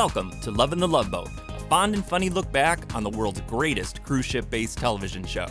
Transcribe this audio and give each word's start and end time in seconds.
Welcome 0.00 0.40
to 0.40 0.50
Lovin' 0.50 0.78
the 0.78 0.88
Love 0.88 1.10
Boat, 1.10 1.28
a 1.50 1.60
fond 1.68 1.92
and 1.92 2.02
funny 2.02 2.30
look 2.30 2.50
back 2.50 2.94
on 2.94 3.02
the 3.02 3.10
world's 3.10 3.42
greatest 3.42 4.02
cruise 4.02 4.24
ship 4.24 4.48
based 4.48 4.78
television 4.78 5.22
show. 5.26 5.46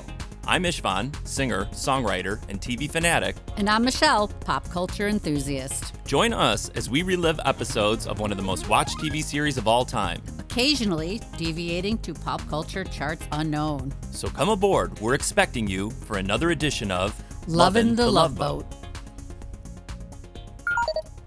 I'm 0.48 0.64
Istvan, 0.64 1.16
singer, 1.24 1.66
songwriter, 1.66 2.42
and 2.50 2.60
TV 2.60 2.90
fanatic. 2.90 3.36
And 3.58 3.70
I'm 3.70 3.86
Michelle, 3.86 4.28
pop 4.28 4.68
culture 4.72 5.08
enthusiast. 5.08 5.94
Join 6.08 6.34
us 6.34 6.70
as 6.70 6.90
we 6.90 7.04
relive 7.04 7.40
episodes 7.46 8.08
of 8.08 8.20
one 8.20 8.32
of 8.32 8.38
the 8.38 8.44
most 8.44 8.68
watched 8.68 8.98
TV 8.98 9.24
series 9.24 9.60
of 9.60 9.68
all 9.68 9.86
time. 9.86 10.20
Occasionally 10.40 11.22
deviating 11.38 12.00
to 12.00 12.16
pop 12.16 12.42
culture 12.50 12.84
charts 12.84 13.28
unknown. 13.32 13.94
So 14.10 14.30
come 14.30 14.50
aboard, 14.50 15.00
we're 15.00 15.14
expecting 15.14 15.68
you 15.68 15.92
for 15.92 16.18
another 16.18 16.50
edition 16.50 16.90
of 16.90 17.24
Lovin' 17.46 17.96
the, 17.96 18.10
Love 18.10 18.36
Boat. 18.36 18.66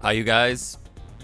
Hi, 0.01 0.11
you 0.11 0.25
guys. 0.25 0.77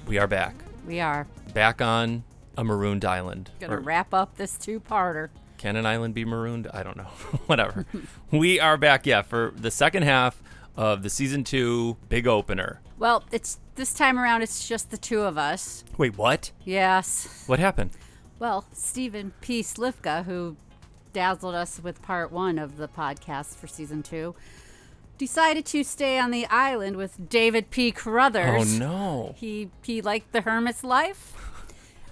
We 0.07 0.17
are 0.17 0.27
back. 0.27 0.55
We 0.87 1.01
are 1.01 1.27
Back 1.53 1.81
on 1.81 2.23
a 2.57 2.63
marooned 2.63 3.05
island. 3.05 3.51
gonna 3.59 3.75
Or- 3.75 3.79
wrap 3.79 4.13
up 4.13 4.35
this 4.37 4.57
two-parter. 4.57 5.29
Can 5.57 5.75
an 5.75 5.85
island 5.85 6.13
be 6.13 6.23
marooned? 6.25 6.67
I 6.73 6.83
don't 6.83 6.95
know. 6.97 7.03
Whatever. 7.47 7.85
we 8.31 8.59
are 8.59 8.77
back, 8.77 9.05
yeah, 9.05 9.21
for 9.21 9.53
the 9.55 9.71
second 9.71 10.03
half 10.03 10.41
of 10.77 11.03
the 11.03 11.09
season 11.09 11.43
two 11.43 11.97
big 12.07 12.27
opener. 12.27 12.79
Well, 12.97 13.23
it's 13.31 13.59
this 13.75 13.93
time 13.93 14.17
around. 14.17 14.41
It's 14.41 14.67
just 14.67 14.89
the 14.91 14.97
two 14.97 15.21
of 15.21 15.37
us. 15.37 15.83
Wait, 15.97 16.17
what? 16.17 16.51
Yes. 16.63 17.43
What 17.47 17.59
happened? 17.59 17.91
Well, 18.39 18.65
Stephen 18.71 19.33
P. 19.41 19.61
Slivka, 19.61 20.23
who 20.25 20.55
dazzled 21.11 21.55
us 21.55 21.81
with 21.83 22.01
part 22.01 22.31
one 22.31 22.57
of 22.57 22.77
the 22.77 22.87
podcast 22.87 23.55
for 23.55 23.67
season 23.67 24.01
two, 24.03 24.35
decided 25.17 25.65
to 25.65 25.83
stay 25.83 26.17
on 26.19 26.31
the 26.31 26.45
island 26.45 26.95
with 26.95 27.29
David 27.29 27.69
P. 27.69 27.91
Carruthers. 27.91 28.75
Oh 28.75 28.79
no. 28.79 29.35
He 29.37 29.69
he 29.83 30.01
liked 30.01 30.31
the 30.31 30.41
hermit's 30.41 30.83
life, 30.85 31.33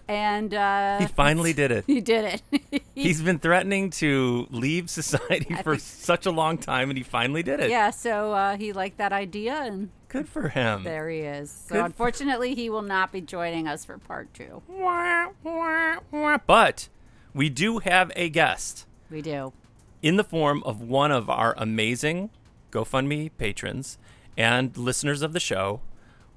and 0.08 0.53
uh, 0.53 1.00
He 1.00 1.08
finally 1.08 1.53
did 1.53 1.72
it. 1.72 1.83
he 1.88 2.02
did 2.02 2.41
it. 2.52 2.83
He's 2.95 3.22
been 3.22 3.39
threatening 3.39 3.89
to 3.91 4.47
leave 4.49 4.89
society 4.89 5.53
for 5.64 5.75
think- 5.75 5.81
such 5.81 6.25
a 6.25 6.31
long 6.31 6.58
time, 6.58 6.89
and 6.89 6.97
he 6.97 7.03
finally 7.03 7.44
did 7.44 7.59
it. 7.59 7.69
yeah, 7.69 7.89
so 7.91 8.33
uh, 8.33 8.58
he 8.58 8.73
liked 8.73 8.97
that 8.97 9.14
idea, 9.14 9.53
and 9.64 9.89
Good 10.09 10.27
for 10.30 10.47
him. 10.49 10.83
there 10.83 11.09
he 11.09 11.19
is. 11.19 11.52
So 11.52 11.75
Good. 11.75 11.86
unfortunately, 11.86 12.55
he 12.55 12.69
will 12.69 12.81
not 12.81 13.11
be 13.11 13.19
joining 13.22 13.67
us 13.67 13.83
for 13.86 13.97
part 13.97 14.33
two. 14.33 14.61
But 16.47 16.89
we 17.33 17.49
do 17.49 17.80
have 17.80 18.11
a 18.16 18.30
guest 18.30 18.86
We 19.09 19.21
do. 19.21 19.53
in 20.02 20.16
the 20.17 20.23
form 20.23 20.64
of 20.64 20.81
one 20.81 21.11
of 21.11 21.30
our 21.30 21.53
amazing 21.58 22.30
GoFundMe 22.71 23.31
patrons 23.38 23.97
and 24.38 24.75
listeners 24.77 25.21
of 25.21 25.33
the 25.33 25.39
show. 25.39 25.81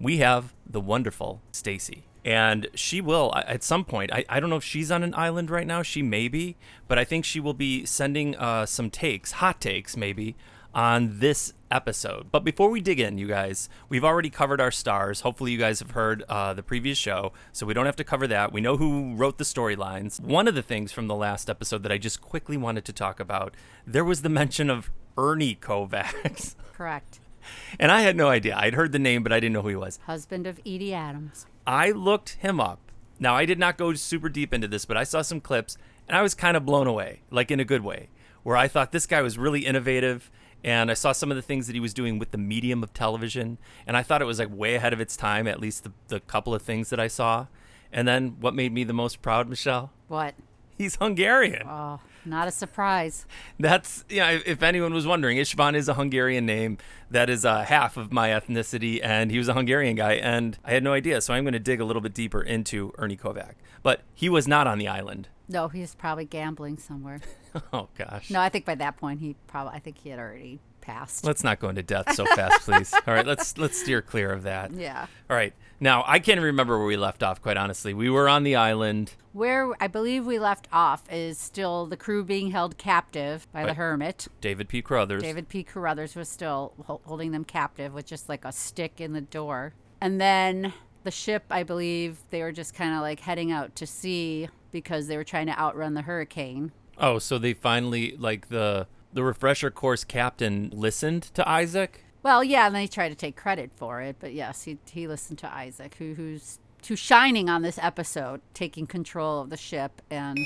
We 0.00 0.18
have 0.18 0.54
the 0.66 0.80
wonderful 0.80 1.40
Stacy. 1.52 2.04
And 2.24 2.66
she 2.74 3.00
will, 3.00 3.32
at 3.34 3.62
some 3.62 3.84
point, 3.84 4.12
I, 4.12 4.24
I 4.28 4.40
don't 4.40 4.50
know 4.50 4.56
if 4.56 4.64
she's 4.64 4.90
on 4.90 5.02
an 5.02 5.14
island 5.14 5.50
right 5.50 5.66
now. 5.66 5.82
She 5.82 6.02
may 6.02 6.28
be, 6.28 6.56
but 6.86 6.98
I 6.98 7.04
think 7.04 7.24
she 7.24 7.40
will 7.40 7.54
be 7.54 7.86
sending 7.86 8.36
uh, 8.36 8.66
some 8.66 8.90
takes, 8.90 9.32
hot 9.32 9.60
takes 9.60 9.96
maybe, 9.96 10.36
on 10.74 11.18
this 11.18 11.52
episode. 11.70 12.30
But 12.30 12.44
before 12.44 12.70
we 12.70 12.80
dig 12.80 13.00
in, 13.00 13.18
you 13.18 13.26
guys, 13.26 13.68
we've 13.88 14.04
already 14.04 14.30
covered 14.30 14.60
our 14.60 14.70
stars. 14.70 15.20
Hopefully, 15.20 15.52
you 15.52 15.58
guys 15.58 15.80
have 15.80 15.92
heard 15.92 16.22
uh, 16.28 16.52
the 16.52 16.62
previous 16.62 16.98
show, 16.98 17.32
so 17.52 17.66
we 17.66 17.74
don't 17.74 17.86
have 17.86 17.96
to 17.96 18.04
cover 18.04 18.26
that. 18.26 18.52
We 18.52 18.60
know 18.60 18.76
who 18.76 19.14
wrote 19.14 19.38
the 19.38 19.44
storylines. 19.44 20.20
One 20.20 20.46
of 20.46 20.54
the 20.54 20.62
things 20.62 20.92
from 20.92 21.06
the 21.06 21.14
last 21.14 21.48
episode 21.48 21.82
that 21.84 21.92
I 21.92 21.98
just 21.98 22.20
quickly 22.20 22.56
wanted 22.56 22.84
to 22.84 22.92
talk 22.92 23.18
about 23.20 23.54
there 23.86 24.04
was 24.04 24.22
the 24.22 24.28
mention 24.28 24.70
of 24.70 24.90
Ernie 25.16 25.56
Kovacs. 25.56 26.54
Correct. 26.72 27.20
and 27.78 27.90
I 27.90 28.02
had 28.02 28.16
no 28.16 28.28
idea. 28.28 28.56
I'd 28.56 28.74
heard 28.74 28.92
the 28.92 28.98
name, 28.98 29.22
but 29.22 29.32
I 29.32 29.40
didn't 29.40 29.52
know 29.52 29.62
who 29.62 29.68
he 29.68 29.76
was. 29.76 29.98
Husband 30.06 30.46
of 30.46 30.58
Edie 30.60 30.94
Adams. 30.94 31.46
I 31.66 31.90
looked 31.90 32.34
him 32.40 32.60
up. 32.60 32.78
Now, 33.18 33.34
I 33.36 33.44
did 33.44 33.58
not 33.58 33.76
go 33.76 33.92
super 33.94 34.28
deep 34.28 34.54
into 34.54 34.66
this, 34.66 34.84
but 34.84 34.96
I 34.96 35.04
saw 35.04 35.22
some 35.22 35.40
clips 35.40 35.76
and 36.08 36.16
I 36.16 36.22
was 36.22 36.34
kind 36.34 36.56
of 36.56 36.64
blown 36.64 36.86
away, 36.86 37.20
like 37.30 37.50
in 37.50 37.60
a 37.60 37.64
good 37.64 37.82
way, 37.82 38.08
where 38.42 38.56
I 38.56 38.66
thought 38.66 38.92
this 38.92 39.06
guy 39.06 39.22
was 39.22 39.38
really 39.38 39.66
innovative. 39.66 40.30
And 40.62 40.90
I 40.90 40.94
saw 40.94 41.12
some 41.12 41.30
of 41.30 41.36
the 41.36 41.42
things 41.42 41.66
that 41.66 41.72
he 41.74 41.80
was 41.80 41.94
doing 41.94 42.18
with 42.18 42.32
the 42.32 42.38
medium 42.38 42.82
of 42.82 42.92
television. 42.92 43.58
And 43.86 43.96
I 43.96 44.02
thought 44.02 44.20
it 44.20 44.26
was 44.26 44.38
like 44.38 44.48
way 44.50 44.74
ahead 44.74 44.92
of 44.92 45.00
its 45.00 45.16
time, 45.16 45.46
at 45.46 45.60
least 45.60 45.84
the, 45.84 45.92
the 46.08 46.20
couple 46.20 46.54
of 46.54 46.62
things 46.62 46.90
that 46.90 47.00
I 47.00 47.08
saw. 47.08 47.46
And 47.92 48.06
then 48.06 48.36
what 48.40 48.54
made 48.54 48.72
me 48.72 48.84
the 48.84 48.92
most 48.92 49.22
proud, 49.22 49.48
Michelle? 49.48 49.90
What? 50.08 50.34
He's 50.76 50.96
Hungarian. 50.96 51.66
Oh, 51.66 52.00
not 52.24 52.48
a 52.48 52.50
surprise. 52.50 53.26
That's 53.58 54.04
yeah. 54.08 54.30
If 54.30 54.46
if 54.46 54.62
anyone 54.62 54.92
was 54.94 55.06
wondering, 55.06 55.38
Istvan 55.38 55.74
is 55.74 55.88
a 55.88 55.94
Hungarian 55.94 56.46
name. 56.46 56.78
That 57.10 57.28
is 57.28 57.44
uh, 57.44 57.62
half 57.62 57.96
of 57.96 58.12
my 58.12 58.28
ethnicity, 58.28 59.00
and 59.02 59.30
he 59.30 59.38
was 59.38 59.48
a 59.48 59.54
Hungarian 59.54 59.96
guy, 59.96 60.12
and 60.14 60.58
I 60.64 60.72
had 60.72 60.84
no 60.84 60.92
idea. 60.92 61.20
So 61.20 61.34
I'm 61.34 61.44
going 61.44 61.52
to 61.54 61.58
dig 61.58 61.80
a 61.80 61.84
little 61.84 62.02
bit 62.02 62.14
deeper 62.14 62.40
into 62.42 62.92
Ernie 62.98 63.16
Kovac. 63.16 63.54
But 63.82 64.02
he 64.14 64.28
was 64.28 64.46
not 64.46 64.66
on 64.66 64.78
the 64.78 64.86
island. 64.88 65.28
No, 65.48 65.68
he's 65.68 65.94
probably 65.94 66.24
gambling 66.24 66.78
somewhere. 66.78 67.20
Oh 67.72 67.88
gosh. 67.98 68.30
No, 68.30 68.40
I 68.40 68.48
think 68.48 68.64
by 68.64 68.76
that 68.76 68.96
point 68.96 69.18
he 69.18 69.34
probably. 69.48 69.72
I 69.74 69.80
think 69.80 69.98
he 69.98 70.10
had 70.10 70.20
already 70.20 70.60
passed. 70.80 71.24
Let's 71.24 71.42
not 71.42 71.58
go 71.58 71.68
into 71.68 71.82
death 71.82 72.14
so 72.14 72.24
fast, 72.24 72.60
please. 72.60 72.94
All 73.08 73.12
right, 73.12 73.26
let's 73.26 73.58
let's 73.58 73.76
steer 73.80 74.00
clear 74.02 74.30
of 74.30 74.44
that. 74.44 74.70
yeah. 74.72 75.06
All 75.28 75.34
right. 75.34 75.52
Now 75.80 76.04
I 76.06 76.18
can't 76.18 76.40
remember 76.40 76.76
where 76.78 76.86
we 76.86 76.96
left 76.96 77.22
off. 77.22 77.40
Quite 77.40 77.56
honestly, 77.56 77.94
we 77.94 78.10
were 78.10 78.28
on 78.28 78.42
the 78.44 78.54
island. 78.54 79.14
Where 79.32 79.72
I 79.80 79.86
believe 79.86 80.26
we 80.26 80.38
left 80.38 80.68
off 80.72 81.10
is 81.10 81.38
still 81.38 81.86
the 81.86 81.96
crew 81.96 82.22
being 82.22 82.50
held 82.50 82.76
captive 82.76 83.46
by 83.52 83.64
the 83.64 83.74
hermit. 83.74 84.28
David 84.40 84.68
P. 84.68 84.82
Carruthers. 84.82 85.22
David 85.22 85.48
P. 85.48 85.62
Carruthers 85.62 86.14
was 86.14 86.28
still 86.28 86.74
holding 86.84 87.32
them 87.32 87.44
captive 87.44 87.94
with 87.94 88.06
just 88.06 88.28
like 88.28 88.44
a 88.44 88.52
stick 88.52 89.00
in 89.00 89.14
the 89.14 89.20
door. 89.20 89.72
And 90.00 90.20
then 90.20 90.74
the 91.04 91.10
ship, 91.10 91.44
I 91.50 91.62
believe, 91.62 92.18
they 92.30 92.42
were 92.42 92.52
just 92.52 92.74
kind 92.74 92.94
of 92.94 93.00
like 93.00 93.20
heading 93.20 93.50
out 93.50 93.74
to 93.76 93.86
sea 93.86 94.48
because 94.72 95.06
they 95.06 95.16
were 95.16 95.24
trying 95.24 95.46
to 95.46 95.58
outrun 95.58 95.94
the 95.94 96.02
hurricane. 96.02 96.72
Oh, 96.98 97.18
so 97.18 97.38
they 97.38 97.54
finally 97.54 98.16
like 98.18 98.48
the 98.48 98.86
the 99.12 99.24
refresher 99.24 99.70
course 99.70 100.04
captain 100.04 100.70
listened 100.72 101.22
to 101.34 101.48
Isaac. 101.48 102.04
Well, 102.22 102.44
yeah, 102.44 102.66
and 102.66 102.74
they 102.74 102.86
tried 102.86 103.08
to 103.10 103.14
take 103.14 103.36
credit 103.36 103.70
for 103.76 104.02
it, 104.02 104.16
but 104.20 104.32
yes, 104.34 104.64
he 104.64 104.78
he 104.90 105.06
listened 105.08 105.38
to 105.40 105.52
Isaac, 105.52 105.94
who 105.98 106.14
who's 106.14 106.58
who's 106.86 106.98
shining 106.98 107.48
on 107.48 107.62
this 107.62 107.78
episode, 107.78 108.40
taking 108.54 108.86
control 108.86 109.40
of 109.40 109.50
the 109.50 109.56
ship 109.56 110.02
and 110.10 110.38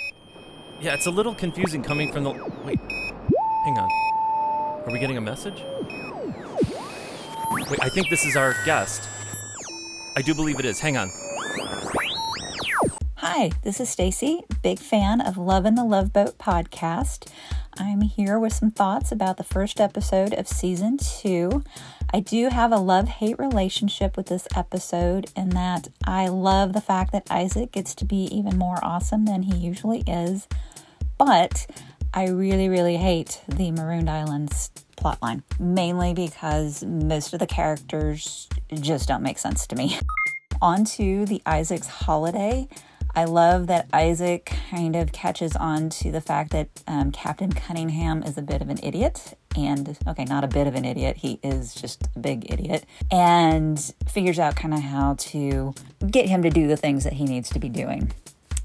Yeah, 0.81 0.95
it's 0.95 1.07
a 1.07 1.11
little 1.11 1.35
confusing 1.35 1.83
coming 1.83 2.13
from 2.13 2.25
the. 2.25 2.31
Wait, 2.65 2.79
hang 2.79 3.79
on. 3.79 3.91
Are 4.87 4.93
we 4.93 4.99
getting 4.99 5.17
a 5.17 5.21
message? 5.21 5.63
Wait, 7.71 7.79
I 7.83 7.89
think 7.89 8.09
this 8.11 8.25
is 8.25 8.37
our 8.37 8.55
guest. 8.65 9.09
I 10.17 10.23
do 10.23 10.35
believe 10.35 10.59
it 10.61 10.65
is. 10.65 10.79
Hang 10.79 10.97
on. 10.97 11.11
Hi, 13.17 13.51
this 13.63 13.81
is 13.81 13.89
Stacy, 13.89 14.43
big 14.63 14.79
fan 14.79 15.21
of 15.21 15.37
Lovin' 15.39 15.75
the 15.75 15.85
Love 15.85 16.13
Boat 16.13 16.37
podcast. 16.39 17.29
I'm 17.77 18.03
here 18.03 18.39
with 18.39 18.53
some 18.53 18.71
thoughts 18.71 19.11
about 19.11 19.37
the 19.37 19.45
first 19.45 19.81
episode 19.81 20.33
of 20.35 20.47
season 20.47 20.97
two. 20.97 21.65
I 22.13 22.21
do 22.21 22.49
have 22.49 22.71
a 22.71 22.77
love 22.77 23.09
hate 23.09 23.39
relationship 23.39 24.17
with 24.17 24.27
this 24.27 24.47
episode 24.55 25.31
in 25.37 25.51
that 25.51 25.89
I 26.05 26.29
love 26.29 26.73
the 26.73 26.81
fact 26.81 27.11
that 27.13 27.31
Isaac 27.31 27.73
gets 27.73 27.95
to 27.97 28.05
be 28.05 28.25
even 28.27 28.59
more 28.59 28.79
awesome 28.83 29.25
than 29.25 29.43
he 29.43 29.57
usually 29.57 30.05
is, 30.07 30.47
but 31.19 31.67
I 32.13 32.29
really, 32.29 32.69
really 32.69 32.97
hate 32.97 33.43
the 33.49 33.73
Marooned 33.73 34.09
Islands 34.09 34.71
plotline, 34.97 35.43
mainly 35.59 36.15
because 36.15 36.85
most 36.85 37.33
of 37.33 37.41
the 37.41 37.47
characters 37.47 38.49
just 38.73 39.09
don't 39.09 39.23
make 39.23 39.39
sense 39.39 39.67
to 39.67 39.77
me. 39.77 39.99
On 40.63 40.85
to 40.85 41.27
the 41.27 41.43
Isaac's 41.45 41.89
holiday. 41.89 42.69
I 43.17 43.25
love 43.25 43.69
that 43.69 43.89
Isaac 43.93 44.53
kind 44.71 44.97
of 44.97 45.13
catches 45.13 45.55
on 45.55 45.89
to 45.91 46.11
the 46.11 46.21
fact 46.21 46.51
that 46.51 46.69
um, 46.89 47.13
Captain 47.13 47.53
Cunningham 47.53 48.25
is 48.25 48.37
a 48.37 48.43
bit 48.43 48.61
of 48.61 48.69
an 48.69 48.81
idiot. 48.83 49.39
And, 49.57 49.97
okay, 50.09 50.25
not 50.25 50.43
a 50.43 50.49
bit 50.49 50.67
of 50.67 50.75
an 50.75 50.85
idiot, 50.85 51.19
he 51.19 51.39
is 51.43 51.75
just 51.75 52.09
a 52.17 52.19
big 52.19 52.53
idiot. 52.53 52.85
And 53.13 53.79
figures 54.09 54.41
out 54.41 54.57
kind 54.57 54.75
of 54.75 54.81
how 54.81 55.15
to 55.15 55.75
get 56.11 56.29
him 56.29 56.43
to 56.43 56.51
do 56.51 56.67
the 56.67 56.77
things 56.77 57.05
that 57.05 57.13
he 57.13 57.25
needs 57.25 57.49
to 57.51 57.61
be 57.61 57.69
doing. 57.69 58.13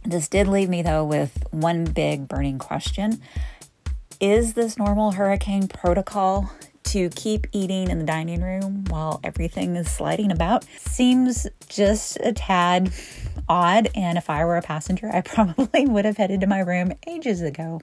This 0.04 0.28
did 0.28 0.48
leave 0.48 0.70
me, 0.70 0.82
though, 0.82 1.06
with 1.06 1.44
one 1.52 1.84
big 1.84 2.28
burning 2.28 2.58
question 2.58 3.22
Is 4.20 4.54
this 4.54 4.78
normal 4.78 5.12
hurricane 5.12 5.68
protocol? 5.68 6.52
To 6.86 7.10
keep 7.10 7.46
eating 7.52 7.92
in 7.92 8.00
the 8.00 8.06
dining 8.06 8.42
room 8.42 8.84
while 8.90 9.20
everything 9.24 9.76
is 9.76 9.90
sliding 9.92 10.32
about 10.32 10.66
seems 10.80 11.46
just 11.68 12.18
a 12.24 12.34
tad 12.34 12.92
odd. 13.48 13.90
And 13.94 14.18
if 14.18 14.30
I 14.30 14.44
were 14.44 14.58
a 14.58 14.62
passenger, 14.62 15.10
I 15.14 15.22
probably 15.26 15.86
would 15.86 16.06
have 16.06 16.18
headed 16.18 16.42
to 16.42 16.48
my 16.48 16.60
room 16.60 16.94
ages 17.08 17.42
ago. 17.42 17.82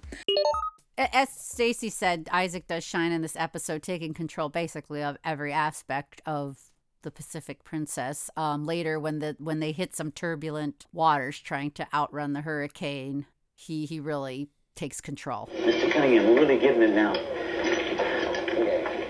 As 0.99 1.29
Stacy 1.29 1.91
said, 1.91 2.29
Isaac 2.33 2.67
does 2.67 2.83
shine 2.83 3.13
in 3.13 3.21
this 3.23 3.37
episode, 3.37 3.83
taking 3.83 4.15
control 4.15 4.49
basically 4.49 5.03
of 5.03 5.19
every 5.25 5.53
aspect 5.53 6.23
of 6.25 6.59
the 7.03 7.11
Pacific 7.11 7.63
Princess. 7.65 8.31
Um, 8.37 8.65
later, 8.65 8.99
when 8.99 9.19
the 9.21 9.37
when 9.39 9.61
they 9.61 9.73
hit 9.73 9.95
some 9.95 10.11
turbulent 10.11 10.87
waters, 10.93 11.39
trying 11.39 11.71
to 11.73 11.87
outrun 11.95 12.33
the 12.33 12.41
hurricane, 12.41 13.27
he 13.55 13.85
he 13.85 14.01
really 14.01 14.49
takes 14.75 15.01
control. 15.01 15.49
Mr. 15.55 15.91
Cunningham, 15.93 16.27
we're 16.27 16.41
really 16.41 16.59
getting 16.59 16.83
it 16.83 16.91
now. 16.91 17.15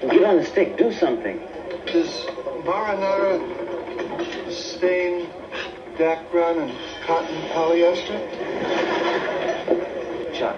Get 0.00 0.24
on 0.24 0.36
the 0.36 0.44
stick. 0.44 0.76
Do 0.76 0.92
something. 0.92 1.40
Does 1.86 2.26
Marinara, 2.64 3.40
Stain, 4.52 5.28
Dacron, 5.96 6.68
and 6.68 6.72
cotton 7.06 7.36
polyester? 7.50 8.18
Chuck, 10.34 10.56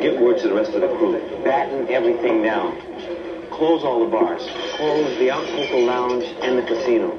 get 0.00 0.20
word 0.20 0.38
to 0.38 0.48
the 0.48 0.54
rest 0.54 0.72
of 0.72 0.80
the 0.80 0.88
crew. 0.88 1.12
Batten 1.44 1.88
everything 1.88 2.42
down. 2.42 2.80
Close 3.50 3.84
all 3.84 4.00
the 4.04 4.10
bars. 4.10 4.42
Close 4.76 5.18
the 5.18 5.30
Acapulco 5.30 5.80
Lounge 5.84 6.24
and 6.42 6.58
the 6.58 6.62
casino. 6.62 7.18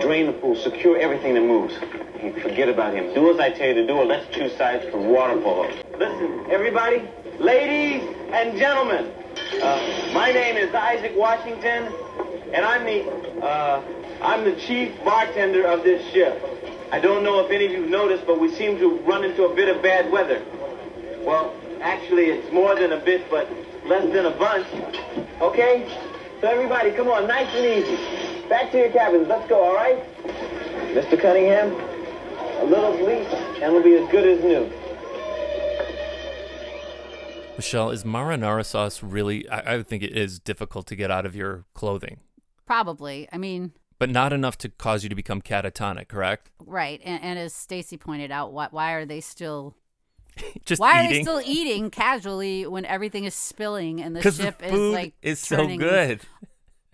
Drain 0.00 0.26
the 0.26 0.32
pool. 0.32 0.54
Secure 0.56 0.96
everything 0.98 1.34
that 1.34 1.42
moves. 1.42 1.74
Hey, 2.16 2.32
forget 2.40 2.68
about 2.68 2.94
him. 2.94 3.12
Do 3.12 3.30
as 3.30 3.40
I 3.40 3.50
tell 3.50 3.68
you 3.68 3.74
to 3.74 3.86
do, 3.86 3.94
or 3.94 4.04
let's 4.04 4.32
choose 4.34 4.56
sides 4.56 4.84
for 4.90 4.98
water 4.98 5.40
polo. 5.40 5.68
Listen, 5.98 6.46
everybody, 6.50 7.02
ladies 7.38 8.02
and 8.32 8.56
gentlemen, 8.56 9.12
uh, 9.58 10.10
my 10.12 10.30
name 10.32 10.56
is 10.56 10.74
Isaac 10.74 11.12
Washington, 11.16 11.92
and 12.52 12.64
I'm 12.64 12.84
the 12.84 13.10
uh, 13.44 13.82
I'm 14.22 14.44
the 14.44 14.54
chief 14.60 14.92
bartender 15.04 15.66
of 15.66 15.82
this 15.82 16.08
ship. 16.12 16.42
I 16.92 17.00
don't 17.00 17.24
know 17.24 17.44
if 17.44 17.50
any 17.50 17.66
of 17.66 17.72
you've 17.72 17.90
noticed, 17.90 18.26
but 18.26 18.40
we 18.40 18.54
seem 18.54 18.78
to 18.78 18.98
run 19.00 19.24
into 19.24 19.44
a 19.44 19.54
bit 19.54 19.74
of 19.74 19.82
bad 19.82 20.10
weather. 20.12 20.42
Well, 21.24 21.54
actually, 21.80 22.26
it's 22.26 22.52
more 22.52 22.74
than 22.74 22.92
a 22.92 22.98
bit, 22.98 23.28
but 23.30 23.48
less 23.86 24.12
than 24.12 24.26
a 24.26 24.30
bunch. 24.30 24.66
Okay? 25.40 25.86
So 26.40 26.48
everybody, 26.48 26.90
come 26.92 27.08
on, 27.08 27.26
nice 27.26 27.48
and 27.54 27.66
easy. 27.66 28.48
Back 28.48 28.72
to 28.72 28.78
your 28.78 28.90
cabins. 28.90 29.28
Let's 29.28 29.48
go, 29.48 29.62
all 29.62 29.74
right? 29.74 30.02
Mr. 30.94 31.20
Cunningham, 31.20 31.72
a 32.60 32.64
little 32.64 32.96
bleach, 32.96 33.28
and 33.62 33.72
we'll 33.72 33.82
be 33.82 33.94
as 33.94 34.10
good 34.10 34.26
as 34.26 34.42
new. 34.42 34.70
Michelle, 37.60 37.90
is 37.90 38.04
marinara 38.04 38.64
sauce 38.64 39.02
really? 39.02 39.46
I, 39.50 39.74
I 39.74 39.76
would 39.76 39.86
think 39.86 40.02
it 40.02 40.16
is 40.16 40.38
difficult 40.38 40.86
to 40.86 40.96
get 40.96 41.10
out 41.10 41.26
of 41.26 41.36
your 41.36 41.66
clothing, 41.74 42.20
Probably. 42.64 43.28
I 43.32 43.36
mean, 43.36 43.72
but 43.98 44.08
not 44.08 44.32
enough 44.32 44.56
to 44.58 44.68
cause 44.70 45.02
you 45.02 45.08
to 45.10 45.14
become 45.14 45.42
catatonic, 45.42 46.08
correct? 46.08 46.50
right. 46.64 47.00
And, 47.04 47.22
and 47.22 47.38
as 47.38 47.52
Stacy 47.54 47.96
pointed 47.98 48.30
out, 48.30 48.52
why, 48.52 48.68
why 48.70 48.92
are 48.92 49.04
they 49.04 49.20
still 49.20 49.74
Just 50.64 50.80
why 50.80 51.00
are 51.00 51.02
they 51.08 51.10
eating. 51.16 51.24
still 51.24 51.42
eating 51.44 51.90
casually 51.90 52.66
when 52.66 52.86
everything 52.86 53.24
is 53.24 53.34
spilling 53.34 54.00
and 54.00 54.16
the 54.16 54.20
Because 54.20 54.38
the 54.38 54.44
ship 54.44 54.62
food 54.62 54.72
is 54.88 54.94
like 54.94 55.14
is 55.20 55.38
so 55.40 55.56
turning 55.56 55.80
good. 55.80 56.20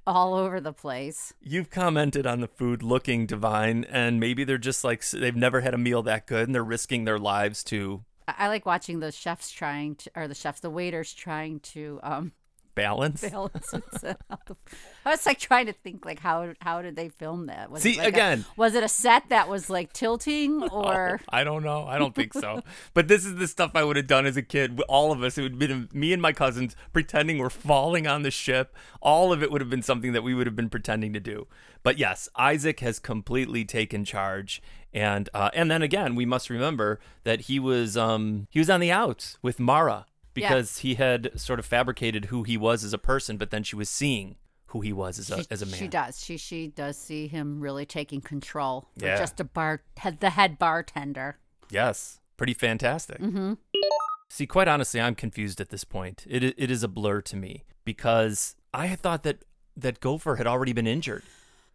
all 0.05 0.35
over 0.35 0.61
the 0.61 0.73
place? 0.73 1.33
You've 1.41 1.71
commented 1.71 2.27
on 2.27 2.41
the 2.41 2.49
food 2.49 2.83
looking 2.83 3.27
divine, 3.27 3.85
and 3.85 4.19
maybe 4.19 4.43
they're 4.43 4.59
just 4.59 4.83
like 4.83 5.09
they've 5.11 5.37
never 5.37 5.61
had 5.61 5.75
a 5.75 5.79
meal 5.79 6.03
that 6.03 6.27
good, 6.27 6.47
and 6.49 6.55
they're 6.55 6.65
risking 6.65 7.05
their 7.05 7.19
lives 7.21 7.63
to 7.65 8.03
I, 8.29 8.49
like 8.49 8.67
watching 8.67 9.01
the 9.01 9.13
chefs 9.13 9.51
trying 9.51 9.97
to, 9.97 10.11
or 10.17 10.29
the 10.29 10.35
chefs, 10.35 10.61
the 10.61 10.71
waiters 10.71 11.13
trying 11.15 11.61
to 11.61 12.01
um 12.03 12.33
balance. 12.75 13.23
balance 13.23 13.73
I 14.05 15.11
was 15.11 15.25
like 15.25 15.39
trying 15.39 15.65
to 15.67 15.73
think 15.73 16.05
like 16.05 16.19
how 16.19 16.53
how 16.61 16.83
did 16.83 16.95
they 16.97 17.09
film 17.09 17.47
that? 17.47 17.71
Was 17.71 17.83
See, 17.83 17.93
it 17.93 17.99
like 17.99 18.07
a- 18.07 18.09
again. 18.11 18.45
was 18.57 18.75
it 18.75 18.83
a 18.83 18.89
set 18.89 19.29
that 19.31 19.49
was 19.49 19.71
like 19.71 19.93
tilting 19.93 20.63
or? 20.71 21.21
I 21.29 21.45
don't 21.45 21.63
know. 21.63 21.85
I 21.85 21.99
don't 21.99 22.15
think 22.15 22.35
so. 22.35 22.63
but 22.93 23.09
this 23.09 23.25
is 23.25 23.37
the 23.37 23.47
stuff 23.47 23.71
I 23.75 23.85
would 23.85 23.97
have 23.97 24.07
done 24.07 24.27
as 24.27 24.37
a 24.37 24.43
kid. 24.43 24.81
All 24.89 25.13
of 25.13 25.23
us, 25.23 25.39
it 25.39 25.43
would 25.43 25.53
have 25.53 25.59
been 25.59 25.89
me 25.99 26.13
and 26.13 26.21
my 26.21 26.33
cousins 26.33 26.77
pretending 26.93 27.39
we're 27.39 27.49
falling 27.51 28.07
on 28.07 28.23
the 28.23 28.31
ship. 28.31 28.77
All 29.01 29.33
of 29.33 29.43
it 29.43 29.51
would 29.51 29.61
have 29.61 29.71
been 29.71 29.83
something 29.83 30.13
that 30.13 30.23
we 30.23 30.35
would 30.35 30.47
have 30.47 30.57
been 30.57 30.69
pretending 30.71 31.13
to 31.15 31.21
do. 31.21 31.47
But 31.83 31.99
yes, 31.99 32.29
Isaac 32.37 32.81
has 32.81 32.99
completely 32.99 33.65
taken 33.65 34.05
charge. 34.05 34.61
And 34.97 35.29
uh, 35.35 35.51
and 35.53 35.71
then 35.71 35.83
again, 35.83 36.15
we 36.15 36.25
must 36.25 36.49
remember 36.49 36.99
that 37.25 37.43
he 37.43 37.59
was 37.61 37.97
um, 37.99 38.47
he 38.51 38.59
was 38.59 38.71
on 38.71 38.81
the 38.81 38.91
outs 38.91 39.37
with 39.43 39.61
Mara 39.61 40.07
Yeah. 40.35 40.49
because 40.49 40.79
he 40.79 40.95
had 40.95 41.39
sort 41.39 41.59
of 41.59 41.67
fabricated 41.67 42.27
who 42.27 42.45
he 42.45 42.57
was 42.57 42.83
as 42.83 42.95
a 42.95 42.99
person, 42.99 43.37
but 43.37 43.51
then 43.51 43.63
she 43.63 43.77
was 43.77 43.91
seeing 43.91 44.37
who 44.69 44.81
he 44.81 44.93
was 44.95 45.19
as 45.19 45.31
a 45.31 45.43
She, 45.43 45.47
as 45.51 45.61
a 45.63 45.67
man. 45.67 45.75
she 45.79 45.87
does. 45.89 46.25
She 46.25 46.39
she 46.39 46.69
does 46.69 46.97
see 46.97 47.29
him 47.29 47.61
really 47.61 47.85
taking 47.85 48.23
control. 48.23 48.89
Yeah. 48.97 49.19
Just 49.19 49.39
a 49.39 49.45
bar 49.45 49.83
head 49.99 50.21
the 50.21 50.31
head 50.31 50.59
bartender. 50.59 51.37
Yes, 51.71 52.21
pretty 52.39 52.55
fantastic. 52.55 53.21
Mm-hmm. 53.21 53.53
See, 54.31 54.47
quite 54.47 54.67
honestly, 54.67 55.01
I'm 55.01 55.15
confused 55.15 55.61
at 55.61 55.69
this 55.69 55.85
point. 55.85 56.25
It 56.29 56.43
it 56.43 56.71
is 56.71 56.83
a 56.83 56.89
blur 56.89 57.21
to 57.23 57.37
me 57.37 57.65
because 57.85 58.57
I 58.73 58.87
had 58.87 59.01
thought 59.01 59.25
that 59.25 59.45
that 59.77 60.01
Gopher 60.01 60.37
had 60.37 60.47
already 60.47 60.73
been 60.73 60.87
injured. 60.87 61.23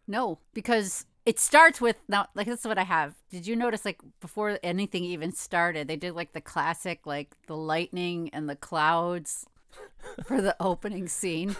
No, 0.08 0.40
because 0.54 1.06
it 1.24 1.38
starts 1.38 1.80
with 1.80 1.96
now. 2.08 2.26
Like 2.34 2.46
this 2.46 2.60
is 2.60 2.66
what 2.66 2.78
I 2.78 2.84
have. 2.84 3.14
Did 3.30 3.46
you 3.46 3.56
notice? 3.56 3.84
Like 3.84 4.00
before 4.20 4.58
anything 4.62 5.04
even 5.04 5.32
started, 5.32 5.88
they 5.88 5.96
did 5.96 6.14
like 6.14 6.32
the 6.32 6.40
classic, 6.40 7.06
like 7.06 7.36
the 7.46 7.56
lightning 7.56 8.30
and 8.32 8.48
the 8.48 8.56
clouds 8.56 9.46
for 10.26 10.40
the 10.40 10.56
opening 10.60 11.08
scene. 11.08 11.56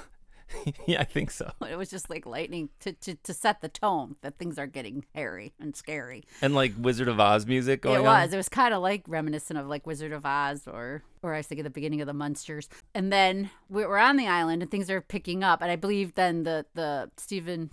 yeah, 0.86 1.00
I 1.00 1.04
think 1.04 1.30
so. 1.30 1.52
It 1.68 1.76
was 1.76 1.90
just 1.90 2.10
like 2.10 2.26
lightning 2.26 2.70
to, 2.80 2.92
to, 2.92 3.14
to 3.14 3.32
set 3.32 3.60
the 3.60 3.68
tone 3.68 4.16
that 4.22 4.38
things 4.38 4.58
are 4.58 4.66
getting 4.66 5.04
hairy 5.14 5.54
and 5.58 5.74
scary. 5.74 6.24
And 6.40 6.54
like 6.54 6.72
Wizard 6.78 7.08
of 7.08 7.20
Oz 7.20 7.46
music 7.46 7.82
going 7.82 7.96
it 7.96 7.98
on. 8.00 8.04
was. 8.04 8.32
It 8.32 8.36
was 8.36 8.48
kind 8.48 8.74
of 8.74 8.82
like 8.82 9.04
reminiscent 9.06 9.58
of 9.58 9.66
like 9.66 9.86
Wizard 9.86 10.12
of 10.12 10.26
Oz 10.26 10.66
or 10.66 11.02
or 11.22 11.34
I 11.34 11.42
think 11.42 11.60
at 11.60 11.64
the 11.64 11.70
beginning 11.70 12.00
of 12.00 12.06
the 12.06 12.12
Munsters. 12.12 12.68
And 12.94 13.12
then 13.12 13.50
we're 13.68 13.96
on 13.96 14.16
the 14.16 14.26
island 14.26 14.62
and 14.62 14.70
things 14.70 14.90
are 14.90 15.00
picking 15.00 15.42
up. 15.44 15.62
And 15.62 15.70
I 15.70 15.76
believe 15.76 16.14
then 16.14 16.42
the 16.42 16.66
the 16.74 17.10
Stephen 17.16 17.70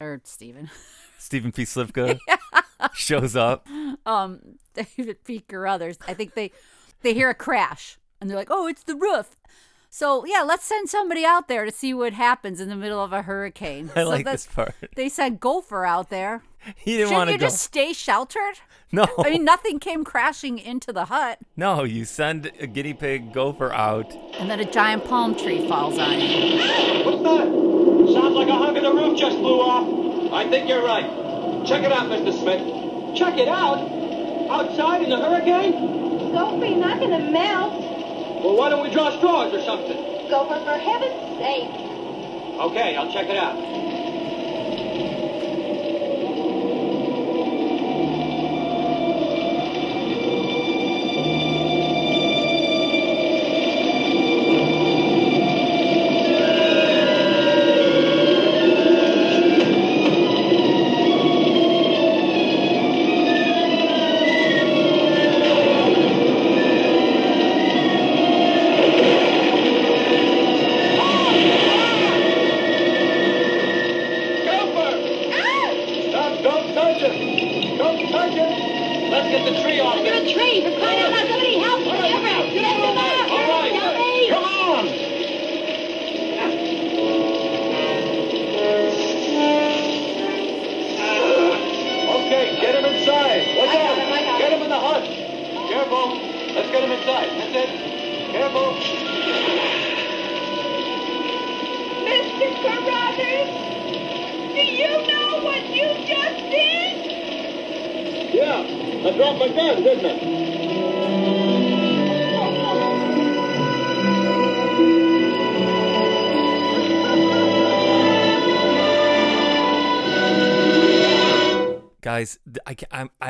or 0.00 0.20
Stephen 0.24 0.70
Stephen 1.18 1.52
P. 1.52 1.64
Slivka 1.64 2.18
shows 2.94 3.36
up. 3.36 3.66
um 4.06 4.40
David 4.74 5.24
P. 5.24 5.40
Carruthers. 5.40 5.98
I 6.06 6.14
think 6.14 6.34
they 6.34 6.52
they 7.02 7.14
hear 7.14 7.28
a 7.30 7.34
crash 7.34 7.98
and 8.20 8.28
they're 8.30 8.36
like, 8.36 8.48
"Oh, 8.50 8.66
it's 8.66 8.84
the 8.84 8.94
roof." 8.96 9.34
So 9.90 10.24
yeah, 10.26 10.42
let's 10.42 10.64
send 10.64 10.88
somebody 10.90 11.24
out 11.24 11.48
there 11.48 11.64
to 11.64 11.72
see 11.72 11.94
what 11.94 12.12
happens 12.12 12.60
in 12.60 12.68
the 12.68 12.76
middle 12.76 13.02
of 13.02 13.12
a 13.12 13.22
hurricane. 13.22 13.90
I 13.96 14.02
So 14.04 14.08
like 14.08 14.24
that- 14.26 14.32
this 14.32 14.46
part. 14.46 14.74
They 14.96 15.08
sent 15.08 15.40
Gopher 15.40 15.84
out 15.84 16.10
there. 16.10 16.42
He 16.76 16.92
didn't 16.98 17.08
Shouldn't 17.08 17.16
want 17.18 17.28
to 17.28 17.32
you 17.34 17.38
go. 17.38 17.46
just 17.46 17.62
stay 17.62 17.92
sheltered? 17.92 18.58
No, 18.90 19.06
I 19.18 19.30
mean, 19.30 19.44
nothing 19.44 19.78
came 19.78 20.02
crashing 20.04 20.58
into 20.58 20.92
the 20.92 21.04
hut, 21.06 21.38
no, 21.56 21.84
you 21.84 22.04
send 22.04 22.50
a 22.58 22.66
guinea 22.66 22.94
pig 22.94 23.32
Gopher 23.32 23.70
out. 23.72 24.12
and 24.38 24.50
then 24.50 24.58
a 24.60 24.64
giant 24.70 25.04
palm 25.04 25.36
tree 25.36 25.68
falls 25.68 25.98
on 25.98 26.18
you. 26.18 26.58
What's 27.04 27.22
that? 27.22 27.46
Sounds 28.12 28.34
like 28.34 28.48
a 28.48 28.54
hunk 28.56 28.76
of 28.76 28.82
the 28.82 28.92
roof 28.92 29.16
just 29.18 29.36
blew 29.38 29.60
off. 29.60 29.86
I 30.38 30.48
think 30.48 30.68
you're 30.68 30.84
right. 30.84 31.66
Check 31.66 31.82
it 31.82 31.90
out, 31.90 32.06
Mr. 32.06 32.30
Smith. 32.30 32.62
Check 33.18 33.38
it 33.38 33.48
out? 33.48 33.82
Outside 34.48 35.02
in 35.02 35.10
the 35.10 35.18
hurricane? 35.18 35.72
Be 36.60 36.76
not 36.76 37.00
gonna 37.00 37.18
melt. 37.18 37.74
Well, 38.44 38.56
why 38.56 38.68
don't 38.68 38.84
we 38.84 38.90
draw 38.94 39.10
straws 39.18 39.52
or 39.52 39.60
something? 39.62 39.96
Go 40.30 40.46
for 40.46 40.60
for 40.62 40.78
heaven's 40.78 41.38
sake. 41.42 41.74
Okay, 42.70 42.94
I'll 42.94 43.10
check 43.10 43.28
it 43.28 43.36
out. 43.36 43.58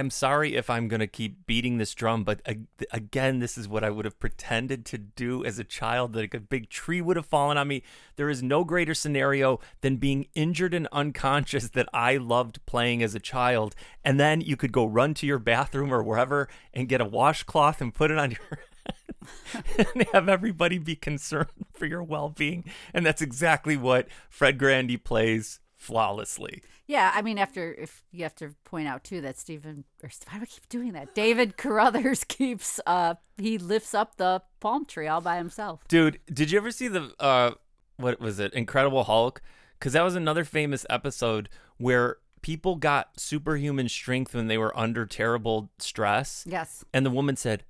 I'm 0.09 0.13
sorry 0.13 0.57
if 0.57 0.71
I'm 0.71 0.89
gonna 0.89 1.07
keep 1.07 1.45
beating 1.47 1.77
this 1.77 1.95
drum, 1.95 2.25
but 2.25 2.41
ag- 2.47 2.65
again, 2.91 3.41
this 3.41 3.59
is 3.59 3.69
what 3.69 3.85
I 3.85 3.91
would 3.91 4.07
have 4.07 4.19
pretended 4.19 4.87
to 4.87 4.97
do 4.97 5.45
as 5.45 5.59
a 5.59 5.65
child. 5.65 6.17
Like 6.17 6.33
a 6.33 6.41
big 6.41 6.71
tree 6.71 7.03
would 7.03 7.19
have 7.19 7.27
fallen 7.27 7.59
on 7.59 7.69
me. 7.69 7.83
There 8.17 8.31
is 8.31 8.43
no 8.43 8.65
greater 8.65 8.95
scenario 8.95 9.61
than 9.83 9.99
being 9.99 10.29
injured 10.35 10.73
and 10.73 10.89
unconscious 10.93 11.69
that 11.69 11.91
I 11.93 12.17
loved 12.17 12.65
playing 12.65 13.03
as 13.03 13.15
a 13.15 13.21
child, 13.21 13.75
and 14.03 14.19
then 14.19 14.41
you 14.41 14.57
could 14.57 14.73
go 14.73 14.87
run 14.87 15.13
to 15.13 15.27
your 15.27 15.39
bathroom 15.39 15.93
or 15.93 16.03
wherever 16.03 16.49
and 16.73 16.89
get 16.89 17.03
a 17.03 17.05
washcloth 17.05 17.83
and 17.83 17.93
put 17.93 18.11
it 18.11 18.17
on 18.17 18.31
your 18.31 18.61
head 19.77 19.89
and 19.95 20.07
have 20.15 20.27
everybody 20.31 20.79
be 20.79 20.97
concerned 20.97 21.49
for 21.75 21.85
your 21.85 22.03
well-being 22.03 22.65
and 22.95 23.05
that's 23.05 23.21
exactly 23.21 23.77
what 23.77 24.09
fred 24.31 24.57
grandy 24.59 24.97
plays 24.97 25.61
flawlessly 25.79 26.61
Yeah, 26.87 27.13
I 27.15 27.23
mean, 27.23 27.39
after 27.39 27.73
if 27.75 28.03
you 28.11 28.23
have 28.25 28.35
to 28.37 28.55
point 28.65 28.89
out 28.89 29.05
too 29.05 29.21
that 29.23 29.39
Stephen 29.39 29.85
or 30.03 30.11
why 30.31 30.39
do 30.39 30.43
I 30.43 30.47
keep 30.47 30.69
doing 30.69 30.93
that? 30.93 31.15
David 31.15 31.57
Carruthers 31.57 32.25
keeps 32.29 32.81
uh 32.87 33.15
he 33.37 33.57
lifts 33.59 33.95
up 33.95 34.17
the 34.17 34.43
palm 34.61 34.85
tree 34.85 35.07
all 35.07 35.21
by 35.21 35.37
himself. 35.37 35.81
dude 35.89 36.19
did 36.33 36.51
you 36.51 36.59
ever 36.59 36.71
see 36.71 36.89
the 36.89 37.13
uh 37.21 37.53
what 37.97 38.21
was 38.21 38.39
it 38.41 38.53
incredible 38.55 39.05
hulk 39.05 39.41
because 39.79 39.93
that 39.93 40.03
was 40.03 40.15
another 40.17 40.45
famous 40.45 40.85
episode 40.91 41.49
where 41.79 42.17
people 42.43 42.75
got 42.77 43.19
superhuman 43.19 43.89
strength 43.89 44.35
when 44.35 44.47
they 44.49 44.59
were 44.59 44.77
under 44.79 45.07
terrible 45.07 45.71
stress 45.79 46.45
Yes. 46.47 46.85
and 46.93 47.07
the 47.07 47.11
woman 47.11 47.37
said 47.37 47.63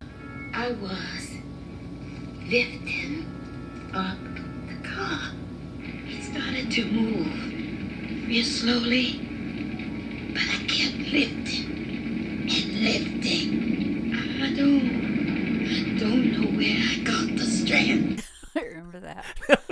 I 0.54 0.72
was 0.72 1.28
lifting 2.48 3.26
up 3.94 4.16
the 4.68 4.88
car. 4.88 5.30
It 5.80 6.24
started 6.24 6.70
to 6.72 6.84
move 6.86 7.26
real 8.28 8.44
slowly, 8.44 9.20
but 10.32 10.42
I 10.42 10.64
kept 10.66 10.98
lifting 11.10 11.64
and 12.42 12.82
lifting. 12.82 14.14
I 14.40 14.54
don't, 14.54 15.66
I 15.66 15.98
don't 15.98 16.32
know 16.32 16.48
where 16.56 16.76
I 16.78 16.98
got 17.04 17.36
the 17.38 17.44
strength. 17.44 18.28
I 18.56 18.60
remember 18.60 19.00
that. 19.00 19.24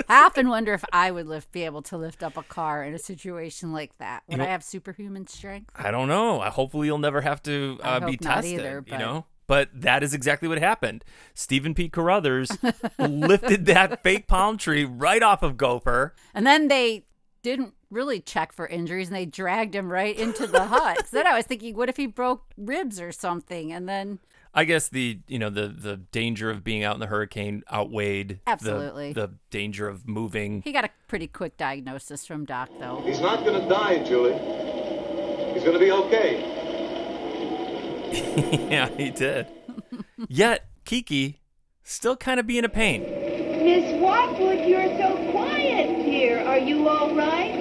I 0.08 0.24
often 0.24 0.48
wonder 0.48 0.72
if 0.72 0.84
I 0.92 1.10
would 1.10 1.26
lift 1.26 1.52
be 1.52 1.64
able 1.64 1.82
to 1.82 1.96
lift 1.96 2.22
up 2.22 2.36
a 2.36 2.42
car 2.42 2.84
in 2.84 2.94
a 2.94 2.98
situation 2.98 3.72
like 3.72 3.96
that. 3.98 4.22
Would 4.28 4.38
You 4.38 4.44
I 4.44 4.46
have 4.46 4.62
superhuman 4.64 5.26
strength? 5.26 5.70
I 5.76 5.90
don't 5.90 6.08
know. 6.08 6.40
I 6.40 6.50
hopefully 6.50 6.86
you'll 6.86 6.98
never 6.98 7.20
have 7.20 7.42
to 7.44 7.78
I 7.82 7.96
uh, 7.96 8.00
be 8.00 8.12
hope 8.12 8.20
not 8.22 8.34
tested. 8.36 8.60
either, 8.60 8.84
you 8.86 8.98
know, 8.98 9.26
but 9.46 9.68
that 9.74 10.02
is 10.02 10.14
exactly 10.14 10.48
what 10.48 10.58
happened. 10.58 11.04
Stephen 11.34 11.74
P. 11.74 11.88
Carruthers 11.88 12.56
lifted 12.98 13.66
that 13.66 14.02
fake 14.02 14.28
palm 14.28 14.56
tree 14.56 14.84
right 14.84 15.22
off 15.22 15.42
of 15.42 15.56
Gopher. 15.56 16.14
And 16.34 16.46
then 16.46 16.68
they 16.68 17.04
didn't 17.42 17.74
really 17.90 18.20
check 18.20 18.52
for 18.52 18.66
injuries 18.66 19.08
and 19.08 19.16
they 19.16 19.26
dragged 19.26 19.74
him 19.74 19.90
right 19.90 20.16
into 20.18 20.46
the 20.46 20.64
hut. 20.66 20.96
'Cause 20.98 21.10
then 21.10 21.26
I 21.26 21.34
was 21.36 21.44
thinking, 21.46 21.76
what 21.76 21.88
if 21.88 21.96
he 21.96 22.06
broke 22.06 22.44
ribs 22.56 23.00
or 23.00 23.12
something? 23.12 23.72
And 23.72 23.88
then 23.88 24.18
I 24.54 24.64
guess 24.64 24.88
the 24.88 25.20
you 25.28 25.38
know 25.38 25.50
the 25.50 25.68
the 25.68 25.96
danger 25.96 26.50
of 26.50 26.64
being 26.64 26.82
out 26.82 26.94
in 26.94 27.00
the 27.00 27.06
hurricane 27.06 27.62
outweighed 27.70 28.40
Absolutely. 28.46 29.12
the, 29.12 29.32
danger 29.50 29.86
of 29.88 30.08
moving. 30.08 30.62
he 30.62 30.72
got 30.72 30.84
a 30.84 30.90
pretty 31.08 31.26
quick 31.26 31.56
diagnosis 31.56 32.26
from 32.26 32.44
Doc, 32.44 32.70
though. 32.80 33.02
He's 33.04 33.20
not 33.20 33.44
going 33.44 33.60
to 33.62 33.68
die, 33.68 34.02
Julie. 34.04 34.32
He's 35.52 35.62
going 35.62 35.74
to 35.74 35.78
be 35.78 35.92
okay. 35.92 36.52
yeah, 38.70 38.88
he 38.96 39.10
did. 39.10 39.46
Yet 40.28 40.66
Kiki 40.84 41.40
still 41.82 42.16
kind 42.16 42.40
of 42.40 42.46
being 42.46 42.64
a 42.64 42.68
pain. 42.68 43.02
Miss 43.02 44.00
Watwood, 44.00 44.66
you're 44.66 44.86
so 44.98 45.30
quiet 45.32 46.04
here. 46.04 46.40
Are 46.46 46.58
you 46.58 46.88
all 46.88 47.14
right? 47.14 47.55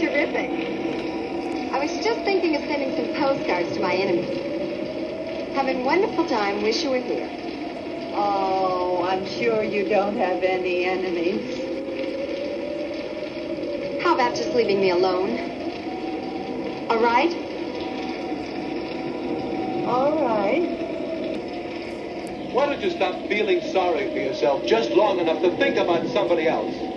Sure, 0.00 0.08
I'm 0.08 0.32
terrific. 0.32 1.72
I 1.72 1.78
was 1.78 1.92
just 2.02 2.20
thinking 2.20 2.56
of 2.56 2.62
sending 2.62 2.96
some 2.96 3.14
postcards 3.14 3.74
to 3.74 3.80
my 3.80 3.94
enemies. 3.94 5.54
Having 5.54 5.82
a 5.82 5.84
wonderful 5.84 6.26
time, 6.26 6.62
wish 6.62 6.82
you 6.82 6.90
were 6.90 6.98
here. 6.98 7.28
Oh, 8.14 9.02
I'm 9.04 9.26
sure 9.26 9.62
you 9.62 9.88
don't 9.88 10.16
have 10.16 10.42
any 10.42 10.84
enemies. 10.84 11.58
How 14.02 14.14
about 14.14 14.34
just 14.36 14.54
leaving 14.54 14.80
me 14.80 14.90
alone? 14.90 15.38
All 16.88 16.98
right? 16.98 17.34
All 19.86 20.22
right. 20.22 20.62
Why 22.52 22.66
don't 22.66 22.80
you 22.80 22.90
stop 22.90 23.28
feeling 23.28 23.60
sorry 23.60 24.10
for 24.10 24.18
yourself 24.18 24.64
just 24.66 24.90
long 24.92 25.20
enough 25.20 25.42
to 25.42 25.50
think 25.58 25.76
about 25.76 26.06
somebody 26.08 26.48
else? 26.48 26.89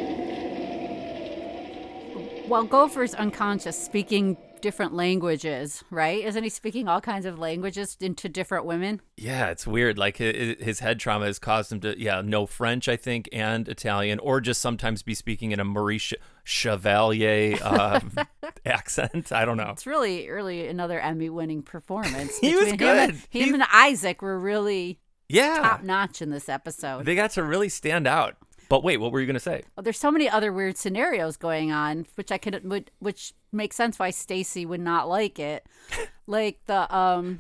Well, 2.47 2.65
Gopher's 2.65 3.13
unconscious, 3.15 3.77
speaking 3.81 4.37
different 4.61 4.93
languages, 4.93 5.83
right? 5.89 6.23
Isn't 6.23 6.43
he 6.43 6.49
speaking 6.49 6.87
all 6.87 7.01
kinds 7.01 7.25
of 7.25 7.39
languages 7.39 7.97
into 7.99 8.29
different 8.29 8.65
women? 8.65 9.01
Yeah, 9.17 9.47
it's 9.49 9.65
weird. 9.65 9.97
Like 9.97 10.17
his 10.17 10.79
head 10.79 10.99
trauma 10.99 11.25
has 11.25 11.39
caused 11.39 11.71
him 11.71 11.79
to, 11.81 11.99
yeah, 11.99 12.21
know 12.21 12.45
French, 12.45 12.87
I 12.87 12.95
think, 12.95 13.27
and 13.33 13.67
Italian, 13.67 14.19
or 14.19 14.39
just 14.41 14.61
sometimes 14.61 15.03
be 15.03 15.15
speaking 15.15 15.51
in 15.51 15.59
a 15.59 15.63
Maurice 15.65 16.13
Chevalier 16.43 17.57
uh, 17.61 17.99
accent. 18.65 19.31
I 19.31 19.45
don't 19.45 19.57
know. 19.57 19.69
It's 19.71 19.87
really, 19.87 20.29
really 20.29 20.67
another 20.67 20.99
Emmy-winning 20.99 21.63
performance. 21.63 22.37
He 22.41 22.55
was 22.55 22.71
between 22.71 22.79
Him 22.89 22.97
and, 22.97 23.11
good. 23.11 23.15
him 23.39 23.47
He- 23.47 23.53
and 23.53 23.63
Isaac 23.71 24.21
were 24.21 24.37
really 24.39 24.99
Yeah, 25.29 25.59
top 25.61 25.83
notch 25.83 26.21
in 26.21 26.29
this 26.29 26.47
episode. 26.49 27.05
they 27.05 27.15
got 27.15 27.31
to 27.31 27.43
really 27.43 27.69
stand 27.69 28.05
out. 28.07 28.35
But 28.69 28.83
wait, 28.83 28.97
what 28.97 29.11
were 29.11 29.19
you 29.19 29.27
gonna 29.27 29.39
say? 29.39 29.63
Well, 29.75 29.83
there's 29.83 29.99
so 29.99 30.11
many 30.11 30.29
other 30.29 30.51
weird 30.51 30.77
scenarios 30.77 31.37
going 31.37 31.71
on, 31.71 32.05
which 32.15 32.31
I 32.31 32.37
could, 32.37 32.63
would, 32.69 32.91
which 32.99 33.33
makes 33.51 33.75
sense 33.75 33.99
why 33.99 34.09
Stacy 34.09 34.65
would 34.65 34.81
not 34.81 35.07
like 35.07 35.39
it, 35.39 35.65
like 36.27 36.59
the 36.65 36.93
um, 36.95 37.39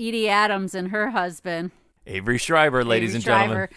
Edie 0.00 0.28
Adams 0.28 0.74
and 0.74 0.88
her 0.88 1.10
husband, 1.10 1.70
Avery 2.06 2.38
Schreiber, 2.38 2.84
ladies 2.84 3.10
Avery 3.10 3.16
and 3.16 3.24
gentlemen. 3.24 3.68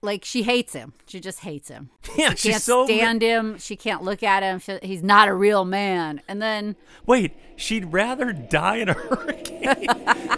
Like 0.00 0.24
she 0.24 0.44
hates 0.44 0.74
him. 0.74 0.92
She 1.06 1.18
just 1.18 1.40
hates 1.40 1.68
him. 1.68 1.90
Yeah, 2.16 2.34
She 2.34 2.50
can't 2.50 2.62
so 2.62 2.84
stand 2.84 3.20
him. 3.22 3.58
She 3.58 3.76
can't 3.76 4.02
look 4.02 4.22
at 4.22 4.42
him. 4.42 4.58
She, 4.60 4.78
he's 4.82 5.02
not 5.02 5.28
a 5.28 5.34
real 5.34 5.64
man. 5.64 6.20
And 6.26 6.40
then 6.40 6.74
Wait, 7.06 7.32
she'd 7.56 7.92
rather 7.92 8.32
die 8.32 8.76
in 8.76 8.88
a 8.88 8.92
hurricane 8.94 9.86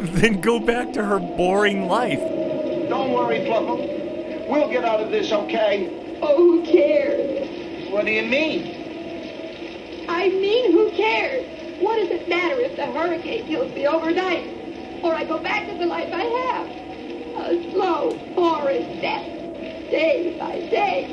than 0.00 0.40
go 0.40 0.59
back 0.61 0.93
to 0.95 1.05
her 1.05 1.19
boring 1.19 1.88
life. 1.88 2.19
Don't 2.88 3.12
worry, 3.12 3.40
Fluffo. 3.40 4.10
We'll 4.50 4.69
get 4.69 4.85
out 4.85 5.00
of 5.00 5.12
this 5.12 5.30
okay. 5.30 5.87
Oh, 6.21 6.37
who 6.37 6.64
cares? 6.64 7.47
What 7.92 8.04
do 8.04 8.11
you 8.11 8.25
mean? 8.25 10.07
I 10.09 10.28
mean, 10.28 10.73
who 10.73 10.90
cares? 10.90 11.45
What 11.80 11.95
does 12.00 12.11
it 12.11 12.28
matter 12.28 12.61
if 12.61 12.75
the 12.75 12.87
hurricane 12.87 13.47
kills 13.47 13.73
me 13.73 13.87
overnight? 13.87 14.42
Or 15.04 15.14
I 15.14 15.23
go 15.23 15.38
back 15.38 15.69
to 15.69 15.78
the 15.78 15.87
life 15.87 16.12
I 16.12 16.25
have? 16.50 16.66
A 17.47 17.71
slow, 17.71 18.11
boring 18.35 19.00
death, 19.00 19.23
day 19.88 20.35
by 20.37 20.59
day. 20.69 21.07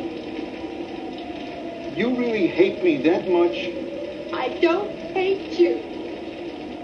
You 1.95 2.17
really 2.17 2.47
hate 2.47 2.83
me 2.83 2.97
that 3.03 3.29
much? 3.29 3.69
I 4.33 4.57
don't 4.59 4.89
hate 5.13 5.59
you. 5.59 5.75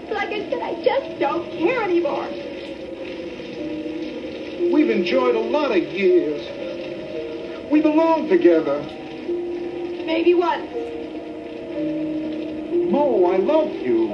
Like 0.08 0.28
I 0.28 0.48
said, 0.48 0.62
I 0.62 0.80
just 0.84 1.18
don't 1.18 1.50
care 1.58 1.82
anymore. 1.82 2.43
We've 4.84 4.98
enjoyed 4.98 5.34
a 5.34 5.40
lot 5.40 5.70
of 5.70 5.82
years. 5.82 6.42
We 7.70 7.80
belong 7.80 8.28
together. 8.28 8.82
Maybe 10.04 10.34
once. 10.34 10.70
Mo, 12.90 13.24
I 13.32 13.38
love 13.38 13.70
you. 13.70 14.08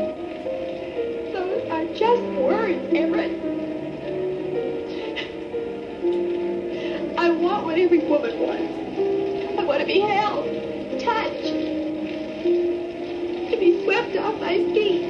Those 1.32 1.68
are 1.72 1.84
just 1.98 2.22
words, 2.22 2.78
Everett. 2.94 3.32
I 7.18 7.30
want 7.30 7.64
what 7.64 7.76
every 7.76 7.98
woman 8.06 8.38
wants. 8.38 9.58
I 9.58 9.64
want 9.64 9.80
to 9.80 9.86
be 9.86 9.98
held, 9.98 10.46
touched, 11.00 11.52
to 13.50 13.56
be 13.58 13.82
swept 13.82 14.16
off 14.18 14.38
my 14.38 14.54
feet. 14.72 15.02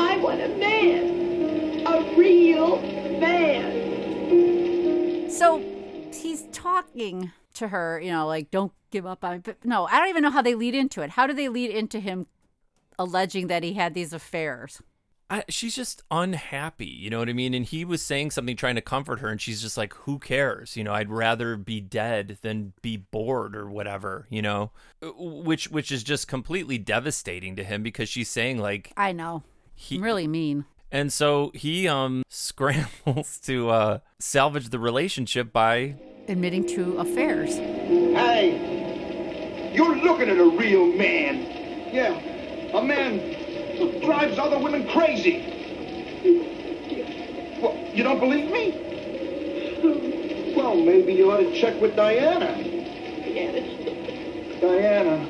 I 0.00 0.16
want 0.16 0.40
a 0.40 0.48
man, 0.48 1.86
a 1.86 2.02
real 2.16 2.80
man. 3.20 3.67
So 5.38 5.58
he's 6.12 6.42
talking 6.52 7.30
to 7.54 7.68
her, 7.68 8.00
you 8.00 8.10
know, 8.10 8.26
like 8.26 8.50
don't 8.50 8.72
give 8.90 9.06
up 9.06 9.24
on 9.24 9.34
me. 9.36 9.38
But 9.38 9.64
no, 9.64 9.86
I 9.86 9.98
don't 9.98 10.08
even 10.08 10.22
know 10.22 10.30
how 10.30 10.42
they 10.42 10.54
lead 10.54 10.74
into 10.74 11.02
it. 11.02 11.10
How 11.10 11.26
do 11.26 11.32
they 11.32 11.48
lead 11.48 11.70
into 11.70 12.00
him 12.00 12.26
alleging 12.98 13.46
that 13.46 13.62
he 13.62 13.74
had 13.74 13.94
these 13.94 14.12
affairs? 14.12 14.82
I, 15.30 15.44
she's 15.50 15.76
just 15.76 16.02
unhappy, 16.10 16.86
you 16.86 17.10
know 17.10 17.18
what 17.18 17.28
I 17.28 17.34
mean? 17.34 17.52
And 17.52 17.66
he 17.66 17.84
was 17.84 18.00
saying 18.00 18.30
something 18.30 18.56
trying 18.56 18.76
to 18.76 18.80
comfort 18.80 19.20
her, 19.20 19.28
and 19.28 19.38
she's 19.38 19.60
just 19.60 19.76
like, 19.76 19.92
"Who 19.92 20.18
cares? 20.18 20.74
You 20.74 20.84
know, 20.84 20.94
I'd 20.94 21.10
rather 21.10 21.56
be 21.58 21.82
dead 21.82 22.38
than 22.40 22.72
be 22.80 22.96
bored 22.96 23.54
or 23.54 23.68
whatever." 23.68 24.26
You 24.30 24.40
know, 24.40 24.70
Uh, 25.02 25.08
which 25.18 25.68
which 25.68 25.92
is 25.92 26.02
just 26.02 26.28
completely 26.28 26.78
devastating 26.78 27.56
to 27.56 27.64
him 27.64 27.82
because 27.82 28.08
she's 28.08 28.30
saying 28.30 28.56
like, 28.58 28.90
I 28.96 29.12
know. 29.12 29.42
He- 29.74 29.96
I'm 29.96 30.02
really 30.02 30.26
mean. 30.26 30.64
And 30.90 31.12
so 31.12 31.50
he 31.54 31.86
um 31.88 32.22
scrambles 32.28 33.38
to 33.40 33.70
uh 33.70 33.98
salvage 34.18 34.70
the 34.70 34.78
relationship 34.78 35.52
by 35.52 35.96
Admitting 36.28 36.66
to 36.66 36.98
affairs. 36.98 37.56
Hey, 37.56 39.72
you're 39.74 39.96
looking 39.96 40.28
at 40.28 40.36
a 40.36 40.44
real 40.44 40.86
man. 40.92 41.40
Yeah, 41.90 42.12
a 42.76 42.82
man 42.84 43.18
who 43.78 43.98
drives 44.00 44.38
other 44.38 44.58
women 44.58 44.86
crazy. 44.88 45.38
Well, 47.62 47.74
you 47.94 48.04
don't 48.04 48.20
believe 48.20 48.50
me? 48.50 48.74
Well, 50.54 50.74
maybe 50.76 51.14
you 51.14 51.32
ought 51.32 51.38
to 51.38 51.58
check 51.58 51.80
with 51.80 51.96
Diana. 51.96 52.62
Diana. 52.62 53.62
Diana. 54.60 55.26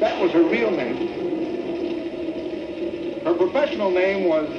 That 0.00 0.20
was 0.20 0.32
her 0.32 0.42
real 0.42 0.70
name. 0.70 0.98
Her 3.24 3.32
professional 3.32 3.90
name 3.90 4.24
was 4.28 4.50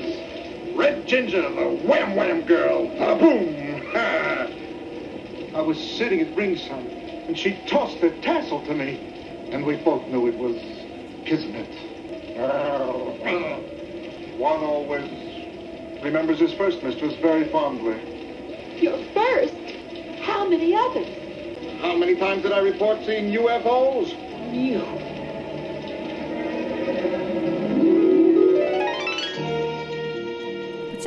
Red 0.74 1.06
Ginger, 1.06 1.44
the 1.52 1.68
Wham 1.86 2.16
Wham 2.16 2.42
Girl. 2.42 2.88
Ha 2.98 3.16
boom! 3.16 3.56
I 5.56 5.62
was 5.62 5.80
sitting 5.80 6.20
at 6.20 6.36
ringside, 6.36 6.84
and 7.28 7.38
she 7.38 7.60
tossed 7.68 8.02
the 8.02 8.10
tassel 8.10 8.62
to 8.62 8.74
me, 8.74 9.00
and 9.52 9.64
we 9.64 9.76
both 9.76 10.10
knew 10.10 10.26
it 10.26 10.36
was 10.40 10.58
kismet. 11.26 11.68
One 14.38 14.64
always 14.64 15.12
remembers 16.02 16.40
his 16.40 16.52
first 16.54 16.82
mistress 16.82 17.14
very 17.18 17.48
fondly. 17.50 18.02
Your 18.80 18.98
first? 19.14 19.54
How 20.22 20.50
many 20.50 20.76
others? 20.76 21.08
How 21.82 21.96
many 21.96 22.16
times 22.16 22.42
did 22.42 22.52
I 22.52 22.60
report 22.60 23.06
seeing 23.06 23.32
UFOs? 23.32 24.10
You. 24.52 25.05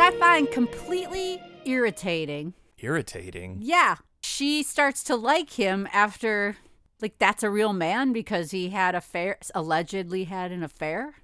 I 0.08 0.10
find 0.12 0.50
completely 0.50 1.38
irritating. 1.66 2.54
Irritating. 2.78 3.58
Yeah. 3.60 3.96
She 4.22 4.62
starts 4.62 5.04
to 5.04 5.14
like 5.14 5.50
him 5.50 5.86
after, 5.92 6.56
like, 7.02 7.18
that's 7.18 7.42
a 7.42 7.50
real 7.50 7.74
man 7.74 8.14
because 8.14 8.50
he 8.50 8.70
had 8.70 8.94
affair, 8.94 9.36
allegedly 9.54 10.24
had 10.24 10.50
an 10.50 10.62
affair. 10.62 11.16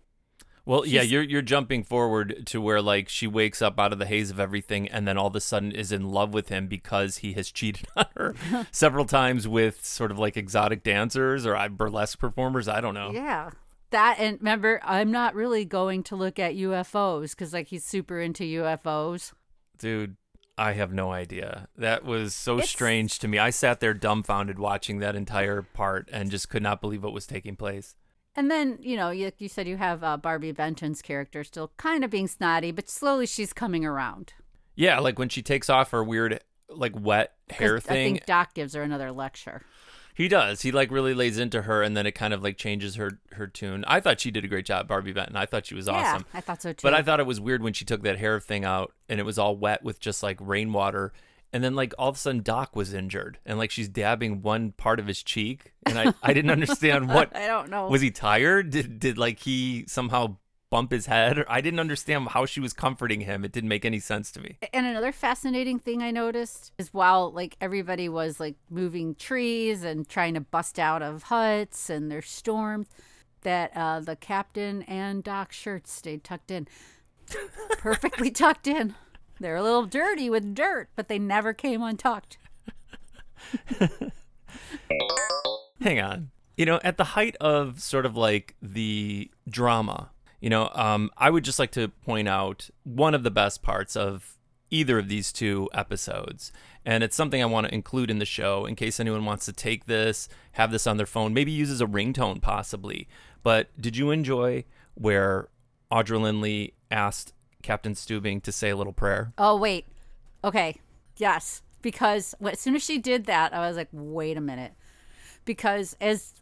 Well, 0.66 0.84
yeah, 0.84 1.00
you're 1.00 1.22
you're 1.22 1.40
jumping 1.40 1.82
forward 1.82 2.46
to 2.46 2.60
where 2.60 2.82
like 2.82 3.08
she 3.08 3.26
wakes 3.26 3.62
up 3.62 3.78
out 3.80 3.92
of 3.92 3.98
the 3.98 4.06
haze 4.06 4.30
of 4.30 4.40
everything 4.40 4.88
and 4.88 5.06
then 5.08 5.18
all 5.18 5.26
of 5.26 5.36
a 5.36 5.40
sudden 5.40 5.72
is 5.72 5.92
in 5.92 6.08
love 6.08 6.32
with 6.32 6.48
him 6.48 6.68
because 6.68 7.18
he 7.18 7.34
has 7.34 7.50
cheated 7.52 7.86
on 7.96 8.06
her 8.16 8.34
several 8.70 9.04
times 9.06 9.48
with 9.48 9.84
sort 9.84 10.10
of 10.10 10.18
like 10.18 10.36
exotic 10.36 10.82
dancers 10.82 11.46
or 11.46 11.56
uh, 11.56 11.68
burlesque 11.68 12.18
performers. 12.18 12.68
I 12.68 12.82
don't 12.82 12.94
know. 12.94 13.12
Yeah. 13.12 13.50
That, 13.94 14.16
and 14.18 14.38
remember, 14.40 14.80
I'm 14.82 15.12
not 15.12 15.36
really 15.36 15.64
going 15.64 16.02
to 16.04 16.16
look 16.16 16.40
at 16.40 16.54
UFOs 16.56 17.30
because, 17.30 17.52
like, 17.52 17.68
he's 17.68 17.84
super 17.84 18.20
into 18.20 18.42
UFOs. 18.42 19.32
Dude, 19.78 20.16
I 20.58 20.72
have 20.72 20.92
no 20.92 21.12
idea. 21.12 21.68
That 21.78 22.04
was 22.04 22.34
so 22.34 22.54
It's- 22.54 22.70
strange 22.70 23.20
to 23.20 23.28
me. 23.28 23.38
I 23.38 23.50
sat 23.50 23.78
there 23.78 23.94
dumbfounded 23.94 24.58
watching 24.58 24.98
that 24.98 25.14
entire 25.14 25.62
part 25.62 26.08
and 26.12 26.28
just 26.28 26.48
could 26.48 26.62
not 26.62 26.80
believe 26.80 27.04
what 27.04 27.12
was 27.12 27.24
taking 27.24 27.54
place. 27.54 27.94
And 28.34 28.50
then, 28.50 28.78
you 28.80 28.96
know, 28.96 29.10
you, 29.10 29.30
you 29.38 29.48
said 29.48 29.68
you 29.68 29.76
have 29.76 30.02
uh, 30.02 30.16
Barbi 30.16 30.50
Benton's 30.50 31.00
character 31.00 31.44
still 31.44 31.70
kind 31.76 32.04
of 32.04 32.10
being 32.10 32.26
snotty, 32.26 32.72
but 32.72 32.88
slowly 32.90 33.26
she's 33.26 33.52
coming 33.52 33.84
around. 33.84 34.32
Yeah, 34.74 34.98
like 34.98 35.20
when 35.20 35.28
she 35.28 35.40
takes 35.40 35.70
off 35.70 35.92
her 35.92 36.02
weird 36.02 36.40
like 36.68 36.94
wet 36.98 37.34
hair 37.50 37.78
thing, 37.78 37.92
I 37.92 38.18
think 38.18 38.26
Doc 38.26 38.54
gives 38.54 38.74
her 38.74 38.82
another 38.82 39.12
lecture. 39.12 39.62
He 40.14 40.28
does. 40.28 40.62
He 40.62 40.70
like 40.70 40.90
really 40.92 41.12
lays 41.12 41.38
into 41.38 41.62
her, 41.62 41.82
and 41.82 41.96
then 41.96 42.06
it 42.06 42.12
kind 42.12 42.32
of 42.32 42.42
like 42.42 42.56
changes 42.56 42.94
her 42.94 43.18
her 43.32 43.46
tune. 43.48 43.84
I 43.88 43.98
thought 44.00 44.20
she 44.20 44.30
did 44.30 44.44
a 44.44 44.48
great 44.48 44.64
job, 44.64 44.86
Barbi 44.86 45.12
Benton. 45.12 45.36
I 45.36 45.44
thought 45.46 45.66
she 45.66 45.74
was 45.74 45.88
Yeah, 45.88 45.94
awesome. 45.94 46.24
I 46.32 46.40
thought 46.40 46.62
so 46.62 46.72
too. 46.72 46.82
But 46.82 46.94
I 46.94 47.02
thought 47.02 47.18
it 47.20 47.26
was 47.26 47.40
weird 47.40 47.62
when 47.62 47.72
she 47.72 47.84
took 47.84 48.02
that 48.02 48.18
hair 48.18 48.38
thing 48.38 48.64
out, 48.64 48.92
and 49.08 49.18
it 49.18 49.24
was 49.24 49.38
all 49.38 49.56
wet 49.56 49.82
with 49.82 49.98
just 49.98 50.22
like 50.22 50.38
rainwater. 50.40 51.12
And 51.52 51.62
then 51.62 51.74
like 51.74 51.94
all 51.98 52.08
of 52.08 52.16
a 52.16 52.18
sudden, 52.18 52.42
Doc 52.42 52.74
was 52.76 52.94
injured, 52.94 53.38
and 53.44 53.58
like 53.58 53.70
she's 53.70 53.88
dabbing 53.88 54.40
one 54.42 54.72
part 54.72 54.98
of 55.00 55.06
his 55.06 55.22
cheek, 55.22 55.72
and 55.86 55.98
I 55.98 56.14
I 56.22 56.32
didn't 56.32 56.50
understand 56.52 57.08
what 57.14 57.34
I 57.36 57.46
don't 57.46 57.68
know. 57.70 57.88
was 57.88 58.00
he 58.00 58.10
tired? 58.12 58.70
Did 58.70 58.98
did 59.00 59.18
like 59.18 59.40
he 59.40 59.84
somehow 59.88 60.36
bump 60.74 60.90
his 60.90 61.06
head? 61.06 61.44
I 61.48 61.60
didn't 61.60 61.78
understand 61.78 62.30
how 62.30 62.46
she 62.46 62.58
was 62.58 62.72
comforting 62.72 63.20
him. 63.20 63.44
It 63.44 63.52
didn't 63.52 63.68
make 63.68 63.84
any 63.84 64.00
sense 64.00 64.32
to 64.32 64.40
me. 64.40 64.58
And 64.72 64.84
another 64.84 65.12
fascinating 65.12 65.78
thing 65.78 66.02
I 66.02 66.10
noticed 66.10 66.72
is 66.78 66.92
while 66.92 67.30
like 67.30 67.56
everybody 67.60 68.08
was 68.08 68.40
like 68.40 68.56
moving 68.68 69.14
trees 69.14 69.84
and 69.84 70.08
trying 70.08 70.34
to 70.34 70.40
bust 70.40 70.80
out 70.80 71.00
of 71.00 71.22
huts 71.22 71.88
and 71.90 72.10
there's 72.10 72.28
storms, 72.28 72.88
that 73.42 73.70
uh, 73.76 74.00
the 74.00 74.16
captain 74.16 74.82
and 74.82 75.22
Doc's 75.22 75.54
shirts 75.54 75.92
stayed 75.92 76.24
tucked 76.24 76.50
in, 76.50 76.66
perfectly 77.78 78.32
tucked 78.32 78.66
in. 78.66 78.96
They're 79.38 79.54
a 79.54 79.62
little 79.62 79.86
dirty 79.86 80.28
with 80.28 80.56
dirt, 80.56 80.88
but 80.96 81.06
they 81.06 81.20
never 81.20 81.52
came 81.52 81.84
untucked. 81.84 82.36
hang 85.80 86.00
on. 86.00 86.30
You 86.56 86.66
know, 86.66 86.80
at 86.82 86.96
the 86.96 87.04
height 87.04 87.36
of 87.40 87.80
sort 87.80 88.06
of 88.06 88.16
like 88.16 88.56
the 88.60 89.30
drama, 89.48 90.10
you 90.44 90.50
know, 90.50 90.70
um, 90.74 91.10
I 91.16 91.30
would 91.30 91.42
just 91.42 91.58
like 91.58 91.70
to 91.70 91.88
point 91.88 92.28
out 92.28 92.68
one 92.82 93.14
of 93.14 93.22
the 93.22 93.30
best 93.30 93.62
parts 93.62 93.96
of 93.96 94.36
either 94.68 94.98
of 94.98 95.08
these 95.08 95.32
two 95.32 95.70
episodes. 95.72 96.52
And 96.84 97.02
it's 97.02 97.16
something 97.16 97.42
I 97.42 97.46
want 97.46 97.66
to 97.66 97.72
include 97.72 98.10
in 98.10 98.18
the 98.18 98.26
show 98.26 98.66
in 98.66 98.76
case 98.76 99.00
anyone 99.00 99.24
wants 99.24 99.46
to 99.46 99.54
take 99.54 99.86
this, 99.86 100.28
have 100.52 100.70
this 100.70 100.86
on 100.86 100.98
their 100.98 101.06
phone, 101.06 101.32
maybe 101.32 101.50
use 101.50 101.70
as 101.70 101.80
a 101.80 101.86
ringtone 101.86 102.42
possibly. 102.42 103.08
But 103.42 103.68
did 103.80 103.96
you 103.96 104.10
enjoy 104.10 104.66
where 104.92 105.48
Audra 105.90 106.20
Lindley 106.20 106.74
asked 106.90 107.32
Captain 107.62 107.94
Stubing 107.94 108.42
to 108.42 108.52
say 108.52 108.68
a 108.68 108.76
little 108.76 108.92
prayer? 108.92 109.32
Oh 109.38 109.56
wait, 109.56 109.86
okay, 110.44 110.76
yes, 111.16 111.62
because 111.80 112.34
as 112.42 112.60
soon 112.60 112.76
as 112.76 112.84
she 112.84 112.98
did 112.98 113.24
that, 113.24 113.54
I 113.54 113.66
was 113.66 113.78
like, 113.78 113.88
wait 113.92 114.36
a 114.36 114.42
minute, 114.42 114.74
because 115.46 115.96
as 116.02 116.34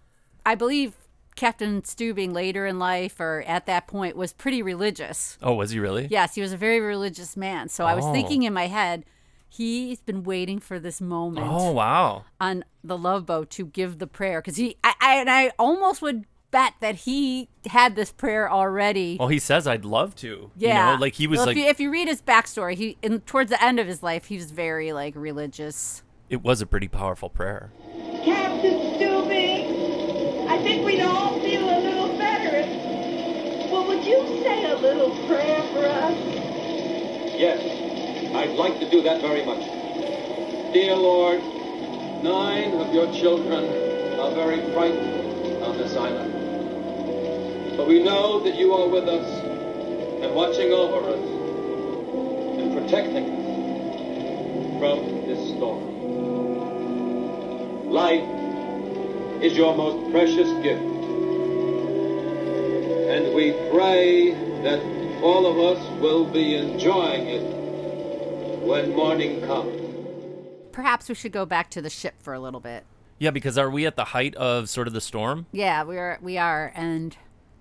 I 0.44 0.56
believe 0.56 0.96
Captain 1.36 1.82
Stubing 1.82 2.32
later 2.32 2.66
in 2.66 2.78
life 2.78 3.18
or 3.20 3.42
at 3.46 3.66
that 3.66 3.86
point 3.86 4.16
was 4.16 4.32
pretty 4.32 4.62
religious. 4.62 5.38
Oh, 5.42 5.54
was 5.54 5.70
he 5.70 5.78
really? 5.78 6.06
Yes, 6.10 6.34
he 6.34 6.40
was 6.42 6.52
a 6.52 6.56
very 6.56 6.80
religious 6.80 7.36
man. 7.36 7.68
So 7.68 7.86
I 7.86 7.94
was 7.94 8.04
Oh. 8.04 8.12
thinking 8.12 8.42
in 8.42 8.52
my 8.52 8.66
head, 8.66 9.04
he's 9.48 10.00
been 10.00 10.22
waiting 10.24 10.58
for 10.60 10.78
this 10.78 11.00
moment 11.00 11.48
Oh, 11.50 11.72
wow. 11.72 12.24
on 12.40 12.64
the 12.84 12.96
love 12.98 13.26
boat 13.26 13.50
to 13.50 13.66
give 13.66 13.98
the 13.98 14.06
prayer 14.06 14.40
because 14.40 14.56
he, 14.56 14.76
I, 14.84 14.94
I, 15.00 15.14
and 15.16 15.30
I 15.30 15.52
almost 15.58 16.02
would 16.02 16.24
bet 16.50 16.74
that 16.80 16.94
he 16.96 17.48
had 17.66 17.96
this 17.96 18.12
prayer 18.12 18.50
already. 18.50 19.16
Well, 19.18 19.28
he 19.28 19.38
says 19.38 19.66
I'd 19.66 19.86
love 19.86 20.14
to. 20.16 20.50
Yeah, 20.56 20.90
You 20.90 20.96
know, 20.96 21.00
like 21.00 21.14
he 21.14 21.26
was 21.26 21.38
Well, 21.38 21.46
like 21.46 21.56
If 21.56 21.62
you, 21.62 21.68
if 21.70 21.80
you 21.80 21.90
read 21.90 22.08
his 22.08 22.20
backstory, 22.20 22.74
he 22.74 22.98
in 23.02 23.20
towards 23.20 23.50
the 23.50 23.62
end 23.64 23.80
of 23.80 23.86
his 23.86 24.02
life, 24.02 24.26
he 24.26 24.36
was 24.36 24.50
very 24.50 24.92
like 24.92 25.14
religious. 25.16 26.02
it 26.28 26.42
was 26.42 26.60
a 26.60 26.66
pretty 26.66 26.88
powerful 26.88 27.30
prayer. 27.30 27.70
Captain 28.22 28.74
Stubing, 28.96 29.68
I 29.70 29.71
think 30.72 30.87
we'd 30.87 31.02
all 31.02 31.38
feel 31.40 31.68
a 31.68 31.80
little 31.80 32.16
better 32.16 32.56
if... 32.56 32.66
Well, 33.70 33.87
would 33.88 34.04
you 34.06 34.26
say 34.42 34.64
a 34.70 34.74
little 34.76 35.11
prayer 35.26 35.61
for 35.64 35.85
us? 35.85 36.16
Yes, 37.37 37.61
I'd 38.35 38.56
like 38.56 38.78
to 38.80 38.88
do 38.88 39.02
that 39.02 39.20
very 39.20 39.44
much. 39.44 39.61
Dear 40.72 40.96
Lord, 40.96 41.42
nine 42.22 42.72
of 42.80 42.94
your 42.94 43.12
children 43.12 43.66
are 44.18 44.30
very 44.35 44.62
frightened 44.72 45.62
on 45.62 45.76
this 45.76 45.94
island. 45.94 46.32
But 47.76 47.87
we 47.87 48.02
know 48.02 48.40
that 48.40 48.54
you 48.54 48.72
are 48.72 48.88
with 48.88 49.06
us 49.08 49.26
and 50.24 50.35
watching 50.35 50.72
over 50.72 51.06
us 51.11 51.20
and 52.61 52.72
protecting 52.72 53.28
us 53.28 53.42
from 54.78 55.26
this 55.26 55.50
storm. 55.50 55.82
Life 57.90 58.41
is 59.42 59.57
your 59.57 59.76
most 59.76 60.12
precious 60.12 60.48
gift. 60.62 60.83
And 63.11 63.35
we 63.35 63.52
pray 63.72 64.31
that 64.62 64.81
all 65.22 65.46
of 65.46 65.59
us 65.59 66.00
will 66.00 66.24
be 66.24 66.55
enjoying 66.55 67.26
it 67.26 68.62
when 68.62 68.94
morning 68.94 69.40
comes. 69.42 69.81
Perhaps 70.72 71.09
we 71.09 71.14
should 71.14 71.33
go 71.33 71.44
back 71.44 71.70
to 71.70 71.83
the 71.83 71.90
ship 71.90 72.14
for 72.20 72.33
a 72.35 72.40
little 72.40 72.61
bit. 72.61 72.85
Yeah, 73.18 73.31
because 73.31 73.59
are 73.59 73.70
we 73.70 73.85
at 73.87 73.96
the 73.96 74.07
height 74.07 74.35
of 74.37 74.68
sort 74.68 74.87
of 74.87 74.94
the 74.94 75.00
storm? 75.00 75.46
Yeah, 75.52 75.85
we 75.85 75.98
are. 75.98 76.18
We 76.22 76.38
are, 76.38 76.72
and 76.74 77.16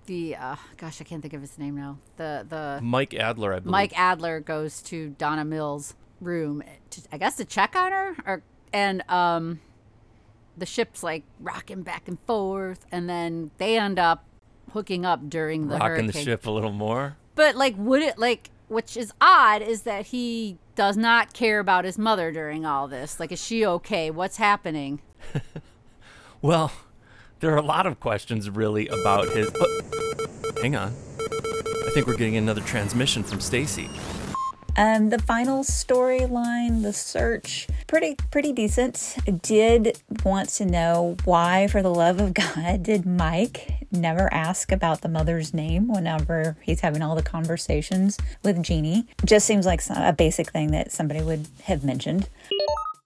the 0.06 0.36
uh, 0.36 0.56
gosh, 0.78 1.02
I 1.02 1.04
can't 1.04 1.22
think 1.22 1.34
of 1.34 1.42
his 1.42 1.58
name 1.60 1.76
now. 1.76 2.00
The 2.18 2.46
the 2.48 2.80
Mike 2.82 3.14
Adler, 3.14 3.54
I 3.54 3.60
believe. 3.60 3.72
Mike 3.72 4.00
Adler 4.00 4.40
goes 4.40 4.82
to 4.84 5.10
Donna 5.10 5.46
Mills' 5.46 5.96
room, 6.20 6.64
to, 6.92 7.02
I 7.12 7.18
guess 7.18 7.36
to 7.36 7.46
check 7.46 7.76
on 7.76 7.92
her, 7.92 8.16
or 8.26 8.44
and 8.74 9.08
um, 9.10 9.60
the 10.62 10.66
ship's 10.66 11.04
like 11.04 11.24
rocking 11.40 11.82
back 11.82 12.08
and 12.08 12.18
forth, 12.22 12.86
and 12.92 13.10
then 13.10 13.52
they 13.58 13.78
end 13.78 14.00
up 14.00 14.24
hooking 14.72 15.06
up 15.06 15.30
during 15.30 15.68
the 15.68 15.78
rocking 15.78 16.08
the 16.08 16.14
ship 16.14 16.46
a 16.46 16.52
little 16.52 16.72
more. 16.72 17.18
But 17.36 17.56
like, 17.56 17.76
would 17.78 18.02
it 18.02 18.18
like? 18.18 18.50
Which 18.70 18.96
is 18.96 19.12
odd 19.20 19.62
is 19.62 19.82
that 19.82 20.06
he 20.08 20.58
does 20.76 20.96
not 20.96 21.34
care 21.34 21.60
about 21.60 21.84
his 21.84 21.98
mother 21.98 22.32
during 22.32 22.66
all 22.66 22.88
this. 22.88 23.20
Like, 23.20 23.34
is 23.34 23.44
she 23.44 23.66
okay? 23.66 24.10
What's 24.12 24.38
happening? 24.38 25.02
Well, 26.44 26.72
there 27.40 27.54
are 27.54 27.58
a 27.58 27.62
lot 27.62 27.86
of 27.86 28.00
questions 28.00 28.50
really 28.50 28.88
about 28.88 29.30
his. 29.30 29.52
Oh, 29.54 29.82
hang 30.60 30.76
on, 30.76 30.92
I 31.20 31.92
think 31.94 32.08
we're 32.08 32.18
getting 32.18 32.36
another 32.36 32.62
transmission 32.62 33.22
from 33.22 33.40
Stacy. 33.40 33.92
Um, 34.78 35.10
the 35.10 35.20
final 35.20 35.64
storyline, 35.64 36.82
the 36.82 36.94
search, 36.94 37.68
pretty 37.88 38.16
pretty 38.32 38.54
decent. 38.54 39.18
Did 39.42 40.02
want 40.24 40.50
to 40.50 40.66
know 40.66 41.18
why, 41.26 41.68
for 41.68 41.82
the 41.82 41.94
love 41.94 42.20
of 42.20 42.34
God, 42.56 42.84
did 42.84 43.06
Mike 43.06 43.88
never 43.92 44.34
ask 44.34 44.72
about 44.72 45.02
the 45.02 45.10
mother's 45.10 45.54
name 45.54 45.88
whenever 45.88 46.56
he's 46.62 46.80
having 46.80 47.02
all 47.02 47.16
the 47.16 47.24
conversations 47.24 48.18
with 48.44 48.64
Jeannie? 48.64 49.08
Just 49.26 49.46
seems 49.46 49.66
like 49.66 49.82
some, 49.82 50.02
a 50.02 50.14
basic 50.14 50.52
thing 50.52 50.72
that 50.72 50.92
somebody 50.92 51.22
would 51.22 51.48
have 51.64 51.84
mentioned. 51.84 52.30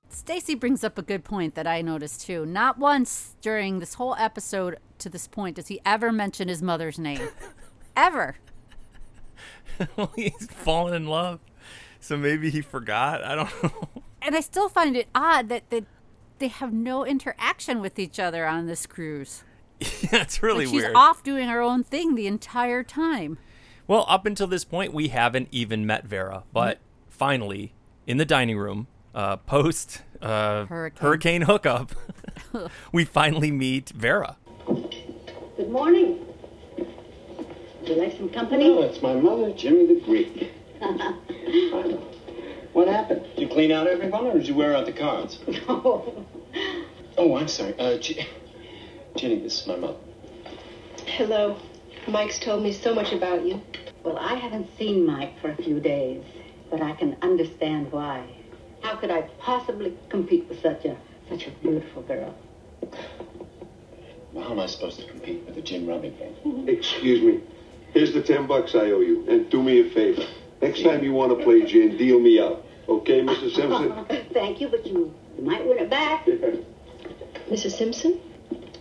Stacy 0.10 0.56
brings 0.56 0.84
up 0.84 0.98
a 0.98 1.02
good 1.02 1.24
point 1.24 1.56
that 1.56 1.68
I 1.68 1.82
noticed 1.82 2.22
too. 2.22 2.46
Not 2.46 2.78
once 2.78 3.36
during 3.42 3.80
this 3.80 3.96
whole 3.96 4.16
episode 4.16 4.78
to 5.00 5.10
this 5.10 5.28
point 5.28 5.58
does 5.58 5.68
he 5.68 5.82
ever 5.86 6.12
mention 6.12 6.48
his 6.48 6.62
mother's 6.62 6.98
name. 6.98 7.30
ever. 7.98 8.38
he's 10.16 10.48
fallen 10.48 10.94
in 10.94 11.08
love. 11.08 11.40
So 12.06 12.16
maybe 12.18 12.52
he 12.52 12.62
forgot. 12.62 13.24
I 13.24 13.34
don't 13.34 13.64
know. 13.64 13.90
And 14.22 14.36
I 14.36 14.40
still 14.42 14.70
find 14.70 14.96
it 14.96 15.08
odd 15.16 15.50
that, 15.50 15.68
that 15.72 15.86
they 16.38 16.50
have 16.50 16.72
no 16.72 17.04
interaction 17.04 17.82
with 17.82 17.98
each 17.98 18.20
other 18.20 18.46
on 18.46 18.68
this 18.68 18.86
cruise. 18.86 19.44
yeah, 19.80 20.22
it's 20.22 20.44
really 20.44 20.66
Like, 20.66 20.74
she's 20.74 20.84
weird. 20.84 20.96
off 20.96 21.24
doing 21.24 21.48
her 21.50 21.62
own 21.62 21.84
thing 21.84 22.14
the 22.14 22.28
entire 22.28 22.84
time. 22.84 23.40
Well, 23.88 24.06
up 24.08 24.28
until 24.28 24.46
this 24.46 24.64
point, 24.64 24.94
we 24.94 25.08
haven't 25.08 25.48
even 25.52 25.86
met 25.88 26.06
Vera, 26.06 26.44
but 26.54 26.78
finally, 27.10 27.74
in 28.06 28.18
the 28.18 28.26
dining 28.26 28.58
room, 28.60 28.86
uh, 29.16 29.38
post 29.38 30.04
uh, 30.22 30.66
Hurricane. 30.66 31.02
hurricane 31.04 31.42
hookup, 31.44 31.92
we 32.92 33.04
finally 33.04 33.50
meet 33.52 33.90
Vera. 33.90 34.38
Good 34.68 35.70
morning. 35.72 36.24
Would 36.78 37.90
you 37.90 37.96
like 37.96 38.16
some 38.18 38.30
company? 38.30 38.70
Oh, 38.70 38.84
it's 38.84 39.02
my 39.02 39.14
mother, 39.16 39.52
Jimmy 39.54 39.88
the 39.88 40.02
Greek. 40.02 40.52
What 42.76 42.90
happened? 42.90 43.24
Did 43.36 43.40
you 43.40 43.48
clean 43.48 43.72
out 43.72 43.88
everyone, 43.88 44.28
or 44.28 44.34
did 44.34 44.50
you 44.50 44.54
wear 44.54 44.76
out 44.76 44.86
the 44.86 44.92
cards? 44.92 45.40
no. 45.48 46.26
Oh, 47.18 47.38
I'm 47.38 47.48
sorry. 47.48 47.74
Uh, 47.80 47.98
G- 48.00 48.28
Jenny, 49.16 49.40
this 49.40 49.62
is 49.62 49.68
my 49.68 49.78
mother. 49.78 49.96
Hello. 51.06 51.58
Mike's 52.06 52.38
told 52.38 52.62
me 52.62 52.74
so 52.74 52.94
much 52.94 53.14
about 53.14 53.46
you. 53.46 53.62
Well, 54.04 54.18
I 54.18 54.36
haven't 54.36 54.68
seen 54.78 55.06
Mike 55.06 55.40
for 55.40 55.52
a 55.52 55.56
few 55.56 55.80
days, 55.80 56.22
but 56.70 56.82
I 56.82 56.92
can 56.94 57.16
understand 57.22 57.94
why. 57.94 58.28
How 58.82 58.98
could 58.98 59.10
I 59.10 59.22
possibly 59.40 59.98
compete 60.10 60.50
with 60.50 60.62
such 60.62 60.84
a 60.84 60.98
such 61.30 61.48
a 61.48 61.52
beautiful 61.52 62.02
girl? 62.02 62.36
Well, 64.34 64.44
how 64.44 64.52
am 64.52 64.60
I 64.60 64.66
supposed 64.66 65.00
to 65.00 65.08
compete 65.08 65.46
with 65.46 65.56
a 65.58 65.62
gin 65.62 65.88
rummy 65.88 66.10
game? 66.10 66.68
Excuse 66.68 67.22
me. 67.22 67.40
Here's 67.94 68.12
the 68.12 68.22
ten 68.22 68.48
bucks 68.48 68.76
I 68.76 68.92
owe 68.92 69.00
you, 69.00 69.26
and 69.30 69.50
do 69.50 69.64
me 69.64 69.80
a 69.80 69.90
favor. 69.92 70.28
Next 70.62 70.84
time 70.84 71.04
you 71.04 71.14
want 71.14 71.38
to 71.38 71.44
play 71.44 71.64
gin, 71.66 71.98
deal 71.98 72.20
me 72.20 72.40
out. 72.40 72.64
Okay, 72.88 73.22
Mrs. 73.22 73.56
Simpson? 73.56 74.06
Thank 74.34 74.62
you, 74.62 74.68
but 74.68 74.86
you, 74.86 75.14
you 75.38 75.44
might 75.44 75.66
win 75.66 75.80
it 75.80 75.90
back. 75.90 76.26
Mrs. 77.50 77.72
Simpson? 77.72 78.20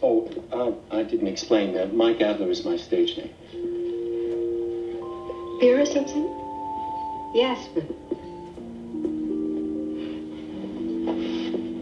Oh, 0.03 0.29
uh, 0.53 0.95
I 0.95 1.03
didn't 1.03 1.29
explain 1.29 1.73
that. 1.75 1.95
Mike 1.95 2.21
Adler 2.21 2.51
is 2.51 2.65
my 2.65 2.77
stage 2.77 3.17
name. 3.17 3.31
Vera 5.61 5.87
Simpson? 5.87 6.25
Yes, 7.35 7.69
but 7.75 7.85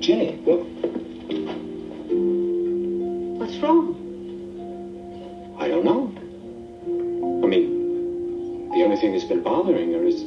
Jenny, 0.00 0.37
what? 0.44 0.61
what's 3.38 3.57
wrong? 3.59 3.96
I 5.59 5.68
don't 5.68 5.85
know. 5.85 6.21
Thing 9.02 9.12
that's 9.12 9.24
been 9.24 9.42
bothering 9.42 9.92
her 9.92 10.04
is. 10.04 10.22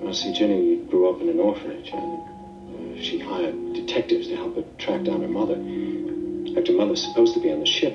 Well, 0.00 0.12
see, 0.12 0.32
Jenny 0.32 0.76
grew 0.90 1.08
up 1.08 1.20
in 1.20 1.28
an 1.28 1.38
orphanage, 1.38 1.90
and 1.92 2.98
uh, 2.98 3.00
she 3.00 3.20
hired 3.20 3.54
detectives 3.72 4.26
to 4.26 4.36
help 4.36 4.56
her 4.56 4.64
track 4.78 5.04
down 5.04 5.22
her 5.22 5.28
mother. 5.28 5.54
In 5.54 6.52
fact, 6.52 6.66
her 6.66 6.74
mother's 6.74 7.00
supposed 7.00 7.32
to 7.34 7.40
be 7.40 7.52
on 7.52 7.60
the 7.60 7.66
ship. 7.66 7.94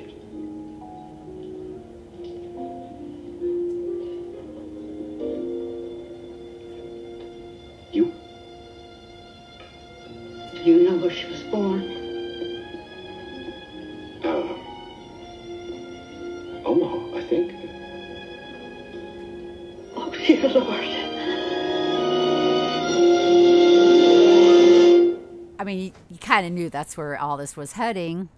Kind 26.40 26.48
of 26.48 26.54
knew 26.58 26.70
that's 26.70 26.96
where 26.96 27.20
all 27.20 27.36
this 27.36 27.58
was 27.58 27.74
heading. 27.74 28.30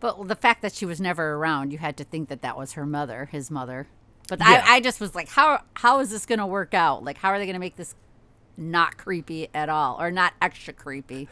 But 0.00 0.26
the 0.26 0.34
fact 0.34 0.60
that 0.62 0.74
she 0.74 0.84
was 0.84 1.00
never 1.00 1.34
around, 1.34 1.72
you 1.72 1.78
had 1.78 1.96
to 1.98 2.04
think 2.04 2.28
that 2.28 2.42
that 2.42 2.58
was 2.58 2.72
her 2.72 2.84
mother, 2.84 3.26
his 3.26 3.48
mother. 3.48 3.86
But 4.28 4.40
Yeah. 4.40 4.64
I, 4.66 4.76
I 4.76 4.80
just 4.80 5.00
was 5.00 5.14
like, 5.14 5.28
how 5.28 5.60
how 5.74 6.00
is 6.00 6.10
this 6.10 6.26
going 6.26 6.40
to 6.40 6.46
work 6.46 6.74
out? 6.74 7.04
Like, 7.04 7.18
how 7.18 7.28
are 7.28 7.38
they 7.38 7.46
going 7.46 7.54
to 7.54 7.60
make 7.60 7.76
this 7.76 7.94
not 8.56 8.96
creepy 8.96 9.48
at 9.54 9.68
all, 9.68 10.00
or 10.00 10.10
not 10.10 10.34
extra 10.42 10.72
creepy? 10.74 11.28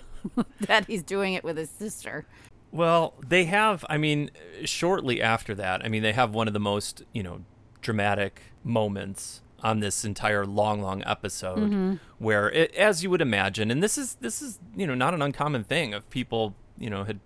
that 0.60 0.86
he's 0.86 1.02
doing 1.02 1.32
it 1.32 1.42
with 1.42 1.56
his 1.56 1.70
sister. 1.70 2.26
Well, 2.70 3.14
they 3.26 3.46
have, 3.46 3.84
I 3.88 3.96
mean, 3.96 4.30
shortly 4.64 5.22
after 5.22 5.54
that, 5.54 5.82
I 5.84 5.88
mean, 5.88 6.02
they 6.02 6.12
have 6.12 6.34
one 6.34 6.48
of 6.48 6.52
the 6.52 6.60
most, 6.60 7.02
you 7.12 7.22
know, 7.22 7.44
dramatic 7.80 8.42
moments 8.62 9.40
on 9.62 9.80
this 9.80 10.04
entire 10.04 10.44
long, 10.46 10.80
long 10.82 11.02
episode 11.06 11.70
Mhm. 11.70 11.98
where, 12.18 12.50
it, 12.50 12.74
as 12.74 13.02
you 13.02 13.10
would 13.10 13.22
imagine, 13.22 13.70
and 13.70 13.82
this 13.82 13.96
is, 13.98 14.16
this 14.20 14.42
is, 14.42 14.58
you 14.76 14.86
know, 14.86 14.94
not 14.94 15.14
an 15.14 15.22
uncommon 15.22 15.64
thing 15.64 15.94
of 15.94 16.08
people, 16.10 16.54
you 16.78 16.90
know, 16.90 17.04
had 17.04 17.20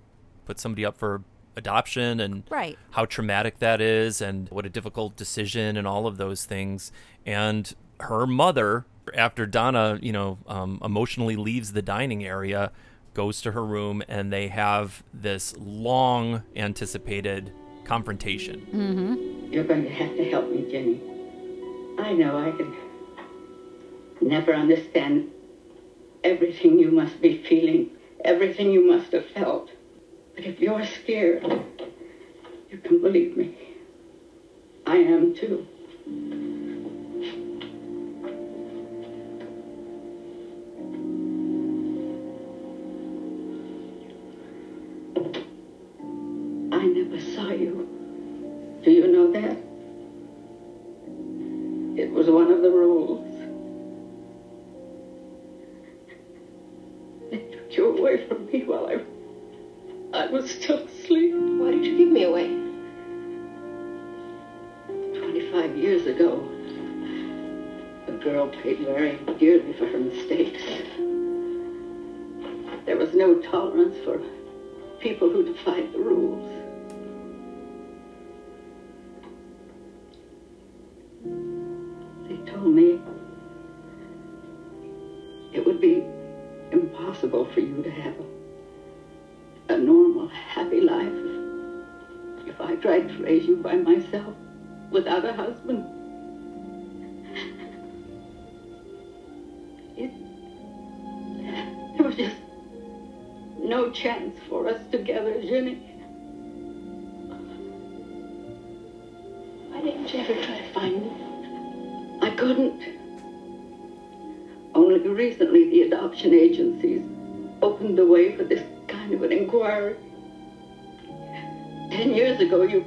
put 0.46 0.58
somebody 0.60 0.84
up 0.84 0.96
for 0.96 1.22
adoption 1.56 2.20
and 2.20 2.44
Right. 2.48 2.78
how 2.92 3.04
traumatic 3.04 3.58
that 3.58 3.80
is 3.80 4.20
and 4.20 4.48
what 4.50 4.64
a 4.64 4.68
difficult 4.68 5.16
decision 5.16 5.76
and 5.76 5.86
all 5.86 6.06
of 6.06 6.16
those 6.16 6.44
things. 6.44 6.92
And 7.26 7.72
her 8.00 8.26
mother, 8.26 8.86
after 9.14 9.44
Donna, 9.46 9.98
you 10.00 10.12
know, 10.12 10.38
um, 10.46 10.78
emotionally 10.84 11.36
leaves 11.36 11.72
the 11.72 11.82
dining 11.82 12.24
area, 12.24 12.70
goes 13.12 13.42
to 13.42 13.50
her 13.52 13.64
room 13.64 14.02
and 14.08 14.32
they 14.32 14.46
have 14.48 15.02
this 15.12 15.54
long 15.58 16.44
anticipated 16.54 17.52
confrontation. 17.84 18.60
Mm-hmm. 18.72 19.52
You're 19.52 19.64
going 19.64 19.82
to 19.82 19.90
have 19.90 20.16
to 20.16 20.30
help 20.30 20.48
me, 20.50 20.70
Jenny. 20.70 21.00
I 22.00 22.14
know 22.14 22.36
I 22.38 22.50
can 22.52 22.74
never 24.22 24.54
understand 24.54 25.30
everything 26.24 26.78
you 26.78 26.90
must 26.90 27.20
be 27.20 27.42
feeling, 27.42 27.90
everything 28.24 28.72
you 28.72 28.82
must 28.86 29.12
have 29.12 29.26
felt. 29.26 29.70
But 30.34 30.46
if 30.46 30.60
you're 30.60 30.84
scared, 30.84 31.44
you 32.70 32.78
can 32.78 33.02
believe 33.02 33.36
me. 33.36 33.54
I 34.86 34.96
am 34.96 35.34
too. 35.34 35.66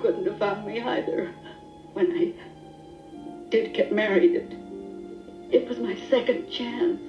Couldn't 0.04 0.26
have 0.26 0.38
found 0.38 0.68
me 0.68 0.82
either. 0.82 1.34
When 1.94 2.12
I 2.12 2.34
did 3.50 3.74
get 3.74 3.94
married, 3.94 4.36
it, 4.36 4.52
it 5.50 5.70
was 5.70 5.80
my 5.80 5.96
second 6.10 6.52
chance. 6.52 7.00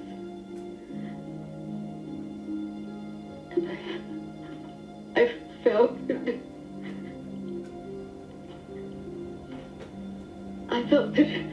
And 3.51 3.69
I, 3.69 5.21
I 5.21 5.33
felt 5.61 6.07
that 6.07 6.39
I 10.69 10.83
felt 10.87 11.15
that 11.15 11.45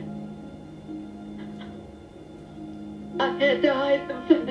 I 3.19 3.39
had 3.41 3.63
to 3.63 3.75
hide 3.75 4.09
the 4.09 4.42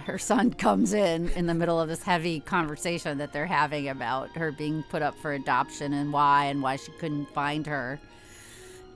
uh, 0.00 0.04
her 0.10 0.18
son 0.18 0.52
comes 0.52 0.92
in 0.92 1.28
in 1.30 1.46
the 1.46 1.54
middle 1.54 1.80
of 1.80 1.88
this 1.88 2.02
heavy 2.02 2.40
conversation 2.40 3.18
that 3.18 3.32
they're 3.32 3.46
having 3.46 3.88
about 3.88 4.30
her 4.36 4.50
being 4.52 4.82
put 4.90 5.02
up 5.02 5.16
for 5.18 5.32
adoption 5.32 5.92
and 5.92 6.12
why 6.12 6.46
and 6.46 6.62
why 6.62 6.76
she 6.76 6.92
couldn't 6.92 7.26
find 7.34 7.66
her 7.66 7.98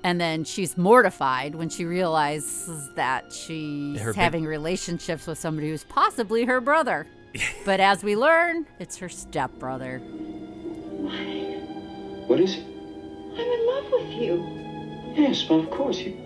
and 0.03 0.21
then 0.21 0.45
she's 0.45 0.77
mortified 0.77 1.55
when 1.55 1.71
she 1.71 1.85
realizes 1.87 2.91
that 2.95 3.33
she's 3.33 3.99
Her 4.01 4.13
big- 4.13 4.21
having 4.21 4.45
relationships 4.45 5.27
with 5.27 5.39
somebody 5.39 5.71
who's 5.71 5.85
possibly 5.85 6.45
her 6.45 6.61
brother 6.61 7.07
but 7.65 7.81
as 7.81 8.03
we 8.05 8.17
learn 8.17 8.67
it's 8.79 8.97
her 8.99 9.09
stepbrother 9.09 9.99
What 12.27 12.41
is 12.41 12.55
it? 12.57 12.65
I'm 12.65 13.41
in 13.41 13.67
love 13.67 13.93
with 13.93 14.11
you. 14.23 14.35
Yes, 15.15 15.49
well, 15.49 15.59
of 15.61 15.69
course 15.71 15.99
you. 15.99 16.17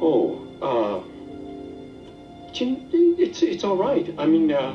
Oh, 0.00 0.41
uh, 0.62 1.02
it's 2.54 3.42
it's 3.42 3.64
all 3.64 3.76
right. 3.76 4.14
I 4.18 4.26
mean, 4.26 4.52
uh, 4.52 4.72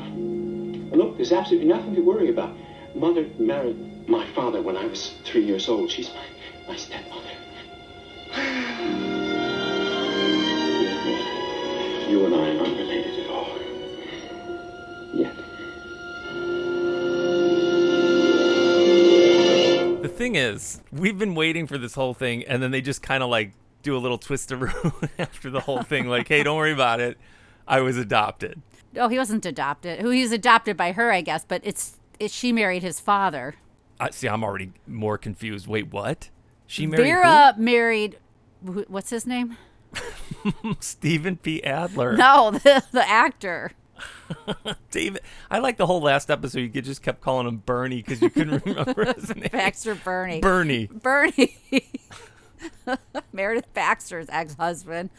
look, 0.94 1.16
there's 1.16 1.32
absolutely 1.32 1.68
nothing 1.68 1.94
to 1.94 2.02
worry 2.02 2.28
about. 2.30 2.54
Mother 2.94 3.26
married 3.38 4.06
my 4.08 4.26
father 4.32 4.60
when 4.60 4.76
I 4.76 4.84
was 4.86 5.14
three 5.24 5.44
years 5.44 5.68
old. 5.68 5.90
She's 5.90 6.10
my 6.10 6.26
my 6.68 6.76
stepmother. 6.76 7.30
you 12.10 12.26
and 12.26 12.34
I 12.34 12.56
aren't 12.56 12.76
related 12.76 13.20
at 13.20 13.30
all. 13.30 13.48
Yet. 15.14 15.34
The 20.02 20.08
thing 20.08 20.34
is, 20.34 20.82
we've 20.92 21.18
been 21.18 21.34
waiting 21.34 21.66
for 21.66 21.78
this 21.78 21.94
whole 21.94 22.12
thing, 22.12 22.44
and 22.44 22.62
then 22.62 22.72
they 22.72 22.82
just 22.82 23.00
kind 23.02 23.22
of 23.22 23.30
like 23.30 23.52
do 23.82 23.96
a 23.96 23.98
little 23.98 24.18
twist 24.18 24.50
of 24.52 24.60
room 24.62 24.92
after 25.18 25.50
the 25.50 25.60
whole 25.60 25.82
thing. 25.82 26.08
Like, 26.08 26.28
hey, 26.28 26.42
don't 26.42 26.56
worry 26.56 26.72
about 26.72 27.00
it. 27.00 27.18
I 27.66 27.80
was 27.80 27.96
adopted. 27.96 28.60
oh 28.96 29.08
he 29.08 29.18
wasn't 29.18 29.44
adopted 29.44 30.00
who 30.00 30.08
he 30.10 30.22
was 30.22 30.32
adopted 30.32 30.74
by 30.76 30.92
her 30.92 31.12
i 31.12 31.20
guess 31.20 31.44
but 31.46 31.60
it's, 31.62 31.98
it's 32.18 32.32
she 32.32 32.50
married 32.52 32.82
his 32.82 32.98
father 33.00 33.54
I 34.00 34.10
see. 34.10 34.28
I'm 34.28 34.44
already 34.44 34.72
more 34.86 35.18
confused. 35.18 35.66
Wait, 35.66 35.92
what? 35.92 36.30
She 36.68 36.86
married 36.86 37.02
vera 37.04 37.54
married 37.58 38.16
wh- 38.64 38.88
what's 38.88 39.10
his 39.10 39.26
name? 39.26 39.56
Stephen 40.80 41.36
P. 41.36 41.62
Adler. 41.64 42.16
no 42.16 42.50
the, 42.64 42.82
the 42.92 43.06
actor 43.08 43.72
David. 44.92 45.22
I 45.50 45.58
like 45.58 45.76
the 45.78 45.86
whole 45.86 46.00
last 46.00 46.30
episode. 46.30 46.60
You 46.60 46.68
just 46.80 47.02
kept 47.02 47.20
calling 47.20 47.46
him 47.48 47.56
Bernie 47.58 47.96
because 47.96 48.22
you 48.22 48.30
couldn't 48.30 48.64
remember 48.64 49.12
his 49.12 49.34
name. 49.34 49.48
baxter 49.50 49.94
birney 49.96 50.40
Bernie. 50.40 50.86
Bernie, 50.86 51.56
Meredith 53.32 53.72
Baxter's 53.74 54.26
ex-husband. 54.30 55.10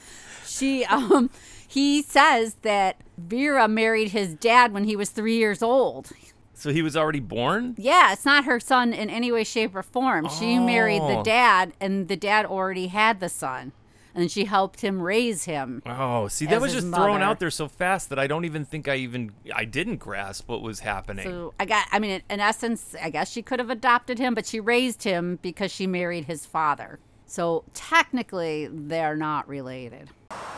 She 0.45 0.85
um 0.85 1.29
he 1.67 2.01
says 2.01 2.55
that 2.63 2.97
Vera 3.17 3.67
married 3.67 4.09
his 4.09 4.33
dad 4.33 4.73
when 4.73 4.85
he 4.85 4.95
was 4.95 5.09
3 5.11 5.35
years 5.35 5.61
old. 5.61 6.09
So 6.53 6.71
he 6.71 6.81
was 6.81 6.97
already 6.97 7.19
born. 7.21 7.75
Yeah, 7.77 8.11
it's 8.11 8.25
not 8.25 8.43
her 8.45 8.59
son 8.59 8.91
in 8.93 9.09
any 9.09 9.31
way 9.31 9.43
shape 9.43 9.73
or 9.75 9.83
form. 9.83 10.27
She 10.27 10.59
married 10.59 11.01
the 11.01 11.19
Oh. 11.19 11.23
dad 11.23 11.73
and 11.79 12.07
the 12.07 12.17
dad 12.17 12.45
already 12.45 12.87
had 12.87 13.19
the 13.19 13.29
son. 13.29 13.71
And 14.15 14.29
she 14.29 14.45
helped 14.45 14.81
him 14.81 15.01
raise 15.01 15.45
him. 15.45 15.81
Oh, 15.85 16.27
see, 16.27 16.47
that 16.47 16.59
was 16.59 16.73
just 16.73 16.87
thrown 16.87 17.21
out 17.21 17.39
there 17.39 17.51
so 17.51 17.67
fast 17.69 18.09
that 18.09 18.17
I 18.19 18.25
don't 18.27 18.43
even 18.43 18.65
think 18.65 18.87
I 18.89 18.95
even 18.95 19.31
I 19.55 19.63
didn't 19.65 19.97
grasp 19.97 20.49
what 20.49 20.61
was 20.61 20.79
happening. 20.81 21.25
So 21.25 21.53
I 21.59 21.65
got 21.65 21.87
I 21.91 21.99
mean 21.99 22.21
in 22.29 22.39
essence, 22.39 22.95
I 23.01 23.11
guess 23.11 23.31
she 23.31 23.41
could 23.43 23.59
have 23.59 23.69
adopted 23.69 24.17
him, 24.19 24.33
but 24.33 24.45
she 24.47 24.59
raised 24.59 25.03
him 25.03 25.37
because 25.41 25.71
she 25.71 25.85
married 25.87 26.25
his 26.25 26.45
father. 26.45 26.99
So 27.29 27.63
technically 27.75 28.67
they're 28.71 29.15
not 29.15 29.47
related. 29.47 30.09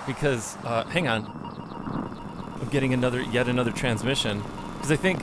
because 0.07 0.55
uh, 0.63 0.86
hang 0.86 1.07
on, 1.07 1.25
I'm 2.62 2.69
getting 2.69 2.93
another 2.93 3.21
yet 3.21 3.47
another 3.47 3.71
transmission 3.71 4.41
because 4.75 4.91
I 4.91 4.95
think 4.95 5.21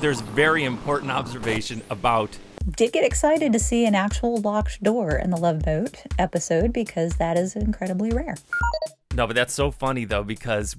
there's 0.00 0.20
very 0.20 0.64
important 0.64 1.10
observation 1.10 1.80
about 1.90 2.36
Did 2.76 2.92
get 2.92 3.04
excited 3.04 3.52
to 3.54 3.58
see 3.58 3.86
an 3.86 3.94
actual 3.94 4.36
locked 4.36 4.82
door 4.82 5.16
in 5.16 5.30
the 5.30 5.36
Love 5.36 5.60
Boat 5.60 6.02
episode 6.18 6.72
because 6.72 7.14
that 7.16 7.38
is 7.38 7.56
incredibly 7.56 8.10
rare. 8.10 8.36
no, 9.14 9.26
but 9.26 9.34
that's 9.34 9.54
so 9.54 9.70
funny 9.70 10.04
though 10.04 10.24
because 10.24 10.76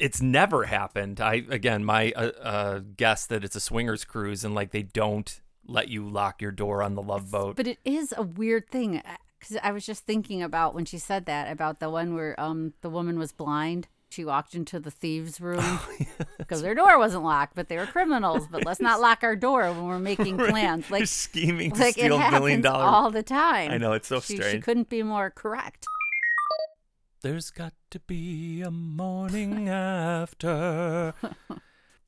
it's 0.00 0.20
never 0.20 0.64
happened. 0.64 1.20
I 1.20 1.44
again 1.48 1.84
my 1.84 2.12
uh, 2.12 2.30
uh, 2.42 2.80
guess 2.96 3.26
that 3.26 3.44
it's 3.44 3.54
a 3.54 3.60
swingers 3.60 4.04
cruise 4.04 4.44
and 4.44 4.56
like 4.56 4.72
they 4.72 4.82
don't 4.82 5.40
let 5.68 5.88
you 5.88 6.08
lock 6.08 6.42
your 6.42 6.52
door 6.52 6.82
on 6.82 6.94
the 6.94 7.02
love 7.02 7.30
boat. 7.30 7.56
But 7.56 7.66
it 7.66 7.78
is 7.84 8.12
a 8.16 8.22
weird 8.22 8.70
thing 8.70 9.02
because 9.46 9.60
I 9.62 9.72
was 9.72 9.86
just 9.86 10.04
thinking 10.04 10.42
about 10.42 10.74
when 10.74 10.84
she 10.84 10.98
said 10.98 11.26
that 11.26 11.50
about 11.50 11.80
the 11.80 11.90
one 11.90 12.14
where 12.14 12.38
um 12.40 12.72
the 12.80 12.90
woman 12.90 13.18
was 13.18 13.32
blind. 13.32 13.88
She 14.08 14.24
walked 14.24 14.54
into 14.54 14.78
the 14.78 14.90
thieves' 14.90 15.40
room 15.40 15.58
Oh, 15.60 15.88
because 16.38 16.62
their 16.62 16.74
door 16.74 16.96
wasn't 16.98 17.24
locked, 17.24 17.54
but 17.56 17.68
they 17.68 17.76
were 17.76 17.86
criminals. 17.86 18.46
But 18.50 18.64
let's 18.64 18.80
not 18.80 19.00
lock 19.06 19.22
our 19.22 19.36
door 19.36 19.64
when 19.72 19.86
we're 19.86 19.98
making 19.98 20.38
plans. 20.38 20.90
Like 20.90 21.00
You're 21.00 21.06
scheming 21.06 21.72
to 21.72 21.80
like 21.80 21.94
steal 21.94 22.20
it 22.20 22.30
million 22.30 22.60
dollars 22.60 22.86
all 22.86 23.10
the 23.10 23.22
time. 23.22 23.70
I 23.70 23.78
know, 23.78 23.92
it's 23.92 24.08
so 24.08 24.20
she, 24.20 24.40
She 24.40 24.60
couldn't 24.60 24.88
be 24.88 25.02
more 25.02 25.30
correct. 25.30 25.86
There's 27.22 27.50
got 27.50 27.72
to 27.90 27.98
be 28.00 28.62
a 28.62 28.70
morning 28.70 29.68
after. 29.68 31.14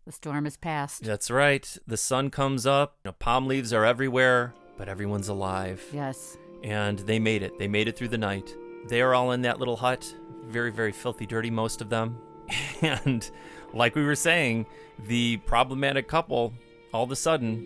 The 0.07 0.13
storm 0.13 0.45
has 0.45 0.57
passed. 0.57 1.03
That's 1.03 1.31
right. 1.31 1.77
The 1.87 1.97
sun 1.97 2.31
comes 2.31 2.65
up. 2.65 2.99
You 3.05 3.11
know, 3.11 3.17
palm 3.19 3.47
leaves 3.47 3.73
are 3.73 3.85
everywhere, 3.85 4.55
but 4.77 4.89
everyone's 4.89 5.29
alive. 5.29 5.85
Yes. 5.93 6.39
And 6.63 6.99
they 7.01 7.19
made 7.19 7.43
it. 7.43 7.59
They 7.59 7.69
made 7.69 7.89
it 7.89 7.97
through 7.97 8.09
the 8.09 8.19
night. 8.19 8.55
They 8.89 9.01
are 9.01 9.15
all 9.15 9.33
in 9.33 9.43
that 9.43 9.59
little 9.59 9.77
hut. 9.77 10.15
Very, 10.47 10.71
very 10.73 10.93
filthy, 10.93 11.27
dirty, 11.27 11.51
most 11.51 11.81
of 11.81 11.89
them. 11.89 12.19
And 12.83 13.29
like 13.75 13.97
we 13.97 14.05
were 14.05 14.15
saying, 14.15 14.67
the 15.07 15.39
problematic 15.39 16.07
couple, 16.07 16.55
all 16.95 17.03
of 17.05 17.11
a 17.11 17.17
sudden, 17.17 17.63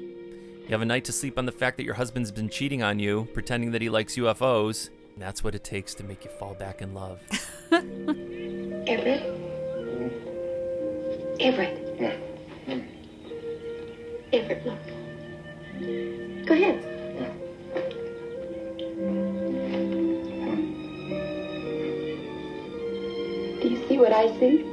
you 0.62 0.68
have 0.70 0.80
a 0.80 0.86
night 0.86 1.04
to 1.04 1.12
sleep 1.12 1.38
on 1.38 1.44
the 1.44 1.52
fact 1.52 1.76
that 1.76 1.84
your 1.84 1.94
husband's 1.94 2.30
been 2.30 2.48
cheating 2.48 2.82
on 2.82 2.98
you, 2.98 3.28
pretending 3.34 3.72
that 3.72 3.82
he 3.82 3.90
likes 3.90 4.16
UFOs. 4.16 4.88
And 5.14 5.22
that's 5.22 5.44
what 5.44 5.54
it 5.54 5.64
takes 5.64 5.94
to 5.94 6.04
make 6.04 6.24
you 6.24 6.30
fall 6.38 6.54
back 6.54 6.80
in 6.80 6.94
love. 6.94 7.20
Everett? 7.72 9.22
Everett. 11.40 11.96
Yeah. 12.00 12.16
Everett, 14.32 14.66
look. 14.66 16.46
Go 16.46 16.54
ahead. 16.54 16.88
Do 18.94 19.02
you 23.68 23.88
see 23.88 23.98
what 23.98 24.12
I 24.12 24.28
see? 24.38 24.64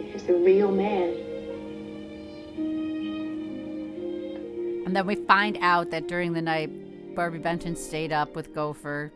There's 0.00 0.28
a 0.28 0.34
real 0.34 0.72
man. 0.72 1.14
And 4.86 4.96
then 4.96 5.06
we 5.06 5.16
find 5.16 5.58
out 5.60 5.90
that 5.90 6.08
during 6.08 6.32
the 6.32 6.40
night, 6.40 7.14
Barbi 7.14 7.38
Benton 7.38 7.76
stayed 7.76 8.10
up 8.10 8.34
with 8.34 8.54
Gopher, 8.54 9.12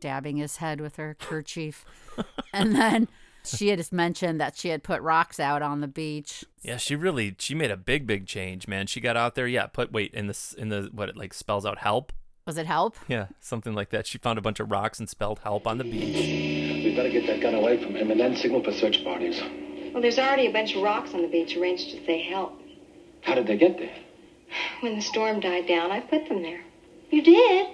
dabbing 0.00 0.38
his 0.38 0.56
head 0.56 0.80
with 0.80 0.96
her 0.96 1.14
kerchief. 1.20 1.84
and 2.54 2.74
then 2.74 3.08
she 3.46 3.68
had 3.68 3.78
just 3.78 3.92
mentioned 3.92 4.40
that 4.40 4.56
she 4.56 4.68
had 4.68 4.82
put 4.82 5.00
rocks 5.02 5.38
out 5.38 5.62
on 5.62 5.80
the 5.80 5.88
beach. 5.88 6.44
Yeah, 6.62 6.76
she 6.76 6.96
really 6.96 7.36
she 7.38 7.54
made 7.54 7.70
a 7.70 7.76
big 7.76 8.06
big 8.06 8.26
change, 8.26 8.66
man. 8.68 8.86
She 8.86 9.00
got 9.00 9.16
out 9.16 9.34
there, 9.34 9.46
yeah, 9.46 9.66
put 9.66 9.92
wait 9.92 10.14
in 10.14 10.26
this 10.26 10.52
in 10.52 10.68
the 10.68 10.90
what 10.92 11.08
it 11.08 11.16
like 11.16 11.34
spells 11.34 11.64
out 11.64 11.78
help. 11.78 12.12
Was 12.46 12.58
it 12.58 12.66
help? 12.66 12.96
Yeah, 13.08 13.26
something 13.40 13.74
like 13.74 13.90
that. 13.90 14.06
She 14.06 14.18
found 14.18 14.38
a 14.38 14.42
bunch 14.42 14.60
of 14.60 14.70
rocks 14.70 15.00
and 15.00 15.08
spelled 15.08 15.40
help 15.40 15.66
on 15.66 15.78
the 15.78 15.84
beach. 15.84 16.84
We 16.84 16.94
better 16.94 17.10
get 17.10 17.26
that 17.26 17.40
gun 17.40 17.54
away 17.54 17.82
from 17.82 17.96
him 17.96 18.10
and 18.10 18.20
then 18.20 18.36
signal 18.36 18.62
for 18.62 18.72
search 18.72 19.02
parties. 19.02 19.40
Well, 19.92 20.00
there's 20.00 20.18
already 20.18 20.46
a 20.46 20.52
bunch 20.52 20.76
of 20.76 20.82
rocks 20.82 21.12
on 21.12 21.22
the 21.22 21.28
beach 21.28 21.56
arranged 21.56 21.90
to 21.90 22.04
say 22.06 22.22
help. 22.22 22.60
How 23.22 23.34
did 23.34 23.48
they 23.48 23.56
get 23.56 23.78
there? 23.78 23.96
When 24.80 24.94
the 24.94 25.02
storm 25.02 25.40
died 25.40 25.66
down, 25.66 25.90
I 25.90 26.00
put 26.00 26.28
them 26.28 26.42
there. 26.42 26.60
You 27.10 27.22
did? 27.22 27.68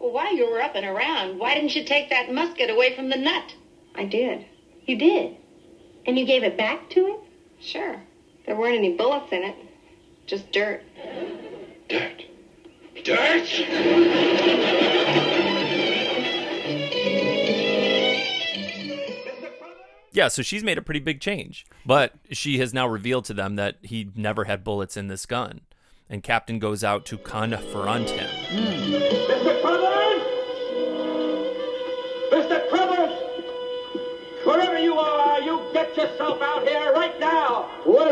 Well, 0.00 0.10
while 0.10 0.34
you 0.34 0.50
were 0.50 0.60
up 0.60 0.74
and 0.74 0.86
around, 0.86 1.38
why 1.38 1.54
didn't 1.54 1.76
you 1.76 1.84
take 1.84 2.10
that 2.10 2.32
musket 2.32 2.70
away 2.70 2.96
from 2.96 3.10
the 3.10 3.16
nut? 3.16 3.54
I 3.94 4.06
did. 4.06 4.46
You 4.90 4.96
did? 4.96 5.36
And 6.04 6.18
you 6.18 6.26
gave 6.26 6.42
it 6.42 6.58
back 6.58 6.90
to 6.90 7.06
him? 7.06 7.16
Sure. 7.60 8.02
There 8.44 8.56
weren't 8.56 8.74
any 8.74 8.96
bullets 8.96 9.30
in 9.30 9.44
it. 9.44 9.54
Just 10.26 10.50
dirt. 10.50 10.82
Dirt. 11.88 12.24
Dirt? 13.04 13.48
Yeah, 20.12 20.26
so 20.26 20.42
she's 20.42 20.64
made 20.64 20.76
a 20.76 20.82
pretty 20.82 20.98
big 20.98 21.20
change. 21.20 21.66
But 21.86 22.14
she 22.32 22.58
has 22.58 22.74
now 22.74 22.88
revealed 22.88 23.26
to 23.26 23.34
them 23.34 23.54
that 23.54 23.76
he 23.82 24.10
never 24.16 24.42
had 24.46 24.64
bullets 24.64 24.96
in 24.96 25.06
this 25.06 25.24
gun. 25.24 25.60
And 26.08 26.24
Captain 26.24 26.58
goes 26.58 26.82
out 26.82 27.06
to 27.06 27.16
confront 27.16 28.10
him. 28.10 28.28
Mr. 28.50 29.39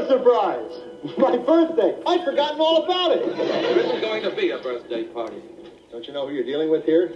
a 0.08 0.18
surprise! 0.18 0.70
My 1.18 1.36
birthday! 1.36 2.00
I'd 2.06 2.24
forgotten 2.24 2.60
all 2.60 2.84
about 2.84 3.12
it. 3.12 3.36
There 3.36 3.78
isn't 3.78 4.00
going 4.00 4.22
to 4.22 4.30
be 4.30 4.50
a 4.50 4.58
birthday 4.58 5.04
party. 5.04 5.42
Don't 5.90 6.06
you 6.06 6.12
know 6.12 6.26
who 6.26 6.34
you're 6.34 6.44
dealing 6.44 6.70
with 6.70 6.84
here? 6.84 7.14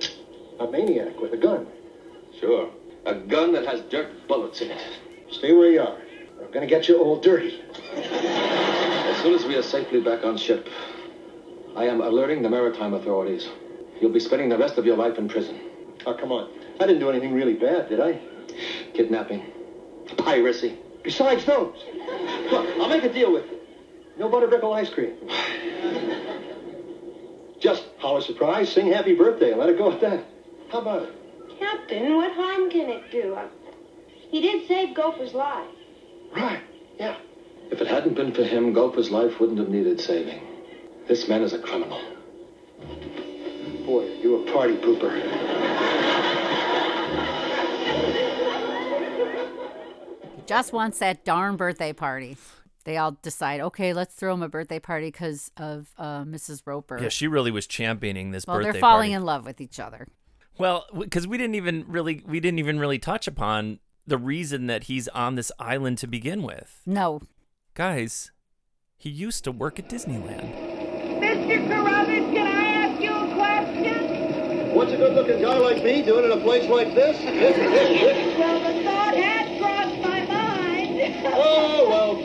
A 0.61 0.70
maniac 0.70 1.20
with 1.20 1.33
a 1.33 1.37
gun. 1.37 1.66
Sure. 2.40 2.70
A 3.05 3.14
gun 3.14 3.52
that 3.52 3.66
has 3.66 3.81
dirt 3.83 4.28
bullets 4.28 4.61
in 4.61 4.70
it. 4.70 4.83
Stay 5.31 5.52
where 5.52 5.70
you 5.70 5.81
are. 5.81 5.98
I'm 6.42 6.50
gonna 6.52 6.66
get 6.66 6.88
you 6.88 6.98
all 6.98 7.20
dirty. 7.20 7.62
As 7.94 9.22
soon 9.22 9.35
as 9.35 9.44
we 9.44 9.57
are 9.57 9.62
safely 9.62 10.00
back 10.00 10.24
on 10.24 10.37
ship, 10.37 10.68
I 11.76 11.85
am 11.87 12.00
alerting 12.00 12.42
the 12.42 12.50
maritime 12.50 12.94
authorities. 12.94 13.48
You'll 14.00 14.12
be 14.12 14.20
spending 14.20 14.48
the 14.48 14.59
rest 14.59 14.78
of 14.78 14.87
your 14.87 14.96
life 14.96 15.18
in 15.18 15.28
prison. 15.28 15.61
Oh, 16.07 16.14
come 16.14 16.33
on. 16.33 16.50
I 16.81 16.87
didn't 16.87 17.00
do 17.00 17.11
anything 17.11 17.33
really 17.33 17.55
bad, 17.55 17.88
did 17.88 18.00
I? 18.00 18.20
Kidnapping. 18.94 19.44
Piracy. 20.18 20.78
Besides 21.02 21.44
those. 21.44 21.76
Look, 22.50 22.66
I'll 22.78 22.88
make 22.88 23.04
a 23.04 23.12
deal 23.12 23.32
with 23.32 23.44
you. 23.50 23.58
No 24.18 24.28
butterbickle 24.28 24.72
ice 24.74 24.90
cream. 24.90 25.14
Just 27.60 27.84
holler 27.98 28.20
surprise, 28.20 28.70
sing 28.72 28.92
happy 28.92 29.14
birthday, 29.14 29.50
and 29.52 29.60
let 29.60 29.68
it 29.68 29.78
go 29.78 29.92
at 29.92 30.00
that. 30.00 30.24
How 30.70 30.80
about 30.80 31.02
it? 31.04 31.12
Captain, 31.58 32.16
what 32.16 32.32
harm 32.32 32.70
can 32.70 32.90
it 32.90 33.10
do? 33.10 33.34
Uh, 33.34 33.46
He 34.30 34.40
did 34.40 34.66
save 34.66 34.94
Gopher's 34.94 35.32
life. 35.32 35.68
Right. 36.34 36.62
Yeah. 36.98 37.16
If 37.70 37.80
it 37.80 37.86
hadn't 37.86 38.14
been 38.14 38.32
for 38.34 38.42
him, 38.42 38.72
Gopher's 38.72 39.10
life 39.10 39.38
wouldn't 39.40 39.58
have 39.58 39.68
needed 39.68 40.00
saving. 40.00 40.42
This 41.08 41.28
man 41.28 41.42
is 41.42 41.52
a 41.52 41.58
criminal. 41.58 42.00
Boy, 43.86 44.04
you 44.22 44.42
a 44.46 44.52
party 44.52 44.76
pooper. 44.76 46.12
Just 50.46 50.72
wants 50.72 50.98
that 50.98 51.24
darn 51.24 51.57
birthday 51.57 51.92
party. 51.92 52.37
They 52.85 52.96
all 52.96 53.12
decide, 53.22 53.61
okay, 53.61 53.92
let's 53.92 54.14
throw 54.14 54.35
him 54.35 54.42
a 54.42 54.48
birthday 54.48 54.81
party 54.81 55.07
because 55.07 55.50
of 55.57 55.92
uh, 55.98 56.24
Mrs. 56.24 56.62
Roper. 56.66 56.98
Yeah, 57.00 57.09
she 57.11 57.28
really 57.28 57.52
was 57.52 57.66
championing 57.66 58.33
this 58.33 58.46
well, 58.46 58.57
birthday 58.57 58.72
they're 58.72 58.81
falling 58.81 59.11
party. 59.11 59.12
in 59.14 59.24
love 59.24 59.44
with 59.44 59.61
each 59.61 59.78
other. 59.78 60.09
Well, 60.59 60.87
because 60.98 61.26
we 61.26 61.38
didn't 61.38 61.55
even 61.55 61.85
really 61.87 62.22
we 62.26 62.40
didn't 62.40 62.59
even 62.59 62.78
really 62.78 62.98
touch 62.98 63.26
upon 63.26 63.78
the 64.07 64.18
reason 64.18 64.66
that 64.66 64.85
he's 64.85 65.07
on 65.09 65.37
this 65.37 65.52
island 65.59 65.98
to 65.98 66.07
begin 66.07 66.42
with. 66.42 66.83
No, 66.85 67.20
Guys, 67.74 68.33
he 68.98 69.09
used 69.09 69.44
to 69.44 69.50
work 69.50 69.78
at 69.78 69.88
Disneyland. 69.88 70.52
Mr. 71.22 71.66
Carruthers, 71.66 72.35
can 72.35 72.46
I 72.46 72.64
ask 72.66 73.00
you 73.02 73.11
a 73.11 73.35
question? 73.35 74.74
What's 74.74 74.92
a 74.92 74.96
good-looking 74.98 75.40
guy 75.40 75.57
like 75.57 75.83
me 75.83 76.02
doing 76.02 76.26
in 76.26 76.33
a 76.33 76.42
place 76.42 76.68
like 76.68 76.94
this? 76.94 77.16
Well, 78.38 78.61
the 78.61 78.83
thought 78.85 79.14
had 79.16 79.59
crossed 79.59 80.02
my 80.02 80.26
mind. 80.26 81.12
Oh, 81.26 81.88
well. 81.88 82.18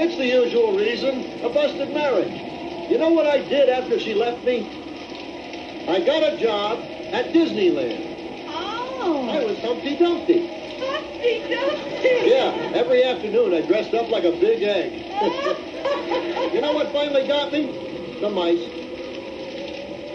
It's 0.00 0.16
the 0.16 0.26
usual 0.26 0.76
reason. 0.76 1.42
A 1.42 1.48
busted 1.48 1.92
marriage. 1.92 2.90
You 2.90 2.98
know 2.98 3.10
what 3.10 3.26
I 3.26 3.38
did 3.38 3.68
after 3.68 3.98
she 3.98 4.14
left 4.14 4.44
me? 4.44 5.86
I 5.88 6.00
got 6.04 6.22
a 6.22 6.36
job 6.38 6.78
at 7.12 7.32
Disneyland. 7.32 8.46
Oh, 8.48 9.28
I 9.28 9.44
was 9.44 9.58
Humpty 9.58 9.96
Dumpty. 9.96 10.46
Humpty 10.78 11.54
Dumpty. 11.54 12.30
Yeah, 12.30 12.72
every 12.74 13.02
afternoon 13.04 13.54
I 13.54 13.62
dressed 13.66 13.92
up 13.94 14.08
like 14.08 14.24
a 14.24 14.32
big 14.32 14.62
egg. 14.62 14.92
you 16.54 16.60
know 16.60 16.72
what 16.72 16.92
finally 16.92 17.26
got 17.26 17.52
me? 17.52 18.18
The 18.20 18.30
mice. 18.30 18.78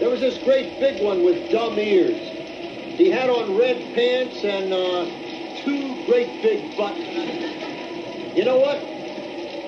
There 0.00 0.10
was 0.10 0.20
this 0.20 0.38
great 0.44 0.80
big 0.80 1.02
one 1.02 1.24
with 1.24 1.50
dumb 1.50 1.78
ears. 1.78 2.18
He 2.96 3.10
had 3.10 3.30
on 3.30 3.56
red 3.56 3.94
pants 3.94 4.44
and 4.44 4.72
uh, 4.72 5.04
two 5.64 5.93
great 6.06 6.42
big 6.42 6.76
butt. 6.76 6.96
You 8.36 8.44
know 8.44 8.58
what? 8.58 8.80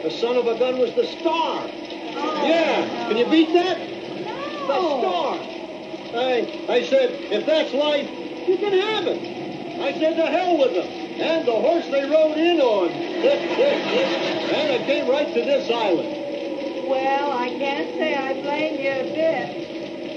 The 0.03 0.11
son 0.11 0.37
of 0.37 0.47
a 0.47 0.59
gun 0.59 0.79
was 0.79 0.95
the 0.95 1.07
star. 1.07 1.63
Oh. 1.63 2.47
Yeah, 2.47 3.09
can 3.09 3.17
you 3.17 3.27
beat 3.27 3.53
that? 3.55 3.79
The 3.79 4.99
star. 5.01 5.39
I, 6.15 6.67
I 6.69 6.83
said, 6.85 7.11
if 7.33 7.47
that's 7.47 7.73
life, 7.73 8.09
you 8.49 8.57
can 8.59 8.73
have 8.73 9.07
it. 9.07 9.81
I 9.81 9.93
said, 9.99 10.17
to 10.17 10.27
hell 10.27 10.59
with 10.59 10.75
them. 10.75 10.87
And 11.21 11.47
the 11.47 11.53
horse 11.53 11.87
they 11.87 12.05
rode 12.09 12.37
in 12.37 12.61
on. 12.61 12.91
and 12.91 14.73
I 14.73 14.79
came 14.87 15.09
right 15.09 15.27
to 15.27 15.41
this 15.43 15.71
island. 15.71 16.89
Well, 16.89 17.33
I 17.33 17.49
can't 17.49 17.91
say 17.97 18.15
I 18.15 18.35
blame 18.43 18.81
you 18.81 18.91
a 18.91 19.15
bit. 19.15 19.76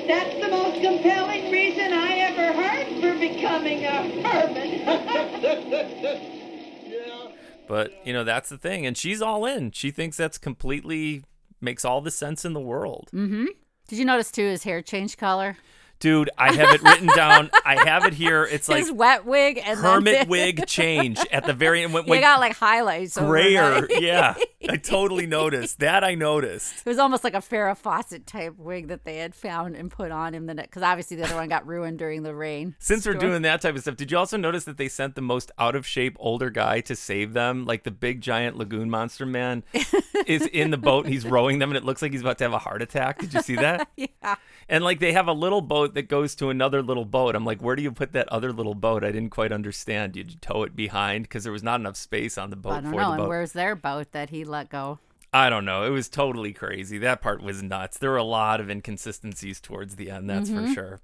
That's 0.09 0.33
the 0.43 0.49
most 0.49 0.81
compelling 0.81 1.51
reason 1.51 1.93
I 1.93 2.17
ever 2.17 2.51
heard 2.51 2.87
for 2.99 3.13
becoming 3.19 3.85
a 3.85 4.27
hermit. 4.27 4.81
yeah. 6.87 7.27
But, 7.67 7.91
you 8.07 8.13
know, 8.13 8.23
that's 8.23 8.49
the 8.49 8.57
thing. 8.57 8.87
And 8.87 8.97
she's 8.97 9.21
all 9.21 9.45
in. 9.45 9.69
She 9.69 9.91
thinks 9.91 10.17
that's 10.17 10.39
completely 10.39 11.25
makes 11.61 11.85
all 11.85 12.01
the 12.01 12.09
sense 12.09 12.43
in 12.43 12.53
the 12.53 12.59
world. 12.59 13.11
Mm-hmm. 13.13 13.45
Did 13.87 13.99
you 13.99 14.05
notice 14.05 14.31
too 14.31 14.47
his 14.47 14.63
hair 14.63 14.81
changed 14.81 15.19
color? 15.19 15.57
Dude, 15.99 16.29
I 16.37 16.53
have 16.53 16.73
it 16.73 16.81
written 16.81 17.07
down. 17.07 17.49
I 17.65 17.83
have 17.83 18.05
it 18.05 18.13
here. 18.13 18.45
It's 18.45 18.69
like 18.69 18.79
his 18.79 18.91
wet 18.91 19.25
wig 19.25 19.61
and 19.63 19.79
hermit 19.79 20.13
then 20.13 20.27
wig 20.29 20.65
change 20.65 21.19
at 21.31 21.45
the 21.45 21.53
very 21.53 21.83
end. 21.83 21.93
He 21.93 22.19
got 22.19 22.39
like 22.39 22.55
highlights. 22.55 23.17
grayer. 23.17 23.85
yeah, 23.99 24.35
I 24.69 24.77
totally 24.77 25.27
noticed. 25.27 25.79
That 25.79 26.03
I 26.03 26.15
noticed. 26.15 26.79
It 26.79 26.85
was 26.85 26.99
almost 26.99 27.23
like 27.23 27.33
a 27.33 27.39
Farrah 27.39 27.75
Fawcett 27.75 28.25
type 28.25 28.57
wig 28.57 28.87
that 28.87 29.03
they 29.03 29.17
had 29.17 29.35
found 29.35 29.75
and 29.75 29.91
put 29.91 30.11
on 30.11 30.33
him 30.33 30.45
the 30.45 30.55
because 30.55 30.83
obviously 30.83 31.17
the 31.17 31.25
other 31.25 31.35
one 31.35 31.49
got 31.49 31.67
ruined 31.67 31.99
during 31.99 32.23
the 32.23 32.33
rain. 32.33 32.75
Since 32.79 33.05
we're 33.05 33.13
doing 33.15 33.41
that 33.41 33.61
type 33.61 33.75
of 33.75 33.81
stuff, 33.81 33.97
did 33.97 34.11
you 34.11 34.17
also 34.17 34.37
notice 34.37 34.63
that 34.65 34.77
they 34.77 34.87
sent 34.87 35.15
the 35.15 35.21
most 35.21 35.51
out 35.59 35.75
of 35.75 35.85
shape 35.85 36.15
older 36.19 36.49
guy 36.49 36.79
to 36.81 36.95
save 36.95 37.33
them? 37.33 37.65
Like 37.65 37.83
the 37.83 37.91
big 37.91 38.21
giant 38.21 38.57
lagoon 38.57 38.89
monster 38.89 39.25
man 39.25 39.63
is 40.25 40.45
in 40.47 40.71
the 40.71 40.77
boat 40.77 41.05
and 41.05 41.13
he's 41.13 41.25
rowing 41.25 41.59
them 41.59 41.69
and 41.69 41.77
it 41.77 41.83
looks 41.83 42.01
like 42.01 42.11
he's 42.11 42.21
about 42.21 42.37
to 42.39 42.45
have 42.45 42.53
a 42.53 42.59
heart 42.59 42.81
attack. 42.81 43.19
Did 43.19 43.33
you 43.33 43.41
see 43.41 43.55
that? 43.55 43.89
yeah. 43.97 44.35
And 44.71 44.83
like 44.83 44.99
they 44.99 45.13
have 45.13 45.27
a 45.27 45.33
little 45.33 45.61
boat 45.61 45.95
that 45.95 46.03
goes 46.09 46.35
to 46.35 46.49
another 46.49 46.83
little 46.83 47.03
boat. 47.05 47.35
I'm 47.35 47.43
like, 47.43 47.59
where 47.61 47.75
do 47.75 47.81
you 47.81 47.91
put 47.91 48.11
that 48.13 48.29
other 48.29 48.53
little 48.53 48.75
boat? 48.75 49.03
I 49.03 49.11
didn't 49.11 49.31
quite 49.31 49.51
understand. 49.51 50.13
Did 50.13 50.31
you 50.31 50.37
tow 50.39 50.61
it 50.63 50.75
behind? 50.75 51.23
Because 51.23 51.43
there 51.43 51.51
was 51.51 51.63
not 51.63 51.79
enough 51.79 51.97
space 51.97 52.37
on 52.37 52.51
the 52.51 52.55
boat 52.55 52.73
I 52.73 52.81
don't 52.81 52.91
for 52.93 52.97
know. 52.99 53.11
And 53.13 53.27
where's 53.27 53.53
their 53.53 53.75
boat 53.75 54.11
that 54.11 54.29
he 54.29 54.45
let 54.45 54.69
go? 54.69 54.99
I 55.33 55.49
don't 55.49 55.65
know. 55.65 55.83
It 55.83 55.89
was 55.89 56.07
totally 56.07 56.53
crazy. 56.53 56.97
That 56.99 57.21
part 57.21 57.41
was 57.41 57.61
nuts. 57.63 57.97
There 57.97 58.11
were 58.11 58.17
a 58.17 58.23
lot 58.23 58.59
of 58.61 58.69
inconsistencies 58.69 59.59
towards 59.59 59.95
the 59.95 60.09
end, 60.11 60.29
that's 60.29 60.49
for 60.49 60.57
Mhm. 60.61 60.73
sure. 60.73 60.99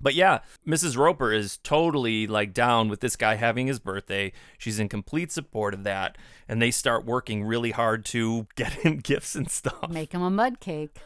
But 0.00 0.14
yeah, 0.14 0.40
Mrs. 0.66 0.96
Roper 0.96 1.32
is 1.32 1.56
totally 1.58 2.28
like 2.28 2.52
down 2.54 2.88
with 2.88 3.00
this 3.00 3.16
guy 3.16 3.34
having 3.34 3.66
his 3.66 3.80
birthday. 3.80 4.32
She's 4.56 4.78
in 4.78 4.88
complete 4.88 5.32
support 5.32 5.74
of 5.74 5.82
that. 5.84 6.16
And 6.48 6.62
they 6.62 6.70
start 6.70 7.04
working 7.04 7.42
really 7.44 7.72
hard 7.72 8.04
to 8.06 8.46
get 8.56 8.72
him 8.74 8.98
gifts 8.98 9.34
and 9.34 9.50
stuff. 9.50 9.90
Make 9.90 10.12
him 10.12 10.22
a 10.22 10.30
mud 10.30 10.60
cake. 10.60 10.96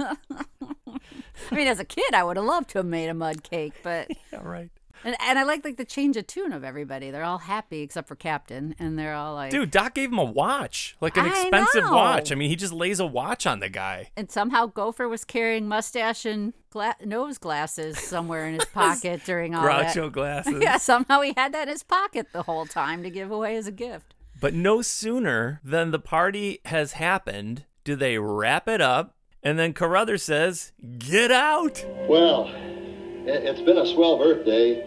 I 0.00 1.54
mean, 1.54 1.66
as 1.66 1.80
a 1.80 1.84
kid, 1.84 2.14
I 2.14 2.22
would 2.22 2.36
have 2.36 2.46
loved 2.46 2.70
to 2.70 2.78
have 2.78 2.86
made 2.86 3.08
a 3.08 3.14
mud 3.14 3.42
cake, 3.42 3.74
but 3.82 4.08
yeah, 4.32 4.40
right. 4.42 4.70
And 5.02 5.16
and 5.22 5.38
I 5.38 5.44
like 5.44 5.64
like 5.64 5.78
the 5.78 5.84
change 5.84 6.16
of 6.18 6.26
tune 6.26 6.52
of 6.52 6.62
everybody. 6.62 7.10
They're 7.10 7.24
all 7.24 7.38
happy 7.38 7.80
except 7.80 8.06
for 8.06 8.16
Captain, 8.16 8.74
and 8.78 8.98
they're 8.98 9.14
all 9.14 9.34
like, 9.34 9.50
Dude, 9.50 9.70
Doc 9.70 9.94
gave 9.94 10.12
him 10.12 10.18
a 10.18 10.24
watch, 10.24 10.96
like 11.00 11.16
an 11.16 11.24
I 11.24 11.28
expensive 11.28 11.84
know. 11.84 11.92
watch. 11.92 12.30
I 12.30 12.34
mean, 12.34 12.50
he 12.50 12.56
just 12.56 12.72
lays 12.72 13.00
a 13.00 13.06
watch 13.06 13.46
on 13.46 13.60
the 13.60 13.70
guy. 13.70 14.10
And 14.16 14.30
somehow 14.30 14.66
Gopher 14.66 15.08
was 15.08 15.24
carrying 15.24 15.66
mustache 15.66 16.26
and 16.26 16.52
gla- 16.70 16.96
nose 17.04 17.38
glasses 17.38 17.98
somewhere 17.98 18.46
in 18.46 18.54
his 18.54 18.64
pocket 18.74 19.22
during 19.24 19.54
all 19.54 19.64
that. 19.64 19.96
Groucho 19.96 20.12
glasses. 20.12 20.58
yeah, 20.62 20.76
somehow 20.76 21.22
he 21.22 21.32
had 21.34 21.54
that 21.54 21.62
in 21.68 21.72
his 21.72 21.82
pocket 21.82 22.26
the 22.32 22.42
whole 22.42 22.66
time 22.66 23.02
to 23.02 23.10
give 23.10 23.30
away 23.30 23.56
as 23.56 23.66
a 23.66 23.72
gift. 23.72 24.14
But 24.38 24.52
no 24.54 24.82
sooner 24.82 25.60
than 25.64 25.90
the 25.92 25.98
party 25.98 26.60
has 26.66 26.92
happened 26.92 27.64
do 27.84 27.96
they 27.96 28.18
wrap 28.18 28.68
it 28.68 28.80
up 28.80 29.14
And 29.42 29.58
then 29.58 29.72
Carruthers 29.72 30.22
says, 30.22 30.72
Get 30.98 31.30
out! 31.30 31.84
Well, 32.08 32.48
it- 32.48 33.44
it's 33.44 33.60
been 33.62 33.78
a 33.78 33.86
swell 33.94 34.18
birthday, 34.18 34.82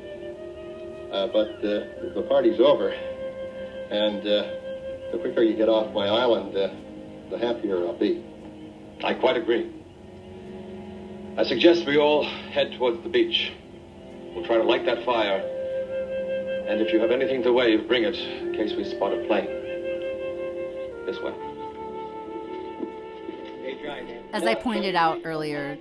uh, 1.12 1.28
but 1.28 1.58
uh, 1.58 2.14
the 2.14 2.26
party's 2.30 2.60
over. 2.60 2.90
And 2.90 4.20
uh, 4.22 4.44
the 5.12 5.18
quicker 5.22 5.42
you 5.44 5.56
get 5.56 5.70
off 5.70 5.94
my 5.94 6.08
island, 6.08 6.56
uh, 6.56 6.70
the 7.30 7.38
happier 7.38 7.78
I'll 7.78 7.98
be. 7.98 8.24
I 9.04 9.14
quite 9.16 9.38
agree. 9.38 9.72
I 11.38 11.44
suggest 11.44 11.86
we 11.88 11.98
all 11.98 12.24
head 12.24 12.74
towards 12.78 13.02
the 13.04 13.10
beach. 13.10 13.52
We'll 14.36 14.46
try 14.46 14.58
to 14.58 14.64
light 14.64 14.86
that 14.86 15.04
fire. 15.04 15.38
And 16.68 16.80
if 16.80 16.94
you 16.94 17.00
have 17.00 17.12
anything 17.12 17.44
to 17.44 17.52
wave, 17.52 17.88
bring 17.88 18.04
it 18.04 18.16
in 18.16 18.54
case 18.54 18.74
we 18.78 18.84
spot 18.86 19.14
a 19.14 19.26
plane. 19.28 19.48
This 21.06 21.20
way. 21.22 21.34
As 24.34 24.44
I 24.44 24.56
pointed 24.56 24.96
out 24.96 25.20
earlier, 25.26 25.78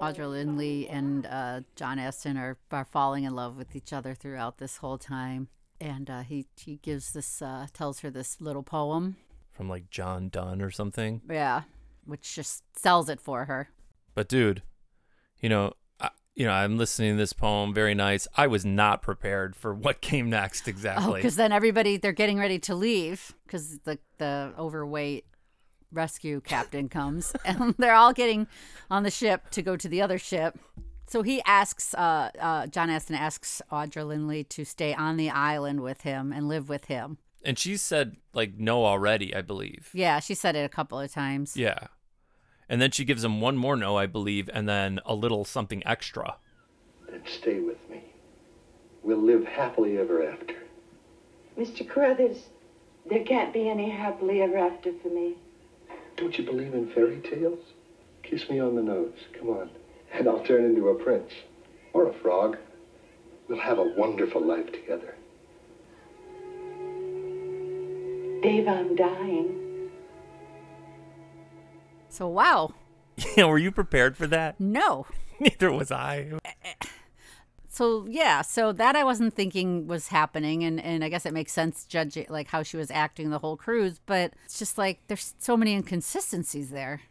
Audra 0.00 0.28
Lindley 0.28 0.88
and 0.88 1.24
uh, 1.26 1.60
John 1.76 2.00
Astin 2.00 2.36
are, 2.36 2.58
are 2.72 2.84
falling 2.84 3.22
in 3.22 3.36
love 3.36 3.56
with 3.56 3.76
each 3.76 3.92
other 3.92 4.14
throughout 4.14 4.58
this 4.58 4.78
whole 4.78 4.98
time. 4.98 5.46
And 5.80 6.10
uh, 6.10 6.22
he, 6.22 6.46
he 6.56 6.78
gives 6.82 7.12
this, 7.12 7.40
uh, 7.40 7.68
tells 7.72 8.00
her 8.00 8.10
this 8.10 8.40
little 8.40 8.64
poem. 8.64 9.16
From 9.52 9.68
like 9.68 9.90
John 9.90 10.28
Donne 10.28 10.60
or 10.60 10.72
something. 10.72 11.22
Yeah. 11.30 11.62
Which 12.04 12.34
just 12.34 12.64
sells 12.76 13.08
it 13.08 13.20
for 13.20 13.44
her. 13.44 13.68
But 14.16 14.28
dude, 14.28 14.62
you 15.38 15.48
know, 15.48 15.74
I, 16.00 16.10
you 16.34 16.46
know, 16.46 16.52
I'm 16.52 16.76
listening 16.76 17.12
to 17.12 17.16
this 17.16 17.32
poem, 17.32 17.72
very 17.72 17.94
nice. 17.94 18.26
I 18.36 18.48
was 18.48 18.64
not 18.64 19.02
prepared 19.02 19.54
for 19.54 19.72
what 19.72 20.00
came 20.00 20.28
next 20.28 20.64
Oh, 20.66 20.70
exactly. 20.70 21.14
because 21.20 21.36
then 21.36 21.52
everybody, 21.52 21.96
they're 21.96 22.10
getting 22.10 22.38
ready 22.38 22.58
to 22.60 22.74
leave 22.74 23.34
because 23.46 23.78
the, 23.84 24.00
the 24.18 24.52
overweight 24.58 25.26
rescue 25.92 26.40
captain 26.40 26.88
comes 26.88 27.32
and 27.44 27.74
they're 27.78 27.94
all 27.94 28.12
getting 28.12 28.46
on 28.90 29.02
the 29.02 29.10
ship 29.10 29.50
to 29.50 29.62
go 29.62 29.76
to 29.76 29.88
the 29.88 30.02
other 30.02 30.18
ship. 30.18 30.58
So 31.08 31.22
he 31.22 31.40
asks, 31.46 31.94
uh, 31.94 32.30
uh, 32.40 32.66
John 32.66 32.90
Astin 32.90 33.14
asks 33.16 33.62
Audra 33.70 34.06
Lindley 34.06 34.42
to 34.44 34.64
stay 34.64 34.92
on 34.92 35.16
the 35.16 35.30
island 35.30 35.80
with 35.80 36.00
him 36.00 36.32
and 36.32 36.48
live 36.48 36.68
with 36.68 36.86
him. 36.86 37.18
and 37.44 37.56
she 37.58 37.76
said 37.76 38.16
like 38.34 38.58
no 38.58 38.84
already, 38.84 39.34
I 39.34 39.42
believe. 39.42 39.90
Yeah, 39.92 40.18
she 40.18 40.34
said 40.34 40.56
it 40.56 40.64
a 40.64 40.68
couple 40.68 40.98
of 40.98 41.12
times. 41.12 41.56
Yeah. 41.56 41.78
And 42.68 42.82
then 42.82 42.90
she 42.90 43.04
gives 43.04 43.22
him 43.22 43.40
one 43.40 43.56
more 43.56 43.76
no, 43.76 43.96
I 43.96 44.06
believe, 44.06 44.50
and 44.52 44.68
then 44.68 44.98
a 45.06 45.14
little 45.14 45.44
something 45.44 45.86
extra. 45.86 46.36
Then 47.08 47.22
stay 47.24 47.60
with 47.60 47.78
me. 47.88 48.02
We'll 49.04 49.22
live 49.22 49.44
happily 49.44 49.98
ever 49.98 50.28
after. 50.28 50.56
Mr. 51.56 51.88
Carruthers, 51.88 52.48
there 53.08 53.22
can't 53.22 53.52
be 53.52 53.68
any 53.68 53.88
happily 53.90 54.42
ever 54.42 54.58
after 54.58 54.92
for 55.00 55.08
me. 55.08 55.36
Don't 56.16 56.38
you 56.38 56.44
believe 56.44 56.74
in 56.74 56.88
fairy 56.90 57.20
tales? 57.20 57.58
Kiss 58.22 58.48
me 58.48 58.58
on 58.58 58.74
the 58.74 58.82
nose. 58.82 59.18
Come 59.38 59.50
on. 59.50 59.70
And 60.12 60.28
I'll 60.28 60.44
turn 60.44 60.64
into 60.64 60.88
a 60.88 60.94
prince. 60.94 61.30
Or 61.92 62.08
a 62.08 62.12
frog. 62.14 62.56
We'll 63.48 63.60
have 63.60 63.78
a 63.78 63.94
wonderful 63.96 64.44
life 64.44 64.72
together. 64.72 65.14
Dave, 68.42 68.66
I'm 68.68 68.96
dying. 68.96 69.90
So, 72.08 72.28
wow. 72.28 72.72
Yeah, 73.34 73.46
were 73.46 73.58
you 73.58 73.70
prepared 73.70 74.14
for 74.14 74.26
that? 74.26 74.60
No. 74.60 75.06
Neither 75.40 75.72
was 75.72 75.90
I. 75.90 76.32
Eh, 76.44 76.50
eh. 76.64 76.86
So, 77.76 78.06
yeah, 78.08 78.40
so 78.40 78.72
that 78.72 78.96
I 78.96 79.04
wasn't 79.04 79.34
thinking 79.34 79.86
was 79.86 80.08
happening. 80.08 80.64
And, 80.64 80.80
and 80.80 81.04
I 81.04 81.10
guess 81.10 81.26
it 81.26 81.34
makes 81.34 81.52
sense 81.52 81.84
judging 81.84 82.24
like 82.30 82.48
how 82.48 82.62
she 82.62 82.78
was 82.78 82.90
acting 82.90 83.28
the 83.28 83.38
whole 83.38 83.58
cruise. 83.58 84.00
But 84.06 84.32
it's 84.46 84.58
just 84.58 84.78
like 84.78 85.00
there's 85.08 85.34
so 85.38 85.58
many 85.58 85.74
inconsistencies 85.74 86.70
there. 86.70 87.02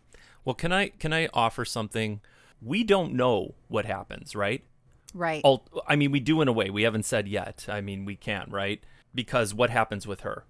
Well, 0.43 0.55
can 0.55 0.73
I 0.73 0.87
can 0.87 1.13
I 1.13 1.29
offer 1.35 1.65
something? 1.65 2.19
We 2.63 2.83
don't 2.83 3.13
know 3.13 3.53
what 3.67 3.85
happens, 3.85 4.35
right? 4.35 4.63
Right. 5.13 5.45
I 5.87 5.95
mean, 5.95 6.11
we 6.11 6.19
do 6.19 6.41
in 6.41 6.47
a 6.47 6.51
way. 6.51 6.71
We 6.71 6.81
haven't 6.81 7.05
said 7.05 7.27
yet. 7.27 7.67
I 7.69 7.81
mean, 7.81 8.03
we 8.03 8.15
can't, 8.15 8.51
right? 8.51 8.83
Because 9.13 9.53
what 9.53 9.69
happens 9.69 10.07
with 10.07 10.21
her 10.21 10.45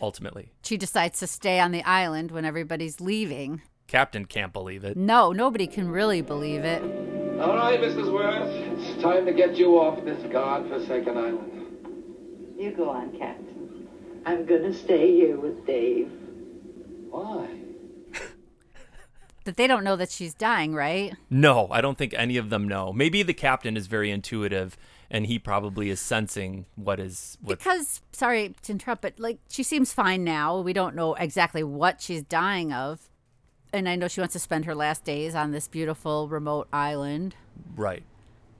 ultimately? 0.00 0.52
She 0.62 0.76
decides 0.76 1.18
to 1.18 1.26
stay 1.26 1.58
on 1.58 1.72
the 1.72 1.82
island 1.82 2.30
when 2.30 2.44
everybody's 2.44 3.00
leaving. 3.00 3.62
Captain 3.88 4.24
can't 4.24 4.52
believe 4.52 4.84
it. 4.84 4.96
No, 4.96 5.32
nobody 5.32 5.66
can 5.66 5.90
really 5.90 6.22
believe 6.22 6.62
it. 6.62 7.17
All 7.40 7.54
right, 7.54 7.80
Mrs. 7.80 8.12
Worth. 8.12 8.50
It's 8.80 9.00
time 9.00 9.24
to 9.26 9.32
get 9.32 9.56
you 9.56 9.78
off 9.78 10.04
this 10.04 10.20
god-forsaken 10.32 11.16
island. 11.16 12.56
You 12.58 12.72
go 12.72 12.90
on, 12.90 13.16
Captain. 13.16 13.86
I'm 14.26 14.44
gonna 14.44 14.74
stay 14.74 15.14
here 15.14 15.38
with 15.38 15.64
Dave. 15.64 16.10
Why? 17.10 17.48
That 19.44 19.56
they 19.56 19.66
don't 19.66 19.82
know 19.82 19.96
that 19.96 20.10
she's 20.10 20.34
dying, 20.34 20.74
right? 20.74 21.14
No, 21.30 21.68
I 21.70 21.80
don't 21.80 21.96
think 21.96 22.12
any 22.12 22.36
of 22.36 22.50
them 22.50 22.68
know. 22.68 22.92
Maybe 22.92 23.22
the 23.22 23.32
captain 23.32 23.78
is 23.78 23.86
very 23.86 24.10
intuitive 24.10 24.76
and 25.10 25.24
he 25.24 25.38
probably 25.38 25.88
is 25.88 26.00
sensing 26.00 26.66
what 26.74 27.00
is 27.00 27.38
what 27.40 27.56
Because, 27.58 28.02
sorry 28.12 28.54
to 28.64 28.72
interrupt, 28.72 29.00
but 29.00 29.18
like 29.18 29.38
she 29.48 29.62
seems 29.62 29.90
fine 29.90 30.22
now. 30.22 30.60
We 30.60 30.74
don't 30.74 30.94
know 30.94 31.14
exactly 31.14 31.62
what 31.64 32.02
she's 32.02 32.22
dying 32.22 32.74
of. 32.74 33.07
And 33.72 33.88
I 33.88 33.96
know 33.96 34.08
she 34.08 34.20
wants 34.20 34.32
to 34.32 34.38
spend 34.38 34.64
her 34.64 34.74
last 34.74 35.04
days 35.04 35.34
on 35.34 35.50
this 35.50 35.68
beautiful 35.68 36.28
remote 36.28 36.68
island 36.72 37.36
right. 37.76 38.02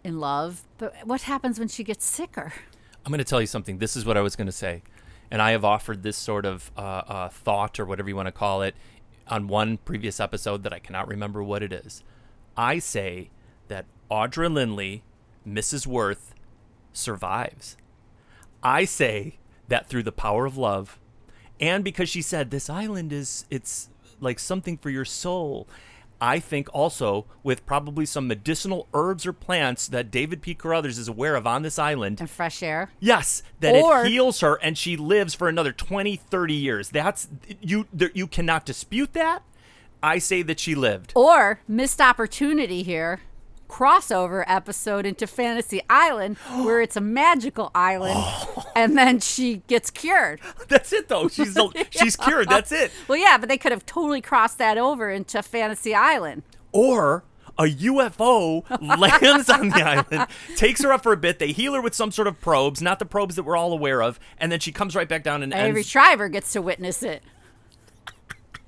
in 0.04 0.20
love. 0.20 0.62
But 0.76 0.94
what 1.04 1.22
happens 1.22 1.59
when 1.59 1.68
she 1.68 1.82
gets 1.82 2.04
sicker? 2.04 2.52
I'm 3.04 3.11
going 3.11 3.18
to 3.18 3.24
tell 3.24 3.40
you 3.40 3.46
something. 3.46 3.78
This 3.78 3.96
is 3.96 4.04
what 4.04 4.16
I 4.16 4.20
was 4.20 4.36
going 4.36 4.46
to 4.46 4.52
say. 4.52 4.82
And 5.30 5.40
I 5.40 5.52
have 5.52 5.64
offered 5.64 6.02
this 6.02 6.16
sort 6.16 6.44
of 6.44 6.70
uh, 6.76 6.80
uh, 6.80 7.28
thought 7.28 7.80
or 7.80 7.86
whatever 7.86 8.09
you 8.09 8.16
want 8.16 8.26
to 8.26 8.32
call 8.32 8.62
it 8.62 8.74
on 9.26 9.48
one 9.48 9.78
previous 9.78 10.20
episode 10.20 10.62
that 10.62 10.72
I 10.72 10.78
cannot 10.78 11.09
remember 11.09 11.42
what 11.42 11.62
it 11.62 11.72
is. 11.72 12.02
I 12.56 12.78
say 12.78 13.30
that 13.68 13.86
Audra 14.11 14.52
Lindley, 14.52 15.02
Mrs. 15.46 15.86
Worth, 15.86 16.34
survives. 16.92 17.76
I 18.62 18.84
say 18.84 19.38
that 19.68 19.88
through 19.88 20.02
the 20.02 20.12
power 20.12 20.46
of 20.46 20.56
love 20.56 20.98
and 21.61 21.82
because 21.82 22.09
she 22.09 22.22
said 22.22 22.50
this 22.50 22.70
island 22.70 23.12
is 23.12 23.44
it's 23.50 23.88
like 24.21 24.39
something 24.39 24.77
for 24.77 24.91
your 24.91 25.05
soul. 25.05 25.69
I 26.21 26.41
think 26.41 26.69
also 26.73 27.27
with 27.45 27.64
probably 27.64 28.05
some 28.05 28.27
medicinal 28.27 28.89
herbs 28.93 29.25
or 29.25 29.33
plants 29.33 29.87
that 29.89 30.11
David 30.11 30.43
P. 30.43 30.53
Carruthers 30.55 30.99
is 30.99 31.07
aware 31.07 31.37
of 31.37 31.47
on 31.47 31.62
this 31.62 31.79
island. 31.79 32.19
And 32.21 32.29
fresh 32.29 32.61
air. 32.62 32.91
Yes, 32.99 33.43
that 33.61 33.77
Or- 33.77 34.05
it 34.05 34.09
heals 34.09 34.41
her 34.41 34.57
and 34.61 34.77
she 34.77 34.97
lives 34.97 35.35
for 35.35 35.49
another 35.49 35.71
20, 35.73 36.16
30 36.16 36.55
years. 36.55 36.91
That's 36.91 37.29
you 37.61 37.87
there, 37.93 38.11
you 38.14 38.27
cannot 38.27 38.64
dispute 38.66 39.12
that. 39.12 39.43
I 40.03 40.19
say 40.19 40.43
that 40.43 40.59
she 40.61 40.75
lived. 40.75 41.12
Or 41.14 41.61
missed 41.69 42.01
opportunity 42.01 42.83
here. 42.83 43.21
Crossover 43.69 44.45
episode 44.47 45.07
into 45.07 45.27
Fantasy 45.27 45.81
Island 45.89 46.37
where 46.62 46.81
it's 46.81 46.97
a 46.97 47.01
magical 47.01 47.71
island 47.75 48.19
and 48.77 48.97
then 48.97 49.21
she 49.21 49.62
gets 49.66 49.91
cured. 49.91 50.41
That's 50.69 50.93
it 50.93 51.09
though. 51.09 51.29
She's 51.29 51.57
she's 51.91 52.16
cured. 52.16 52.49
That's 52.49 52.73
it. 52.73 52.91
Well, 53.07 53.19
yeah, 53.19 53.39
but 53.39 53.49
they 53.49 53.59
could 53.59 53.73
have 53.73 53.87
totally 53.87 54.21
crossed 54.21 54.59
that 54.59 54.79
over 54.79 55.11
into 55.11 55.43
Fantasy 55.43 55.95
Island. 55.95 56.43
Or 56.73 57.25
a 57.59 57.64
UFO 57.64 58.64
lands 58.99 59.51
on 59.51 59.71
the 59.71 59.83
island, 59.83 60.29
takes 60.57 60.83
her 60.83 60.93
up 60.93 61.03
for 61.03 61.12
a 61.12 61.16
bit. 61.16 61.39
They 61.39 61.53
heal 61.53 61.75
her 61.75 61.81
with 61.81 61.95
some 61.95 62.12
sort 62.12 62.29
of 62.29 62.41
probes, 62.41 62.81
not 62.81 63.01
the 63.01 63.05
probes 63.05 63.35
that 63.35 63.43
we're 63.43 63.57
all 63.57 63.73
aware 63.73 64.01
of, 64.01 64.21
and 64.39 64.53
then 64.53 64.61
she 64.61 64.71
comes 64.71 64.95
right 64.95 65.09
back 65.09 65.25
down 65.25 65.43
and 65.43 65.53
Every 65.53 65.81
ends. 65.81 65.89
Schreiber 65.89 66.29
gets 66.29 66.53
to 66.53 66.62
witness 66.62 67.03
it. 67.03 67.23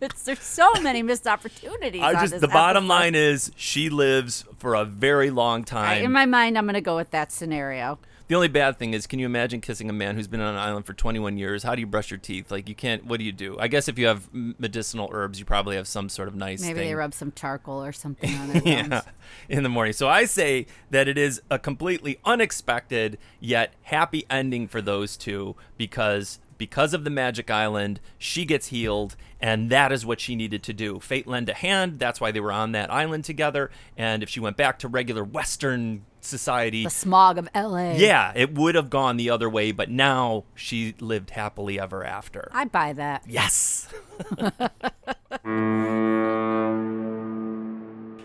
It's, 0.01 0.23
there's 0.23 0.43
so 0.43 0.73
many 0.81 1.03
missed 1.03 1.27
opportunities. 1.27 2.03
I 2.03 2.13
just 2.15 2.41
the 2.41 2.49
bottom 2.49 2.85
episode. 2.85 2.89
line 2.89 3.15
is 3.15 3.53
she 3.57 3.91
lives 3.91 4.45
for 4.59 4.75
a 4.75 4.85
very 4.85 5.31
long 5.31 5.63
I- 5.63 5.65
time. 5.65 6.05
in 6.05 6.13
my 6.13 6.27
mind, 6.27 6.57
I'm 6.57 6.65
going 6.65 6.75
to 6.75 6.81
go 6.81 6.97
with 6.97 7.11
that 7.11 7.33
scenario. 7.33 7.99
The 8.29 8.37
only 8.37 8.47
bad 8.47 8.79
thing 8.79 8.95
is, 8.95 9.09
can 9.09 9.19
you 9.19 9.27
imagine 9.27 9.61
kissing 9.61 9.91
a 9.91 9.93
man 9.93 10.15
who's 10.15 10.29
been 10.29 10.41
on 10.41 10.55
an 10.55 10.61
island 10.61 10.87
for 10.87 10.93
21 10.93 11.37
years? 11.37 11.65
How 11.65 11.75
do 11.75 11.81
you 11.81 11.87
brush 11.89 12.13
your 12.13 12.19
teeth? 12.19 12.53
Like, 12.53 12.69
you 12.69 12.77
can't. 12.77 13.05
What 13.05 13.19
do 13.19 13.25
you 13.25 13.33
do? 13.33 13.57
I 13.59 13.67
guess 13.67 13.89
if 13.89 13.99
you 13.99 14.07
have 14.07 14.29
medicinal 14.33 15.11
herbs, 15.13 15.41
you 15.41 15.45
probably 15.45 15.75
have 15.75 15.89
some 15.89 16.09
sort 16.09 16.29
of 16.29 16.37
nice. 16.37 16.61
Maybe 16.63 16.75
thing. 16.79 16.89
they 16.91 16.95
rub 16.95 17.13
some 17.13 17.33
charcoal 17.33 17.83
or 17.83 17.91
something 18.05 18.33
on 18.33 18.53
their 18.53 18.63
yeah, 18.65 18.87
gums. 18.87 19.03
in 19.49 19.65
the 19.65 19.69
morning. 19.69 19.95
So 19.95 20.09
I 20.09 20.27
say 20.27 20.67
that 20.91 21.09
it 21.09 21.19
is 21.19 21.43
a 21.51 21.59
completely 21.59 22.21
unexpected 22.25 23.19
yet 23.41 23.75
happy 23.83 24.25
ending 24.31 24.69
for 24.69 24.81
those 24.81 25.17
two 25.17 25.57
because 25.77 26.39
because 26.61 26.93
of 26.93 27.05
the 27.05 27.11
magic 27.11 27.51
island, 27.51 28.01
she 28.19 28.45
gets 28.45 28.67
healed, 28.67 29.17
and 29.41 29.71
that 29.71 29.91
is 29.91 30.05
what 30.05 30.21
she 30.21 30.37
needed 30.37 30.63
to 30.65 30.75
do. 30.75 31.01
Fate 31.01 31.27
lend 31.27 31.49
a 31.49 31.55
hand. 31.55 31.99
That's 31.99 32.21
why 32.21 32.31
they 32.33 32.39
were 32.41 32.53
on 32.53 32.73
that 32.73 32.93
island 32.93 33.25
together. 33.25 33.71
And 33.97 34.23
if 34.23 34.29
she 34.29 34.41
went 34.41 34.59
back 34.59 34.79
to 34.81 34.89
regular 34.89 35.25
Western 35.25 36.05
society, 36.21 36.85
The 36.85 36.91
smog 36.91 37.39
of 37.39 37.49
LA. 37.55 37.93
yeah, 37.93 38.33
it 38.37 38.53
would 38.55 38.75
have 38.75 38.91
gone 38.91 39.17
the 39.17 39.31
other 39.31 39.49
way. 39.49 39.73
But 39.73 39.89
now 39.89 40.45
she 40.55 40.95
lived 41.01 41.31
happily 41.31 41.81
ever 41.81 42.05
after. 42.05 42.51
I 42.53 42.67
buy 42.67 42.93
that. 42.93 43.25
Yes. 43.27 43.89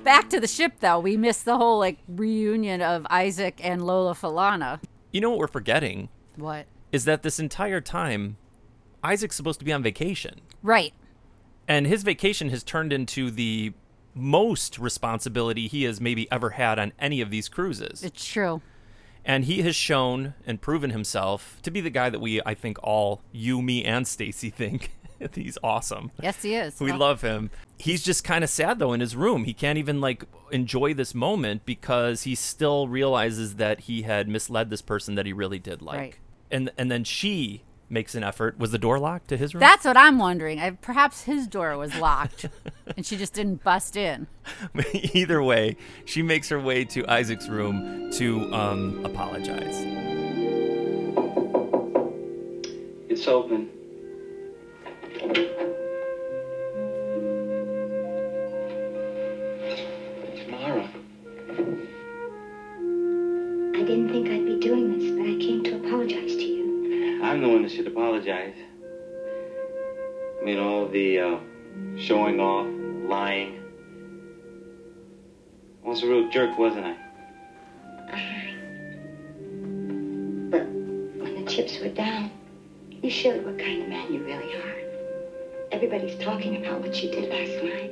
Back 0.03 0.29
to 0.29 0.39
the 0.39 0.47
ship, 0.47 0.73
though. 0.81 0.99
We 0.99 1.17
missed 1.17 1.45
the 1.45 1.57
whole 1.57 1.79
like 1.79 1.97
reunion 2.07 2.81
of 2.81 3.07
Isaac 3.09 3.59
and 3.63 3.85
Lola 3.85 4.13
Falana. 4.13 4.79
You 5.11 5.21
know 5.21 5.29
what 5.29 5.39
we're 5.39 5.47
forgetting 5.47 6.09
What? 6.35 6.65
Is 6.95 7.03
that 7.05 7.21
this 7.23 7.39
entire 7.39 7.81
time, 7.81 8.37
Isaac's 9.03 9.35
supposed 9.35 9.59
to 9.59 9.65
be 9.65 9.73
on 9.73 9.83
vacation. 9.83 10.39
Right. 10.63 10.93
and 11.67 11.85
his 11.87 12.03
vacation 12.03 12.49
has 12.49 12.63
turned 12.63 12.93
into 12.93 13.29
the 13.29 13.73
most 14.13 14.79
responsibility 14.79 15.67
he 15.67 15.83
has 15.83 15.99
maybe 15.99 16.31
ever 16.31 16.51
had 16.51 16.79
on 16.79 16.93
any 16.99 17.19
of 17.21 17.29
these 17.29 17.49
cruises. 17.49 18.01
It's 18.03 18.25
true. 18.25 18.61
And 19.25 19.45
he 19.45 19.61
has 19.63 19.75
shown 19.75 20.35
and 20.47 20.61
proven 20.61 20.91
himself 20.91 21.57
to 21.63 21.71
be 21.71 21.81
the 21.81 21.89
guy 21.89 22.09
that 22.09 22.21
we, 22.21 22.41
I 22.45 22.53
think, 22.53 22.77
all 22.83 23.21
you, 23.31 23.61
me, 23.61 23.83
and 23.83 24.07
Stacy 24.07 24.49
think 24.61 24.91
he's 25.33 25.57
awesome. 25.63 26.11
Yes, 26.21 26.41
he 26.43 26.55
is. 26.55 26.79
We 26.79 26.91
love 26.93 27.21
him. 27.21 27.49
He's 27.77 28.03
just 28.03 28.23
kind 28.23 28.43
of 28.43 28.49
sad 28.49 28.79
though 28.79 28.93
in 28.93 29.01
his 29.01 29.15
room. 29.15 29.43
He 29.43 29.53
can't 29.53 29.77
even 29.79 29.99
like 29.99 30.23
enjoy 30.51 30.93
this 30.93 31.13
moment 31.15 31.65
because 31.65 32.23
he 32.23 32.35
still 32.35 32.87
realizes 32.87 33.55
that 33.55 33.81
he 33.81 34.03
had 34.03 34.29
misled 34.29 34.69
this 34.69 34.81
person 34.81 35.15
that 35.15 35.25
he 35.25 35.33
really 35.33 35.59
did 35.59 35.81
like. 35.81 35.99
Right. 35.99 36.15
And 36.51 36.71
and 36.77 36.91
then 36.91 37.03
she 37.03 37.63
makes 37.89 38.15
an 38.15 38.23
effort. 38.23 38.57
Was 38.57 38.71
the 38.71 38.77
door 38.77 38.99
locked 38.99 39.29
to 39.29 39.37
his 39.37 39.53
room? 39.53 39.59
That's 39.59 39.85
what 39.85 39.97
I'm 39.97 40.17
wondering. 40.17 40.59
I, 40.59 40.71
perhaps 40.71 41.23
his 41.23 41.47
door 41.47 41.77
was 41.77 41.95
locked, 41.95 42.47
and 42.95 43.05
she 43.05 43.17
just 43.17 43.33
didn't 43.33 43.63
bust 43.63 43.95
in. 43.95 44.27
Either 44.93 45.41
way, 45.41 45.77
she 46.05 46.21
makes 46.21 46.49
her 46.49 46.59
way 46.59 46.85
to 46.85 47.07
Isaac's 47.07 47.47
room 47.47 48.11
to 48.13 48.53
um, 48.53 49.05
apologize. 49.05 49.83
It's 53.09 53.27
open. 53.27 53.69
The 67.45 67.51
one 67.51 67.61
that 67.61 67.71
should 67.71 67.85
apologize. 67.85 68.55
I 70.41 70.43
mean, 70.43 70.57
all 70.57 70.87
the 70.87 71.19
uh, 71.19 71.37
showing 71.95 72.39
off, 72.39 72.65
lying. 73.07 73.61
I 75.85 75.87
was 75.87 76.01
a 76.01 76.07
real 76.07 76.27
jerk, 76.31 76.57
wasn't 76.57 76.87
I? 76.87 76.95
But 80.49 80.65
when 81.21 81.45
the 81.45 81.51
chips 81.51 81.79
were 81.79 81.89
down, 81.89 82.31
you 82.89 83.11
showed 83.11 83.45
what 83.45 83.59
kind 83.59 83.83
of 83.83 83.89
man 83.89 84.11
you 84.11 84.23
really 84.23 84.55
are. 84.55 84.75
Everybody's 85.71 86.17
talking 86.23 86.65
about 86.65 86.81
what 86.81 86.95
you 87.03 87.11
did 87.11 87.29
last 87.29 87.63
night. 87.63 87.91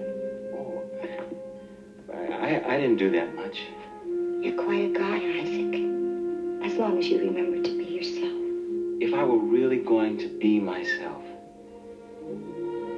I, 2.42 2.76
I 2.76 2.78
didn't 2.78 2.98
do 2.98 3.12
that 3.12 3.36
much. 3.36 3.62
You're 4.42 4.62
quite 4.62 4.86
a 4.86 4.94
guy, 4.98 5.18
Isaac. 5.42 5.76
As 6.66 6.78
long 6.78 6.98
as 6.98 7.08
you 7.08 7.20
remember 7.20 7.62
to 7.62 7.78
be 7.78 7.86
yourself. 7.86 8.43
If 9.00 9.14
I 9.14 9.24
were 9.24 9.38
really 9.38 9.78
going 9.78 10.18
to 10.20 10.28
be 10.40 10.60
myself, 10.60 11.24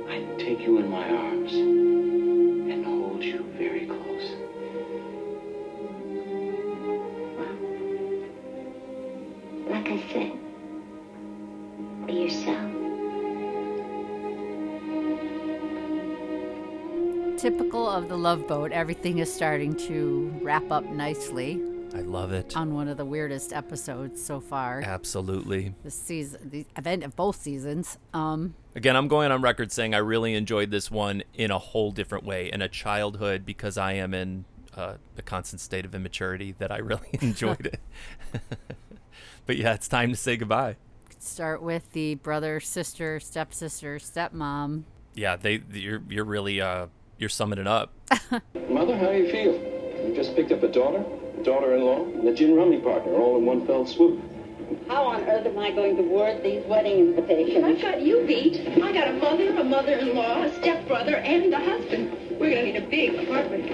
I'd 0.09 0.35
take 0.37 0.59
you 0.59 0.77
in 0.77 0.89
my 0.89 1.09
arms 1.09 1.53
and 1.53 2.85
hold 2.85 3.23
you 3.23 3.43
very 3.57 3.85
close. 3.85 4.35
Well, 7.37 7.57
Like 9.69 9.87
I 9.87 10.03
said, 10.11 10.33
be 12.05 12.13
yourself. 12.13 12.71
Typical 17.39 17.89
of 17.89 18.09
the 18.09 18.17
Love 18.17 18.47
Boat, 18.47 18.71
everything 18.71 19.19
is 19.19 19.33
starting 19.33 19.75
to 19.87 20.33
wrap 20.41 20.69
up 20.71 20.85
nicely 20.85 21.61
I 21.95 22.01
love 22.01 22.31
it. 22.33 22.55
on 22.57 22.73
one 22.73 22.87
of 22.89 22.97
the 22.97 23.05
weirdest 23.05 23.53
episodes 23.53 24.21
so 24.23 24.39
far. 24.41 24.81
Absolutely. 24.81 25.73
The 25.83 25.91
season, 25.91 26.49
the 26.49 26.65
event 26.77 27.03
of 27.03 27.15
both 27.15 27.37
seasons. 27.41 27.97
Um, 28.13 28.53
Again, 28.75 28.95
I'm 28.97 29.07
going 29.07 29.31
on 29.31 29.41
record 29.41 29.71
saying 29.71 29.93
I 29.95 29.99
really 29.99 30.33
enjoyed 30.33 30.71
this 30.71 30.91
one 30.91 31.23
in 31.33 31.51
a 31.51 31.57
whole 31.57 31.91
different 31.91 32.25
way, 32.25 32.51
in 32.51 32.61
a 32.61 32.67
childhood, 32.67 33.45
because 33.45 33.77
I 33.77 33.93
am 33.93 34.13
in 34.13 34.43
uh, 34.75 34.95
a 35.17 35.21
constant 35.21 35.61
state 35.61 35.85
of 35.85 35.95
immaturity 35.95 36.53
that 36.59 36.71
I 36.71 36.79
really 36.79 37.07
enjoyed 37.21 37.65
it. 37.67 37.79
but 39.45 39.55
yeah, 39.57 39.73
it's 39.73 39.87
time 39.87 40.09
to 40.11 40.17
say 40.17 40.35
goodbye. 40.35 40.75
start 41.17 41.61
with 41.61 41.91
the 41.93 42.15
brother, 42.15 42.59
sister, 42.59 43.19
stepsister, 43.21 43.97
stepmom. 43.99 44.83
Yeah, 45.13 45.37
they 45.37 45.61
you're 45.71 46.01
you're 46.09 46.25
really 46.25 46.59
uh 46.59 46.87
you're 47.17 47.29
summing 47.29 47.59
it 47.59 47.67
up. 47.67 47.93
Mother, 48.69 48.97
how 48.97 49.11
do 49.11 49.17
you 49.17 49.31
feel? 49.31 49.53
You 50.05 50.13
just 50.13 50.35
picked 50.35 50.51
up 50.51 50.61
a 50.61 50.67
daughter, 50.67 50.97
a 50.99 51.24
daughter-in-law, 51.45 52.03
and 52.05 52.27
a 52.27 52.33
gin 52.33 52.55
rummy 52.55 52.79
partner 52.79 53.13
all 53.13 53.37
in 53.37 53.45
one 53.45 53.65
fell 53.65 53.85
swoop. 53.85 54.19
How 54.87 55.03
on 55.05 55.21
earth 55.29 55.45
am 55.45 55.57
I 55.59 55.71
going 55.71 55.95
to 55.97 56.01
word 56.03 56.43
these 56.43 56.65
wedding 56.65 56.99
invitations? 56.99 57.63
I've 57.63 57.81
got 57.81 58.01
you 58.01 58.25
beat. 58.25 58.67
I 58.83 58.91
got 58.91 59.07
a 59.07 59.13
mother, 59.13 59.49
a 59.55 59.63
mother-in-law, 59.63 60.43
a 60.43 60.53
stepbrother, 60.55 61.15
and 61.17 61.53
a 61.53 61.59
husband. 61.59 62.11
We're 62.39 62.49
gonna 62.49 62.63
need 62.63 62.75
a 62.75 62.87
big 62.87 63.15
apartment. 63.27 63.71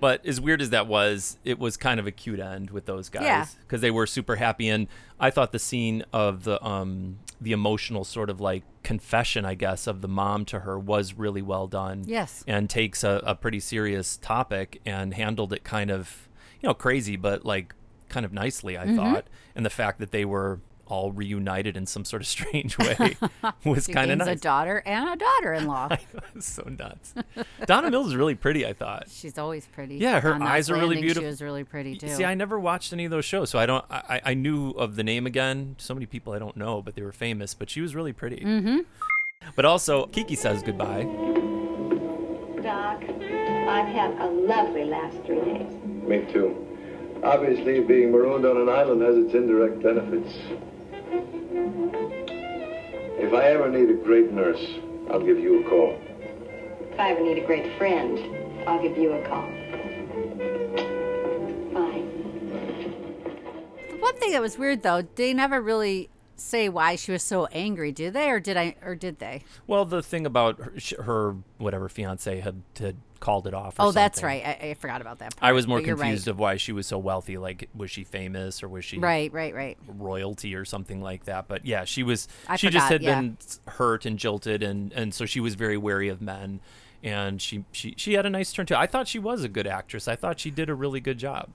But 0.00 0.26
as 0.26 0.40
weird 0.40 0.60
as 0.60 0.70
that 0.70 0.86
was, 0.86 1.38
it 1.44 1.58
was 1.58 1.76
kind 1.78 1.98
of 1.98 2.06
a 2.06 2.10
cute 2.10 2.38
end 2.40 2.70
with 2.70 2.84
those 2.84 3.08
guys 3.08 3.22
Yeah. 3.24 3.46
because 3.62 3.80
they 3.80 3.90
were 3.90 4.06
super 4.06 4.36
happy. 4.36 4.68
And 4.68 4.86
I 5.18 5.30
thought 5.30 5.52
the 5.52 5.58
scene 5.58 6.04
of 6.12 6.44
the 6.44 6.62
um 6.64 7.18
the 7.40 7.52
emotional 7.52 8.04
sort 8.04 8.30
of 8.30 8.40
like 8.40 8.62
confession, 8.82 9.44
I 9.44 9.54
guess, 9.54 9.86
of 9.86 10.00
the 10.00 10.08
mom 10.08 10.44
to 10.46 10.60
her 10.60 10.78
was 10.78 11.14
really 11.14 11.42
well 11.42 11.66
done. 11.66 12.04
Yes. 12.06 12.44
and 12.46 12.68
takes 12.70 13.02
a, 13.04 13.22
a 13.24 13.34
pretty 13.34 13.60
serious 13.60 14.16
topic 14.16 14.80
and 14.86 15.14
handled 15.14 15.52
it 15.52 15.64
kind 15.64 15.90
of 15.90 16.28
you 16.60 16.68
know 16.68 16.74
crazy, 16.74 17.16
but 17.16 17.44
like 17.44 17.74
kind 18.08 18.24
of 18.24 18.32
nicely, 18.32 18.78
I 18.78 18.86
Mhm. 18.86 18.96
thought. 18.96 19.26
And 19.56 19.64
the 19.66 19.70
fact 19.70 19.98
that 19.98 20.10
they 20.10 20.24
were 20.24 20.60
all 20.86 21.12
reunited 21.12 21.76
in 21.76 21.86
some 21.86 22.04
sort 22.04 22.22
of 22.22 22.28
strange 22.28 22.76
way 22.78 23.16
was 23.64 23.86
kind 23.86 24.10
of 24.10 24.18
gains 24.18 24.26
nice. 24.28 24.38
a 24.38 24.40
daughter 24.40 24.82
and 24.84 25.08
a 25.10 25.16
daughter-in-law. 25.16 25.96
So 26.40 26.64
nuts. 26.64 27.14
Donna 27.66 27.90
Mills 27.90 28.08
is 28.08 28.16
really 28.16 28.34
pretty, 28.34 28.66
I 28.66 28.72
thought. 28.72 29.04
She's 29.08 29.38
always 29.38 29.66
pretty. 29.66 29.96
Yeah, 29.96 30.20
her 30.20 30.34
On 30.34 30.42
eyes 30.42 30.68
are 30.68 30.74
really 30.74 31.00
beautiful. 31.00 31.22
She 31.22 31.26
was 31.26 31.40
really 31.40 31.62
pretty 31.64 31.96
too. 31.96 32.08
See, 32.08 32.24
I 32.24 32.34
never 32.34 32.58
watched 32.58 32.92
any 32.92 33.04
of 33.04 33.10
those 33.12 33.24
shows, 33.24 33.50
so 33.50 33.58
I 33.58 33.66
don't. 33.66 33.84
I, 33.90 34.02
I- 34.08 34.20
I 34.30 34.34
knew 34.34 34.70
of 34.70 34.96
the 34.96 35.04
name 35.04 35.26
again. 35.26 35.76
So 35.78 35.94
many 35.94 36.06
people 36.06 36.32
I 36.32 36.38
don't 36.40 36.56
know, 36.56 36.82
but 36.82 36.96
they 36.96 37.02
were 37.02 37.12
famous. 37.12 37.54
But 37.54 37.70
she 37.70 37.80
was 37.80 37.94
really 37.94 38.12
pretty. 38.12 38.38
Mm-hmm. 38.44 38.78
But 39.54 39.64
also, 39.64 40.06
Kiki 40.06 40.34
says 40.34 40.62
goodbye. 40.62 41.04
Doc, 42.62 43.02
I've 43.02 43.88
had 43.88 44.10
a 44.18 44.26
lovely 44.26 44.84
last 44.84 45.16
three 45.24 45.40
days. 45.40 45.72
Me 45.84 46.24
too. 46.32 46.66
Obviously, 47.22 47.80
being 47.80 48.10
marooned 48.10 48.44
on 48.46 48.56
an 48.56 48.68
island 48.68 49.02
has 49.02 49.16
its 49.16 49.34
indirect 49.34 49.82
benefits. 49.82 50.34
If 53.16 53.32
I 53.32 53.44
ever 53.46 53.68
need 53.68 53.90
a 53.90 53.94
great 53.94 54.32
nurse, 54.32 54.64
I'll 55.10 55.20
give 55.20 55.38
you 55.38 55.64
a 55.64 55.68
call. 55.68 55.98
If 56.92 56.98
I 57.00 57.10
ever 57.10 57.20
need 57.22 57.38
a 57.38 57.46
great 57.46 57.76
friend, 57.78 58.18
I'll 58.68 58.82
give 58.82 58.96
you 58.96 59.12
a 59.12 59.22
call. 59.26 59.46
Bye. 61.72 62.04
The 63.90 63.96
one 63.98 64.16
thing 64.16 64.32
that 64.32 64.40
was 64.40 64.58
weird 64.58 64.82
though, 64.82 65.02
they 65.02 65.34
never 65.34 65.60
really 65.60 66.10
say 66.36 66.68
why 66.68 66.96
she 66.96 67.12
was 67.12 67.22
so 67.22 67.46
angry, 67.46 67.92
do 67.92 68.10
they? 68.10 68.30
Or 68.30 68.40
did 68.40 68.56
I? 68.56 68.76
Or 68.82 68.94
did 68.94 69.18
they? 69.18 69.42
Well, 69.66 69.84
the 69.84 70.02
thing 70.02 70.26
about 70.26 70.58
her, 70.58 70.74
her 71.02 71.36
whatever 71.58 71.88
fiance 71.88 72.40
had, 72.40 72.62
had 72.78 72.96
called 73.24 73.46
it 73.46 73.54
off. 73.54 73.80
Or 73.80 73.86
Oh, 73.86 73.92
that's 73.92 74.22
right. 74.22 74.44
I, 74.44 74.68
I 74.68 74.74
forgot 74.74 75.00
about 75.00 75.18
that. 75.20 75.34
I 75.40 75.52
was 75.52 75.66
more 75.66 75.80
you're 75.80 75.96
right. 75.96 76.08
confused 76.08 76.28
of 76.28 76.38
why 76.38 76.58
she 76.58 76.72
was 76.72 76.86
so 76.86 76.98
wealthy. 76.98 77.38
Like, 77.38 77.70
was 77.74 77.90
she 77.90 78.04
famous 78.04 78.62
or 78.62 78.68
was 78.68 78.84
she 78.84 78.98
Right, 78.98 79.32
right, 79.32 79.54
right. 79.54 79.78
royalty 79.88 80.54
or 80.54 80.66
something 80.66 81.00
like 81.00 81.24
that? 81.24 81.48
But 81.48 81.64
yeah, 81.64 81.84
she 81.84 82.02
was. 82.02 82.28
I 82.46 82.56
she 82.56 82.68
just 82.68 82.88
had 82.88 83.02
yeah. 83.02 83.18
been 83.18 83.38
hurt 83.66 84.04
and 84.04 84.18
jilted, 84.18 84.62
and 84.62 84.92
and 84.92 85.14
so 85.14 85.24
she 85.24 85.40
was 85.40 85.54
very 85.54 85.78
wary 85.78 86.08
of 86.10 86.20
men. 86.20 86.60
And 87.02 87.40
she 87.40 87.64
she 87.72 87.94
she 87.96 88.12
had 88.12 88.26
a 88.26 88.30
nice 88.30 88.52
turn 88.52 88.66
too. 88.66 88.76
I 88.76 88.86
thought 88.86 89.08
she 89.08 89.18
was 89.18 89.42
a 89.42 89.48
good 89.48 89.66
actress. 89.66 90.06
I 90.06 90.16
thought 90.16 90.38
she 90.38 90.50
did 90.50 90.68
a 90.68 90.74
really 90.74 91.00
good 91.00 91.18
job. 91.18 91.48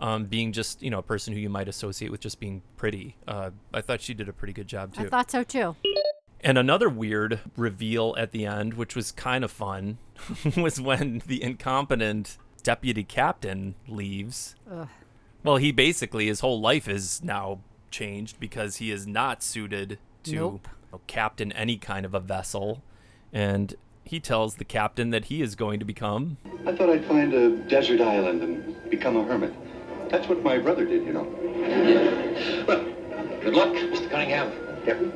Um, 0.00 0.24
being 0.24 0.50
just 0.50 0.82
you 0.82 0.90
know 0.90 0.98
a 0.98 1.02
person 1.02 1.32
who 1.32 1.38
you 1.38 1.48
might 1.50 1.68
associate 1.68 2.10
with 2.10 2.20
just 2.20 2.40
being 2.40 2.62
pretty. 2.76 3.16
Uh, 3.28 3.50
I 3.72 3.80
thought 3.80 4.00
she 4.00 4.14
did 4.14 4.28
a 4.28 4.32
pretty 4.32 4.52
good 4.52 4.66
job 4.66 4.94
too. 4.94 5.02
I 5.02 5.08
thought 5.08 5.30
so 5.30 5.44
too. 5.44 5.76
And 6.44 6.58
another 6.58 6.88
weird 6.88 7.40
reveal 7.56 8.14
at 8.18 8.32
the 8.32 8.46
end, 8.46 8.74
which 8.74 8.96
was 8.96 9.12
kind 9.12 9.44
of 9.44 9.50
fun, 9.50 9.98
was 10.56 10.80
when 10.80 11.22
the 11.26 11.42
incompetent 11.42 12.36
deputy 12.62 13.04
captain 13.04 13.74
leaves. 13.86 14.56
Ugh. 14.70 14.88
Well, 15.44 15.56
he 15.56 15.72
basically, 15.72 16.26
his 16.26 16.40
whole 16.40 16.60
life 16.60 16.88
is 16.88 17.22
now 17.22 17.60
changed 17.90 18.38
because 18.40 18.76
he 18.76 18.90
is 18.90 19.06
not 19.06 19.42
suited 19.42 19.98
to 20.24 20.34
Nope. 20.34 20.68
you 20.72 20.88
know, 20.92 21.00
captain 21.06 21.52
any 21.52 21.76
kind 21.76 22.04
of 22.06 22.14
a 22.14 22.20
vessel. 22.20 22.82
And 23.32 23.74
he 24.04 24.18
tells 24.20 24.56
the 24.56 24.64
captain 24.64 25.10
that 25.10 25.26
he 25.26 25.42
is 25.42 25.54
going 25.54 25.78
to 25.80 25.84
become. 25.84 26.38
I 26.66 26.74
thought 26.74 26.90
I'd 26.90 27.04
find 27.06 27.32
a 27.34 27.56
desert 27.68 28.00
island 28.00 28.42
and 28.42 28.90
become 28.90 29.16
a 29.16 29.24
hermit. 29.24 29.52
That's 30.10 30.28
what 30.28 30.42
my 30.42 30.58
brother 30.58 30.84
did, 30.84 31.04
you 31.04 31.12
know. 31.12 31.24
Well, 32.66 32.84
good 33.40 33.54
luck, 33.54 33.72
Mr. 33.74 34.10
Cunningham. 34.10 34.52
Captain? 34.84 35.10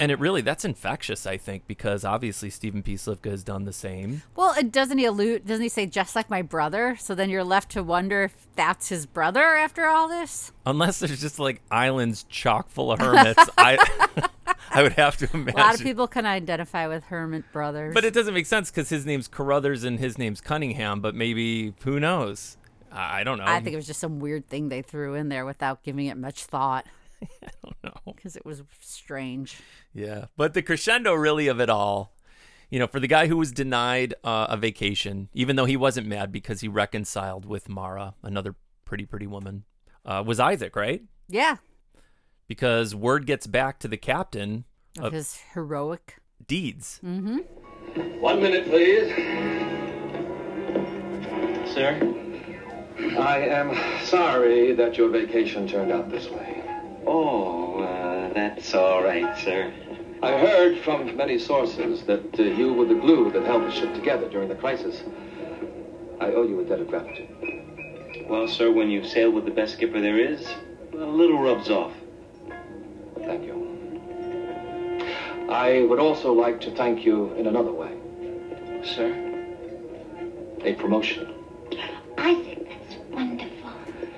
And 0.00 0.10
it 0.10 0.18
really 0.18 0.40
that's 0.40 0.64
infectious, 0.64 1.26
I 1.26 1.36
think, 1.36 1.66
because 1.66 2.04
obviously 2.04 2.48
Stephen 2.50 2.82
P. 2.82 2.94
Slivka 2.94 3.30
has 3.30 3.44
done 3.44 3.66
the 3.66 3.72
same. 3.72 4.22
Well, 4.34 4.54
it 4.58 4.72
doesn't 4.72 4.96
he 4.98 5.04
allude? 5.04 5.46
Doesn't 5.46 5.62
he 5.62 5.68
say 5.68 5.86
just 5.86 6.16
like 6.16 6.30
my 6.30 6.40
brother? 6.42 6.96
So 6.98 7.14
then 7.14 7.28
you're 7.28 7.44
left 7.44 7.70
to 7.72 7.82
wonder 7.82 8.24
if 8.24 8.48
that's 8.56 8.88
his 8.88 9.04
brother 9.04 9.44
after 9.44 9.86
all 9.86 10.08
this. 10.08 10.52
Unless 10.64 11.00
there's 11.00 11.20
just 11.20 11.38
like 11.38 11.60
islands 11.70 12.24
chock 12.24 12.70
full 12.70 12.90
of 12.90 12.98
hermits, 13.00 13.48
I 13.58 13.76
I 14.70 14.82
would 14.82 14.92
have 14.94 15.16
to 15.18 15.28
imagine. 15.34 15.60
A 15.60 15.62
lot 15.62 15.74
of 15.74 15.82
people 15.82 16.08
can 16.08 16.26
identify 16.26 16.86
with 16.86 17.04
hermit 17.04 17.44
brothers. 17.52 17.92
But 17.92 18.04
it 18.04 18.14
doesn't 18.14 18.34
make 18.34 18.46
sense 18.46 18.70
because 18.70 18.88
his 18.88 19.04
name's 19.04 19.28
Carruthers 19.28 19.84
and 19.84 19.98
his 19.98 20.16
name's 20.16 20.40
Cunningham. 20.40 21.00
But 21.00 21.14
maybe 21.14 21.74
who 21.82 22.00
knows? 22.00 22.56
I 22.92 23.22
don't 23.24 23.38
know. 23.38 23.44
I 23.46 23.60
think 23.60 23.74
it 23.74 23.76
was 23.76 23.86
just 23.86 24.00
some 24.00 24.18
weird 24.18 24.48
thing 24.48 24.68
they 24.68 24.82
threw 24.82 25.14
in 25.14 25.28
there 25.28 25.44
without 25.44 25.82
giving 25.82 26.06
it 26.06 26.16
much 26.16 26.44
thought. 26.44 26.86
I 27.22 27.26
don't 27.62 27.76
know. 27.79 27.79
Because 28.14 28.36
it 28.36 28.44
was 28.44 28.62
strange. 28.80 29.58
Yeah, 29.94 30.26
but 30.36 30.54
the 30.54 30.62
crescendo 30.62 31.14
really 31.14 31.48
of 31.48 31.60
it 31.60 31.68
all, 31.70 32.14
you 32.70 32.78
know, 32.78 32.86
for 32.86 33.00
the 33.00 33.06
guy 33.08 33.26
who 33.26 33.36
was 33.36 33.52
denied 33.52 34.14
uh, 34.24 34.46
a 34.48 34.56
vacation, 34.56 35.28
even 35.34 35.56
though 35.56 35.64
he 35.64 35.76
wasn't 35.76 36.06
mad 36.06 36.30
because 36.32 36.60
he 36.60 36.68
reconciled 36.68 37.44
with 37.44 37.68
Mara, 37.68 38.14
another 38.22 38.54
pretty 38.84 39.04
pretty 39.06 39.26
woman, 39.26 39.64
uh, 40.04 40.22
was 40.26 40.38
Isaac, 40.40 40.76
right? 40.76 41.02
Yeah. 41.28 41.56
Because 42.46 42.94
word 42.94 43.26
gets 43.26 43.46
back 43.46 43.78
to 43.80 43.88
the 43.88 43.96
captain 43.96 44.64
Of 44.98 45.12
his 45.12 45.38
heroic. 45.54 46.16
deeds. 46.46 46.98
Mm-hmm. 47.04 47.38
One 48.20 48.40
minute, 48.42 48.64
please. 48.68 49.08
Sir? 51.74 51.98
I 53.18 53.38
am 53.38 54.04
sorry 54.04 54.72
that 54.74 54.96
your 54.98 55.08
vacation 55.08 55.66
turned 55.68 55.92
out 55.92 56.10
this 56.10 56.28
way. 56.28 56.62
Oh, 57.06 57.80
uh, 57.80 57.99
that's 58.34 58.74
all 58.74 59.02
right, 59.02 59.36
sir. 59.38 59.72
I 60.22 60.32
heard 60.38 60.78
from 60.84 61.16
many 61.16 61.38
sources 61.38 62.02
that 62.04 62.38
uh, 62.38 62.42
you 62.42 62.72
were 62.72 62.84
the 62.84 62.94
glue 62.94 63.30
that 63.32 63.42
held 63.44 63.62
the 63.62 63.70
ship 63.72 63.94
together 63.94 64.28
during 64.28 64.48
the 64.48 64.54
crisis. 64.54 65.02
I 66.20 66.26
owe 66.26 66.42
you 66.42 66.60
a 66.60 66.64
debt 66.64 66.80
of 66.80 66.88
gratitude. 66.88 68.26
Well, 68.28 68.46
sir, 68.46 68.70
when 68.70 68.90
you 68.90 69.04
sail 69.04 69.30
with 69.30 69.46
the 69.46 69.50
best 69.50 69.72
skipper 69.72 70.00
there 70.00 70.18
is, 70.18 70.46
a 70.92 70.96
little 70.96 71.40
rubs 71.40 71.70
off. 71.70 71.92
Thank 73.24 73.44
you. 73.44 73.60
I 75.48 75.82
would 75.88 75.98
also 75.98 76.32
like 76.32 76.60
to 76.60 76.70
thank 76.70 77.04
you 77.04 77.32
in 77.34 77.46
another 77.46 77.72
way. 77.72 77.96
Sir? 78.84 79.10
A 80.62 80.74
promotion. 80.74 81.34
I 82.18 82.34
think 82.34 82.68
that's 82.68 82.96
wonderful. 83.10 83.49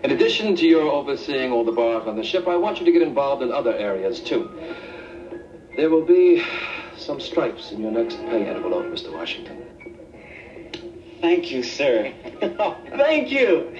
In 0.02 0.10
addition 0.10 0.56
to 0.56 0.66
your 0.66 0.90
overseeing 0.90 1.52
all 1.52 1.64
the 1.64 1.70
bars 1.70 2.08
on 2.08 2.16
the 2.16 2.24
ship, 2.24 2.48
I 2.48 2.56
want 2.56 2.80
you 2.80 2.86
to 2.86 2.92
get 2.92 3.02
involved 3.02 3.40
in 3.42 3.52
other 3.52 3.72
areas 3.72 4.18
too. 4.18 4.50
There 5.76 5.90
will 5.90 6.04
be 6.04 6.42
some 6.96 7.20
stripes 7.20 7.70
in 7.70 7.80
your 7.80 7.92
next 7.92 8.16
pay 8.16 8.46
envelope, 8.46 8.86
Mr. 8.86 9.12
Washington. 9.12 9.64
Thank 11.20 11.52
you, 11.52 11.62
sir. 11.62 12.12
Oh, 12.58 12.76
thank 12.96 13.30
you. 13.30 13.72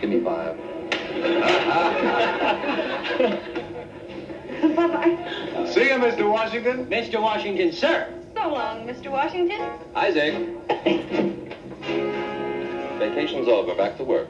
Give 0.00 0.08
me 0.08 0.24
five. 0.24 0.56
Bye-bye. 4.76 5.66
See 5.70 5.84
you, 5.84 5.96
Mr. 5.96 6.30
Washington. 6.30 6.86
Mr. 6.86 7.20
Washington, 7.20 7.70
sir. 7.70 8.14
So 8.34 8.48
long, 8.48 8.86
Mr. 8.86 9.10
Washington. 9.10 9.60
Isaac. 9.94 11.48
Vacation's 12.98 13.48
over. 13.48 13.74
Back 13.74 13.96
to 13.98 14.04
work. 14.04 14.28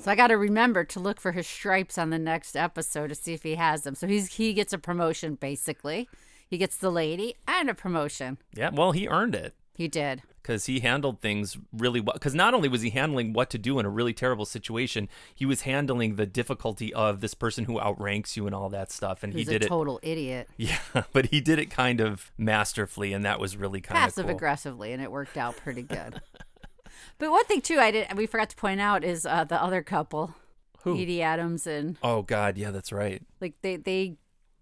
So 0.00 0.10
I 0.10 0.14
got 0.16 0.26
to 0.28 0.36
remember 0.36 0.84
to 0.84 1.00
look 1.00 1.18
for 1.18 1.32
his 1.32 1.46
stripes 1.46 1.96
on 1.96 2.10
the 2.10 2.18
next 2.18 2.56
episode 2.56 3.08
to 3.08 3.14
see 3.14 3.32
if 3.32 3.42
he 3.42 3.54
has 3.54 3.82
them. 3.84 3.94
So 3.94 4.06
he's 4.06 4.34
he 4.34 4.52
gets 4.52 4.72
a 4.72 4.78
promotion 4.78 5.36
basically. 5.36 6.08
He 6.46 6.58
gets 6.58 6.76
the 6.76 6.90
lady 6.90 7.36
and 7.48 7.70
a 7.70 7.74
promotion. 7.74 8.38
Yeah, 8.54 8.70
well, 8.70 8.92
he 8.92 9.08
earned 9.08 9.34
it 9.34 9.54
He 9.76 9.88
did. 9.88 10.22
because 10.40 10.66
he 10.66 10.80
handled 10.80 11.20
things 11.20 11.56
really 11.72 12.00
well. 12.00 12.14
Because 12.14 12.34
not 12.34 12.54
only 12.54 12.68
was 12.68 12.82
he 12.82 12.90
handling 12.90 13.32
what 13.32 13.50
to 13.50 13.58
do 13.58 13.78
in 13.80 13.86
a 13.86 13.90
really 13.90 14.12
terrible 14.12 14.44
situation, 14.44 15.08
he 15.34 15.44
was 15.44 15.62
handling 15.62 16.14
the 16.16 16.26
difficulty 16.26 16.94
of 16.94 17.20
this 17.20 17.34
person 17.34 17.64
who 17.64 17.80
outranks 17.80 18.36
you 18.36 18.46
and 18.46 18.54
all 18.54 18.68
that 18.68 18.92
stuff. 18.92 19.22
And 19.24 19.32
He's 19.32 19.48
he 19.48 19.52
did 19.54 19.62
it 19.62 19.64
a 19.64 19.66
it. 19.66 19.68
total 19.70 19.98
idiot. 20.02 20.48
Yeah, 20.56 20.78
but 21.12 21.26
he 21.26 21.40
did 21.40 21.58
it 21.58 21.70
kind 21.70 22.00
of 22.00 22.30
masterfully, 22.38 23.12
and 23.12 23.24
that 23.24 23.40
was 23.40 23.56
really 23.56 23.80
kind 23.80 23.98
of 23.98 24.02
Passive 24.02 24.26
cool. 24.26 24.34
aggressively, 24.36 24.92
and 24.92 25.02
it 25.02 25.10
worked 25.10 25.36
out 25.36 25.56
pretty 25.56 25.82
good. 25.98 26.20
but 27.18 27.30
one 27.30 27.44
thing 27.46 27.60
too, 27.60 27.78
I 27.80 27.90
did 27.90 28.16
we 28.16 28.26
forgot 28.26 28.50
to 28.50 28.56
point 28.56 28.80
out 28.80 29.02
is 29.02 29.26
uh, 29.26 29.42
the 29.44 29.60
other 29.60 29.82
couple, 29.82 30.34
Who? 30.82 30.94
Edie 31.00 31.20
Adams 31.22 31.66
and 31.66 31.96
Oh 32.02 32.22
God, 32.22 32.56
yeah, 32.56 32.70
that's 32.70 32.92
right. 32.92 33.22
like 33.40 33.54
they 33.62 33.76
they 33.76 34.16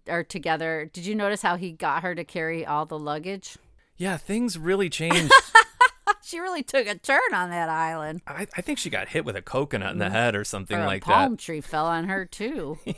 are 0.09 0.23
together. 0.23 0.89
Did 0.91 1.05
you 1.05 1.13
notice 1.13 1.41
how 1.43 1.55
he 1.55 1.71
got 1.71 2.01
her 2.03 2.15
to 2.15 2.23
carry 2.23 2.65
all 2.65 2.85
the 2.87 2.97
luggage? 2.99 3.57
Yeah, 4.03 4.17
things 4.17 4.59
really 4.59 4.89
changed. 4.89 5.31
she 6.21 6.37
really 6.37 6.61
took 6.61 6.87
a 6.87 6.95
turn 6.95 7.33
on 7.33 7.51
that 7.51 7.69
island. 7.69 8.19
I, 8.27 8.47
I 8.57 8.59
think 8.59 8.77
she 8.77 8.89
got 8.89 9.07
hit 9.07 9.23
with 9.23 9.37
a 9.37 9.41
coconut 9.41 9.93
in 9.93 9.99
the 9.99 10.07
mm. 10.07 10.11
head 10.11 10.35
or 10.35 10.43
something 10.43 10.77
Or 10.77 10.83
a 10.83 10.87
like 10.87 11.03
palm 11.05 11.31
that. 11.31 11.39
tree 11.39 11.61
fell 11.61 11.85
on 11.85 12.09
her 12.09 12.25
too. 12.25 12.79
yeah, 12.85 12.93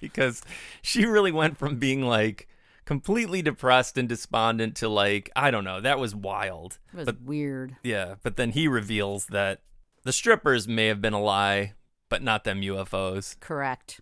because 0.00 0.40
she 0.80 1.04
really 1.04 1.30
went 1.30 1.58
from 1.58 1.76
being 1.76 2.00
like 2.00 2.48
completely 2.86 3.42
depressed 3.42 3.98
and 3.98 4.08
despondent 4.08 4.76
to 4.76 4.88
like 4.88 5.30
I 5.36 5.50
don't 5.50 5.64
know. 5.64 5.82
That 5.82 5.98
was 5.98 6.14
wild. 6.14 6.78
It 6.90 6.96
was 6.96 7.04
but 7.04 7.20
weird. 7.20 7.76
yeah, 7.82 8.14
but 8.22 8.36
then 8.36 8.52
he 8.52 8.66
reveals 8.66 9.26
that 9.26 9.60
the 10.04 10.12
strippers 10.12 10.66
may 10.66 10.86
have 10.86 11.02
been 11.02 11.12
a 11.12 11.20
lie, 11.20 11.74
but 12.08 12.22
not 12.22 12.44
them 12.44 12.62
UFOs. 12.62 13.38
Correct. 13.40 14.00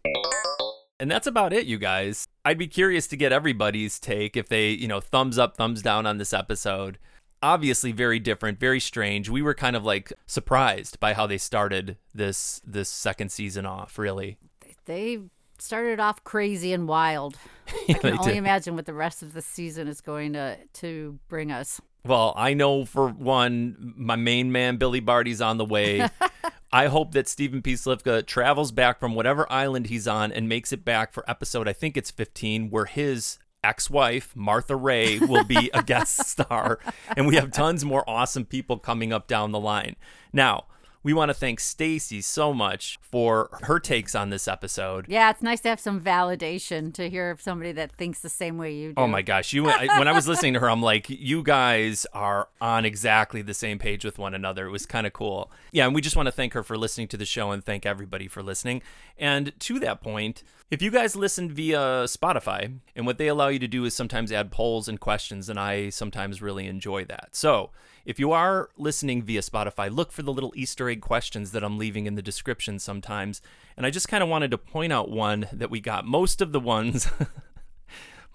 And 1.01 1.11
that's 1.11 1.27
about 1.27 1.53
it, 1.53 1.67
you 1.67 1.79
guys. 1.79 2.29
I'd 2.45 2.59
be 2.59 2.67
curious 2.67 3.07
to 3.09 3.17
get 3.17 3.33
everybody's 3.33 3.99
take 3.99 4.37
if 4.37 4.49
they, 4.49 4.71
you 4.71 4.87
know, 4.89 5.01
thumbs 5.01 5.39
up, 5.39 5.57
thumbs 5.57 5.83
down 5.83 6.07
on 6.07 6.19
this 6.19 6.33
episode. 6.33 6.99
Obviously 7.43 7.93
very 7.93 8.19
different, 8.19 8.59
very 8.59 8.81
strange. 8.81 9.29
We 9.29 9.43
were 9.43 9.55
kind 9.55 9.77
of 9.77 9.85
like 9.85 10.13
surprised 10.27 10.99
by 11.01 11.15
how 11.15 11.27
they 11.27 11.39
started 11.39 11.97
this 12.15 12.61
this 12.67 12.89
second 12.89 13.31
season 13.31 13.67
off, 13.67 13.99
really. 13.99 14.39
They 14.87 15.21
started 15.59 16.01
off 16.01 16.23
crazy 16.25 16.73
and 16.73 16.87
wild. 16.89 17.37
Yeah, 17.89 17.97
I 17.97 17.99
can 17.99 18.19
only 18.19 18.33
did. 18.33 18.37
imagine 18.39 18.77
what 18.77 18.85
the 18.85 18.93
rest 18.95 19.23
of 19.23 19.33
the 19.33 19.41
season 19.43 19.89
is 19.89 20.03
going 20.03 20.35
to 20.35 20.59
to 20.75 21.19
bring 21.29 21.51
us. 21.51 21.81
Well, 22.05 22.35
I 22.37 22.53
know 22.53 22.85
for 22.85 23.09
one, 23.09 23.95
my 23.97 24.17
main 24.17 24.53
man 24.53 24.77
Billy 24.77 25.01
Barty's 25.01 25.41
on 25.41 25.57
the 25.57 25.65
way. 25.65 26.07
I 26.75 26.89
hope 26.89 27.13
that 27.13 27.29
Stephen 27.29 27.63
P. 27.63 27.75
Slivka 27.75 28.27
travels 28.27 28.73
back 28.73 28.99
from 28.99 29.15
whatever 29.15 29.47
island 29.49 29.87
he's 29.87 30.09
on 30.09 30.33
and 30.33 30.49
makes 30.49 30.73
it 30.73 30.85
back 30.85 31.13
for 31.13 31.23
episode, 31.31 31.69
I 31.69 31.73
think 31.73 31.97
it's 31.97 32.11
15, 32.11 32.69
where 32.69 32.87
his 32.87 33.39
ex-wife 33.63 34.35
Martha 34.35 34.75
Raye 34.75 35.21
will 35.21 35.45
be 35.45 35.71
a 35.73 35.83
guest 35.87 36.27
star, 36.27 36.81
and 37.17 37.29
we 37.29 37.37
have 37.37 37.53
tons 37.53 37.85
more 37.85 38.03
awesome 38.11 38.45
people 38.45 38.77
coming 38.77 39.13
up 39.13 39.29
down 39.29 39.53
the 39.53 39.61
line. 39.61 39.95
Now, 40.33 40.65
we 41.05 41.13
want 41.13 41.29
to 41.29 41.35
thank 41.35 41.61
Stacy 41.61 42.23
so 42.23 42.53
much 42.53 42.99
for 43.03 43.51
her 43.63 43.79
takes 43.79 44.15
on 44.15 44.31
this 44.31 44.49
episode. 44.49 45.05
Yeah, 45.07 45.31
it's 45.31 45.43
nice 45.43 45.61
to 45.61 45.69
have 45.69 45.79
some 45.79 46.01
validation 46.01 46.93
to 46.95 47.11
hear 47.11 47.31
of 47.31 47.43
somebody 47.43 47.73
that 47.73 47.93
thinks 47.93 48.21
the 48.21 48.31
same 48.31 48.57
way 48.57 48.75
you 48.75 48.89
do. 48.89 48.95
Oh 48.97 49.07
my 49.07 49.21
gosh, 49.21 49.53
you 49.53 49.69
I, 49.69 49.99
when 49.99 50.09
I 50.09 50.13
was 50.13 50.27
listening 50.27 50.55
to 50.55 50.61
her, 50.61 50.71
I'm 50.71 50.83
like, 50.83 51.09
you 51.11 51.43
guys 51.43 52.07
are 52.15 52.49
on 52.61 52.87
exactly 52.87 53.43
the 53.43 53.55
same 53.55 53.79
page 53.79 54.05
with 54.05 54.19
one 54.19 54.35
another. 54.35 54.67
It 54.67 54.71
was 54.71 54.87
kind 54.87 55.07
of 55.07 55.13
cool. 55.13 55.53
Yeah, 55.73 55.85
and 55.85 55.95
we 55.95 56.01
just 56.01 56.17
want 56.17 56.27
to 56.27 56.33
thank 56.33 56.55
her 56.55 56.63
for 56.63 56.79
listening 56.79 57.09
to 57.09 57.19
the 57.19 57.27
show 57.27 57.51
and 57.51 57.63
thank 57.63 57.85
everybody 57.85 58.27
for 58.27 58.43
listening. 58.43 58.81
And 59.19 59.53
to 59.61 59.79
that 59.81 60.01
point, 60.01 60.43
if 60.71 60.81
you 60.81 60.91
guys 60.91 61.15
listen 61.15 61.53
via 61.53 62.05
Spotify, 62.07 62.79
and 62.97 63.05
what 63.05 63.19
they 63.19 63.29
allow 63.29 63.49
you 63.49 63.59
to 63.59 63.69
do 63.69 63.85
is 63.85 63.95
sometimes 63.95 64.33
add 64.33 64.51
polls 64.51 64.89
and 64.89 64.99
questions, 64.99 65.51
and 65.51 65.61
I 65.61 65.91
sometimes 65.91 66.41
really 66.41 66.67
enjoy 66.67 67.05
that. 67.05 67.29
So 67.33 67.71
if 68.05 68.19
you 68.19 68.33
are 68.33 68.71
listening 68.77 69.23
via 69.23 69.41
Spotify, 69.41 69.95
look 69.95 70.13
for 70.13 70.23
the 70.23 70.33
little 70.33 70.53
Easter 70.57 70.89
egg 70.89 71.01
questions 71.01 71.53
that 71.53 71.65
I'm 71.65 71.79
leaving 71.79 72.07
in 72.07 72.15
the 72.15 72.23
description 72.23 72.79
sometimes. 72.79 73.41
And 73.77 73.87
I 73.87 73.91
just 73.91 74.09
kind 74.09 74.23
of 74.23 74.29
wanted 74.29 74.51
to 74.51 74.59
point 74.59 74.93
out 74.93 75.11
one 75.11 75.49
that 75.53 75.71
we 75.71 75.81
got. 75.81 76.05
Most 76.07 76.41
of 76.41 76.53
the 76.53 76.61
ones 76.61 77.09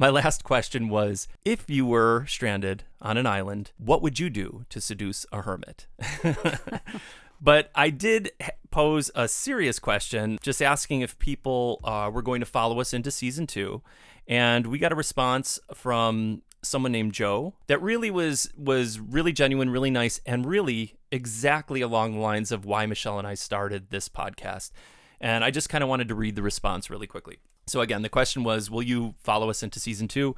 My 0.02 0.08
last 0.10 0.46
question 0.46 0.88
was 0.88 1.28
If 1.44 1.70
you 1.70 1.86
were 1.86 2.26
stranded 2.26 2.86
on 3.02 3.18
an 3.18 3.28
island, 3.28 3.72
what 3.78 4.02
would 4.02 4.18
you 4.18 4.30
do 4.30 4.66
to 4.70 4.80
seduce 4.80 5.26
a 5.30 5.42
hermit? 5.42 5.88
but 7.42 7.70
I 7.76 7.90
did 7.90 8.32
pose 8.72 9.12
a 9.14 9.28
serious 9.28 9.78
question, 9.78 10.40
just 10.42 10.62
asking 10.62 11.02
if 11.02 11.20
people 11.20 11.82
uh, 11.84 12.10
were 12.14 12.22
going 12.22 12.40
to 12.40 12.46
follow 12.46 12.80
us 12.80 12.94
into 12.94 13.12
season 13.12 13.46
two. 13.46 13.82
And 14.26 14.68
we 14.68 14.80
got 14.80 14.94
a 14.94 14.96
response 14.96 15.60
from 15.74 16.44
someone 16.62 16.92
named 16.92 17.14
Joe 17.14 17.54
that 17.68 17.82
really 17.82 18.12
was 18.12 18.50
was 18.58 19.00
really 19.00 19.32
genuine, 19.32 19.70
really 19.70 19.92
nice, 19.92 20.20
and 20.26 20.46
really 20.46 20.96
exactly 21.12 21.82
along 21.82 22.14
the 22.14 22.20
lines 22.20 22.52
of 22.52 22.66
why 22.66 22.86
Michelle 22.86 23.18
and 23.18 23.28
I 23.28 23.34
started 23.34 23.90
this 23.90 24.10
podcast. 24.10 24.72
And 25.22 25.44
I 25.44 25.52
just 25.52 25.70
kind 25.70 25.84
of 25.84 25.90
wanted 25.90 26.08
to 26.08 26.16
read 26.16 26.36
the 26.36 26.42
response 26.42 26.90
really 26.90 27.08
quickly. 27.08 27.40
So 27.68 27.82
again, 27.82 28.02
the 28.02 28.10
question 28.10 28.44
was, 28.44 28.72
will 28.72 28.84
you 28.84 29.16
follow 29.18 29.50
us 29.50 29.64
into 29.64 29.80
season 29.80 30.08
two? 30.08 30.36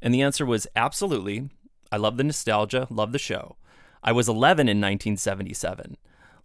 And 0.00 0.12
the 0.12 0.22
answer 0.22 0.44
was 0.44 0.66
absolutely. 0.74 1.50
I 1.90 1.96
love 1.96 2.16
the 2.16 2.24
nostalgia, 2.24 2.86
love 2.90 3.12
the 3.12 3.18
show. 3.18 3.56
I 4.02 4.12
was 4.12 4.28
11 4.28 4.68
in 4.68 4.78
1977. 4.78 5.96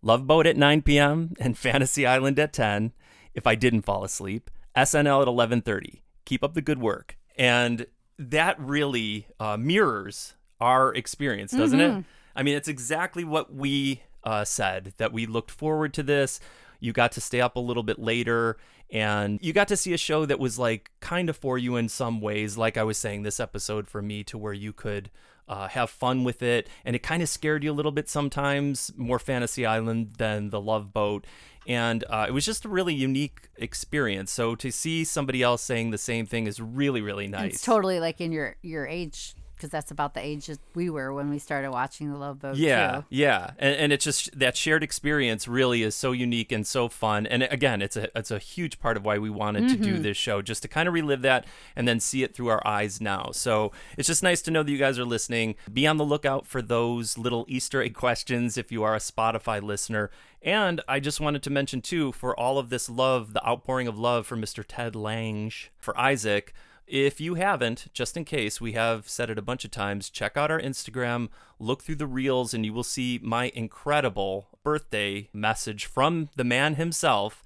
Love 0.02 0.28
Boat 0.28 0.46
at 0.46 0.58
9 0.58 0.82
p.m. 0.84 1.34
and 1.40 1.58
Fantasy 1.58 2.06
Island 2.06 2.38
at 2.40 2.54
10 2.54 2.94
if 3.34 3.48
I 3.48 3.56
didn't 3.56 3.82
fall 3.82 4.04
asleep. 4.04 4.52
SNL 4.76 5.24
at 5.24 5.28
11:30. 5.28 6.02
Keep 6.26 6.44
up 6.44 6.54
the 6.54 6.62
good 6.62 6.80
work. 6.80 7.18
And 7.36 7.88
that 8.20 8.60
really 8.60 9.28
uh, 9.40 9.58
mirrors 9.58 10.34
our 10.60 10.94
experience, 10.94 11.52
doesn't 11.52 11.80
Mhm. 11.80 12.00
it? 12.00 12.06
I 12.36 12.44
mean, 12.44 12.56
it's 12.56 12.68
exactly 12.68 13.24
what 13.24 13.54
we 13.54 14.02
uh, 14.24 14.44
said 14.44 14.94
that 14.98 15.14
we 15.14 15.26
looked 15.26 15.52
forward 15.52 15.94
to 15.96 16.04
this. 16.04 16.40
You 16.80 16.92
got 16.94 17.12
to 17.14 17.22
stay 17.22 17.40
up 17.42 17.56
a 17.56 17.60
little 17.60 17.84
bit 17.84 17.98
later 18.00 18.58
and 18.92 19.40
you 19.42 19.54
got 19.54 19.68
to 19.70 19.78
see 19.78 19.94
a 19.94 19.98
show 19.98 20.26
that 20.26 20.40
was 20.40 20.58
like 20.60 20.92
kind 21.00 21.30
of 21.30 21.38
for 21.38 21.58
you 21.58 21.76
in 21.76 21.90
some 21.90 22.20
ways. 22.22 22.58
Like 22.58 22.78
I 22.78 22.84
was 22.84 22.98
saying, 22.98 23.24
this 23.24 23.40
episode 23.40 23.88
for 23.88 24.02
me 24.02 24.24
to 24.26 24.38
where 24.38 24.54
you 24.54 24.74
could 24.74 25.10
uh, 25.48 25.68
have 25.70 25.90
fun 25.90 26.24
with 26.24 26.42
it. 26.42 26.70
And 26.86 26.96
it 26.96 27.04
kind 27.04 27.22
of 27.24 27.30
scared 27.30 27.64
you 27.64 27.72
a 27.72 27.74
little 27.74 27.92
bit 27.92 28.10
sometimes, 28.10 28.92
more 28.96 29.20
Fantasy 29.20 29.66
Island 29.66 30.14
than 30.18 30.50
The 30.50 30.62
Love 30.62 30.94
Boat. 30.94 31.26
And 31.68 32.06
uh, 32.10 32.26
it 32.28 32.32
was 32.32 32.46
just 32.46 32.64
a 32.64 32.70
really 32.70 32.94
unique 32.94 33.50
experience. 33.58 34.32
So 34.32 34.56
to 34.56 34.72
see 34.72 35.04
somebody 35.04 35.44
else 35.44 35.62
saying 35.62 35.92
the 35.92 35.98
same 35.98 36.26
thing 36.26 36.48
is 36.48 36.62
really, 36.62 37.02
really 37.02 37.28
nice. 37.28 37.56
It's 37.56 37.62
totally 37.62 38.00
like 38.00 38.22
in 38.22 38.32
your 38.32 38.56
your 38.62 38.88
age 38.88 39.36
because 39.58 39.70
that's 39.72 39.92
about 39.92 40.14
the 40.14 40.20
age 40.26 40.46
that 40.48 40.60
we 40.76 40.90
were 40.90 41.12
when 41.14 41.30
we 41.30 41.40
started 41.40 41.72
watching 41.72 42.12
the 42.12 42.18
Love 42.18 42.40
Boat. 42.40 42.56
Yeah, 42.56 42.98
too. 42.98 43.06
yeah, 43.10 43.52
and, 43.58 43.76
and 43.76 43.92
it's 43.94 44.06
just 44.06 44.38
that 44.40 44.56
shared 44.56 44.84
experience 44.84 45.48
really 45.48 45.82
is 45.84 45.96
so 45.96 46.12
unique 46.12 46.52
and 46.52 46.66
so 46.66 46.88
fun. 46.88 47.26
And 47.28 47.44
again, 47.44 47.82
it's 47.82 47.98
a 47.98 48.16
it's 48.18 48.32
a 48.32 48.40
huge 48.40 48.80
part 48.80 48.96
of 48.98 49.04
why 49.04 49.18
we 49.18 49.30
wanted 49.30 49.68
to 49.70 49.76
do 49.76 49.96
Mhm. 49.98 50.04
this 50.04 50.18
show, 50.18 50.42
just 50.42 50.62
to 50.62 50.68
kind 50.68 50.88
of 50.88 50.94
relive 50.94 51.22
that 51.24 51.46
and 51.76 51.88
then 51.88 52.00
see 52.00 52.24
it 52.24 52.34
through 52.36 52.48
our 52.48 52.66
eyes 52.66 53.02
now. 53.02 53.32
So 53.34 53.72
it's 53.98 54.08
just 54.08 54.24
nice 54.24 54.42
to 54.44 54.52
know 54.52 54.64
that 54.64 54.72
you 54.72 54.78
guys 54.78 54.98
are 55.00 55.06
listening. 55.06 55.56
Be 55.72 55.86
on 55.88 55.98
the 55.98 56.06
lookout 56.06 56.46
for 56.48 56.62
those 56.62 57.18
little 57.18 57.46
Easter 57.50 57.82
egg 57.82 57.94
questions 57.96 58.58
if 58.58 58.72
you 58.72 58.84
are 58.84 58.96
a 58.96 59.00
Spotify 59.00 59.62
listener. 59.62 60.12
And 60.44 60.82
I 60.88 61.00
just 61.00 61.20
wanted 61.20 61.42
to 61.44 61.50
mention 61.50 61.82
too, 61.82 62.12
for 62.12 62.40
all 62.40 62.60
of 62.60 62.70
this 62.70 62.90
love, 62.90 63.34
the 63.34 63.46
outpouring 63.46 63.88
of 63.88 63.98
love 63.98 64.28
for 64.28 64.38
Mr. 64.38 64.64
Ted 64.66 64.96
Lange 64.96 65.52
for 65.80 66.00
Isaac. 66.00 66.54
If 66.88 67.20
you 67.20 67.36
haven't, 67.36 67.88
just 67.94 68.16
in 68.16 68.24
case, 68.24 68.62
we 68.62 68.72
have 68.72 69.10
said 69.10 69.30
it 69.30 69.38
a 69.38 69.42
bunch 69.42 69.66
of 69.66 69.72
times, 69.72 70.10
check 70.10 70.38
out 70.38 70.50
our 70.50 70.60
Instagram, 70.60 71.28
look 71.60 71.84
through 71.84 71.96
the 71.96 72.08
reels, 72.08 72.54
and 72.54 72.66
you 72.66 72.72
will 72.72 72.84
see 72.84 73.20
my 73.22 73.52
incredible 73.54 74.48
birthday 74.64 75.28
message 75.34 75.86
from 75.86 76.30
the 76.38 76.46
man 76.46 76.76
himself. 76.76 77.44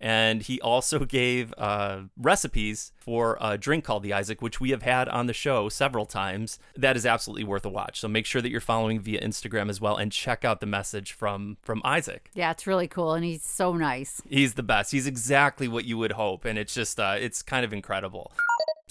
And 0.00 0.42
he 0.42 0.60
also 0.60 1.04
gave 1.04 1.52
uh, 1.58 2.02
recipes 2.16 2.92
for 2.96 3.36
a 3.40 3.58
drink 3.58 3.82
called 3.82 4.04
the 4.04 4.12
Isaac, 4.12 4.40
which 4.40 4.60
we 4.60 4.70
have 4.70 4.82
had 4.82 5.08
on 5.08 5.26
the 5.26 5.32
show 5.32 5.68
several 5.68 6.06
times. 6.06 6.60
That 6.76 6.96
is 6.96 7.04
absolutely 7.04 7.44
worth 7.44 7.64
a 7.64 7.70
watch. 7.70 7.98
So 7.98 8.06
make 8.06 8.26
sure 8.26 8.42
that 8.42 8.50
you're 8.50 8.60
following 8.60 9.00
via 9.00 9.20
Instagram 9.20 9.70
as 9.70 9.80
well, 9.80 9.96
and 9.96 10.12
check 10.12 10.44
out 10.44 10.60
the 10.60 10.66
message 10.66 11.12
from 11.12 11.56
from 11.62 11.82
Isaac. 11.84 12.30
Yeah, 12.32 12.52
it's 12.52 12.66
really 12.66 12.86
cool, 12.86 13.14
and 13.14 13.24
he's 13.24 13.44
so 13.44 13.72
nice. 13.72 14.22
He's 14.28 14.54
the 14.54 14.62
best. 14.62 14.92
He's 14.92 15.08
exactly 15.08 15.66
what 15.66 15.84
you 15.84 15.98
would 15.98 16.12
hope, 16.12 16.44
and 16.44 16.58
it's 16.58 16.74
just 16.74 17.00
uh, 17.00 17.16
it's 17.18 17.42
kind 17.42 17.64
of 17.64 17.72
incredible. 17.72 18.30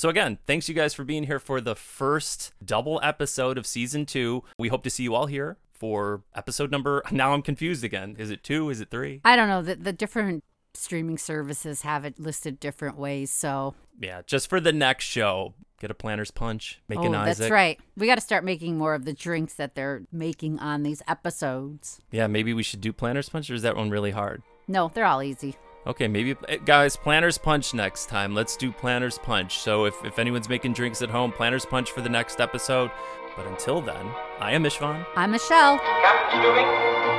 So 0.03 0.09
again, 0.09 0.37
thanks 0.45 0.67
you 0.67 0.75
guys 0.75 0.93
for 0.93 1.05
being 1.05 1.23
here 1.23 1.39
for 1.39 1.61
the 1.61 1.75
first 1.75 2.51
double 2.61 2.99
episode 3.01 3.57
of 3.57 3.65
season 3.65 4.05
two. 4.05 4.43
We 4.57 4.67
hope 4.67 4.83
to 4.83 4.89
see 4.89 5.03
you 5.03 5.15
all 5.15 5.27
here 5.27 5.55
for 5.71 6.23
episode 6.35 6.71
number. 6.71 7.01
Now 7.13 7.33
I'm 7.33 7.41
confused 7.41 7.85
again. 7.85 8.17
Is 8.19 8.29
it 8.29 8.43
two? 8.43 8.69
Is 8.69 8.81
it 8.81 8.89
three? 8.89 9.21
I 9.23 9.37
don't 9.37 9.47
know 9.47 9.61
the 9.61 9.75
the 9.75 9.93
different 9.93 10.43
streaming 10.73 11.17
services 11.17 11.83
have 11.83 12.03
it 12.03 12.19
listed 12.19 12.59
different 12.59 12.97
ways. 12.97 13.31
So 13.31 13.75
Yeah, 13.97 14.23
just 14.27 14.49
for 14.49 14.59
the 14.59 14.73
next 14.73 15.05
show, 15.05 15.53
get 15.79 15.89
a 15.89 15.93
planter's 15.93 16.31
punch, 16.31 16.81
make 16.89 16.99
oh, 16.99 17.05
an 17.05 17.15
Isaac. 17.15 17.37
that's 17.37 17.51
right. 17.51 17.79
We 17.95 18.05
got 18.05 18.15
to 18.15 18.21
start 18.21 18.43
making 18.43 18.77
more 18.77 18.95
of 18.95 19.05
the 19.05 19.13
drinks 19.13 19.53
that 19.53 19.73
they're 19.73 20.01
making 20.11 20.59
on 20.59 20.83
these 20.83 21.01
episodes. 21.07 22.01
Yeah, 22.11 22.27
maybe 22.27 22.53
we 22.53 22.63
should 22.63 22.81
do 22.81 22.91
planter's 22.91 23.29
punch, 23.29 23.49
or 23.49 23.53
is 23.53 23.61
that 23.61 23.77
one 23.77 23.89
really 23.89 24.11
hard? 24.11 24.43
No, 24.67 24.91
they're 24.93 25.05
all 25.05 25.23
easy. 25.23 25.55
Okay, 25.85 26.07
maybe 26.07 26.35
eh, 26.47 26.57
guys, 26.63 26.95
Planter's 26.95 27.37
Punch 27.37 27.73
next 27.73 28.05
time. 28.07 28.33
Let's 28.33 28.55
do 28.55 28.71
Planter's 28.71 29.17
Punch. 29.17 29.59
So 29.59 29.85
if, 29.85 29.93
if 30.05 30.17
anyone's 30.17 30.47
making 30.47 30.73
drinks 30.73 31.01
at 31.01 31.09
home, 31.09 31.31
Planter's 31.31 31.65
Punch 31.65 31.91
for 31.91 31.99
the 32.01 32.09
next 32.09 32.39
episode. 32.39 32.89
But 33.35 33.47
until 33.47 33.81
then, 33.81 34.09
I 34.39 34.51
am 34.53 34.63
Istvan, 34.63 35.05
I'm 35.15 35.31
Michelle. 35.31 35.79
Captain 35.79 36.39
Stubing, 36.39 36.69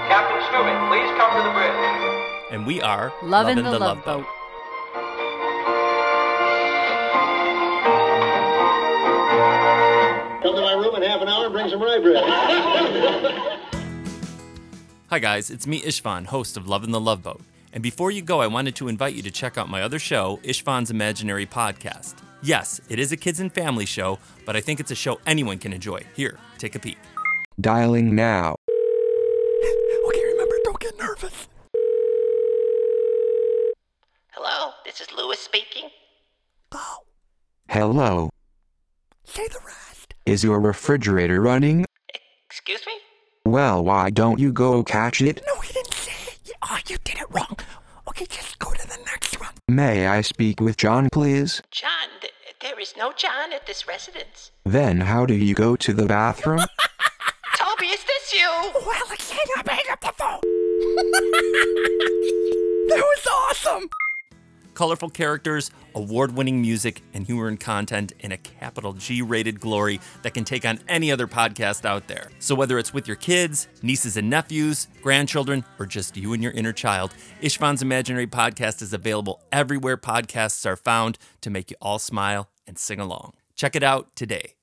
Captain 0.08 0.40
Stubing, 0.42 0.88
please 0.88 1.10
come 1.18 1.36
to 1.36 1.42
the 1.42 1.52
bridge. 1.52 2.52
and 2.52 2.66
we 2.66 2.80
are 2.80 3.12
Loving 3.22 3.56
Lovin' 3.58 3.64
the 3.64 3.78
Love 3.78 4.04
Boat. 4.04 4.24
Come 10.42 10.54
to 10.54 10.60
my 10.60 10.72
room 10.74 10.94
in 10.96 11.02
half 11.02 11.20
an 11.22 11.28
hour 11.28 11.46
and 11.46 11.54
bring 11.54 11.68
some 11.70 11.82
rye 11.82 11.98
bread. 11.98 12.22
Hi 15.10 15.18
guys, 15.18 15.48
it's 15.50 15.66
me 15.66 15.80
Istvan, 15.80 16.26
host 16.26 16.56
of 16.56 16.68
Lovin' 16.68 16.90
the 16.90 17.00
Love 17.00 17.22
Boat. 17.22 17.40
And 17.74 17.82
before 17.82 18.12
you 18.12 18.22
go, 18.22 18.40
I 18.40 18.46
wanted 18.46 18.76
to 18.76 18.86
invite 18.86 19.14
you 19.14 19.22
to 19.22 19.32
check 19.32 19.58
out 19.58 19.68
my 19.68 19.82
other 19.82 19.98
show, 19.98 20.38
Istvan's 20.44 20.92
Imaginary 20.92 21.44
Podcast. 21.44 22.14
Yes, 22.40 22.80
it 22.88 23.00
is 23.00 23.10
a 23.10 23.16
kids 23.16 23.40
and 23.40 23.52
family 23.52 23.84
show, 23.84 24.20
but 24.46 24.54
I 24.54 24.60
think 24.60 24.78
it's 24.78 24.92
a 24.92 24.94
show 24.94 25.18
anyone 25.26 25.58
can 25.58 25.72
enjoy. 25.72 26.02
Here, 26.14 26.38
take 26.56 26.76
a 26.76 26.78
peek. 26.78 26.98
Dialing 27.60 28.14
now. 28.14 28.54
Okay, 30.06 30.22
remember, 30.22 30.54
don't 30.64 30.78
get 30.78 30.98
nervous. 30.98 31.48
Hello, 34.32 34.72
this 34.84 35.00
is 35.00 35.08
Lewis 35.16 35.40
speaking. 35.40 35.88
Oh. 36.72 36.98
Hello. 37.70 38.28
Say 39.24 39.48
the 39.48 39.60
rest. 39.66 40.14
Is 40.26 40.44
your 40.44 40.60
refrigerator 40.60 41.40
running? 41.40 41.86
Excuse 42.46 42.82
me? 42.86 42.92
Well, 43.46 43.82
why 43.82 44.10
don't 44.10 44.38
you 44.38 44.52
go 44.52 44.84
catch 44.84 45.22
it? 45.22 45.42
No, 45.46 45.60
he 45.60 45.72
didn't 45.72 45.94
say 45.94 46.00
it. 46.02 46.03
Oh, 46.64 46.78
you 46.88 46.96
did 47.04 47.18
it 47.18 47.26
wrong. 47.30 47.56
Okay, 48.08 48.26
just 48.26 48.58
go 48.58 48.70
to 48.72 48.86
the 48.86 48.98
next 49.06 49.40
one. 49.40 49.50
May 49.68 50.06
I 50.06 50.20
speak 50.20 50.60
with 50.60 50.76
John, 50.76 51.08
please? 51.10 51.62
John, 51.70 52.08
th- 52.20 52.32
there 52.60 52.78
is 52.78 52.94
no 52.96 53.12
John 53.12 53.52
at 53.52 53.66
this 53.66 53.86
residence. 53.88 54.50
Then 54.64 55.00
how 55.02 55.26
do 55.26 55.34
you 55.34 55.54
go 55.54 55.76
to 55.76 55.92
the 55.92 56.06
bathroom? 56.06 56.60
Toby, 57.56 57.86
is 57.86 58.04
this 58.04 58.34
you? 58.34 58.48
Well, 58.86 59.02
let's 59.08 59.30
hang 59.30 59.46
up, 59.58 59.68
hang 59.68 59.84
up 59.90 60.00
the 60.00 60.12
phone. 60.16 60.40
That 62.86 62.98
was 63.00 63.26
awesome! 63.26 63.88
Colorful 64.74 65.10
characters, 65.10 65.70
award 65.94 66.36
winning 66.36 66.60
music, 66.60 67.02
and 67.14 67.24
humor 67.24 67.48
and 67.48 67.58
content 67.58 68.12
in 68.20 68.32
a 68.32 68.36
capital 68.36 68.92
G 68.92 69.22
rated 69.22 69.60
glory 69.60 70.00
that 70.22 70.34
can 70.34 70.44
take 70.44 70.66
on 70.66 70.80
any 70.88 71.10
other 71.10 71.26
podcast 71.26 71.84
out 71.84 72.08
there. 72.08 72.30
So, 72.38 72.54
whether 72.54 72.78
it's 72.78 72.92
with 72.92 73.06
your 73.06 73.16
kids, 73.16 73.68
nieces 73.82 74.16
and 74.16 74.28
nephews, 74.28 74.88
grandchildren, 75.02 75.64
or 75.78 75.86
just 75.86 76.16
you 76.16 76.32
and 76.32 76.42
your 76.42 76.52
inner 76.52 76.72
child, 76.72 77.14
Istvan's 77.40 77.82
Imaginary 77.82 78.26
Podcast 78.26 78.82
is 78.82 78.92
available 78.92 79.40
everywhere 79.52 79.96
podcasts 79.96 80.66
are 80.66 80.76
found 80.76 81.18
to 81.40 81.50
make 81.50 81.70
you 81.70 81.76
all 81.80 81.98
smile 81.98 82.50
and 82.66 82.78
sing 82.78 83.00
along. 83.00 83.34
Check 83.54 83.76
it 83.76 83.82
out 83.82 84.14
today. 84.16 84.54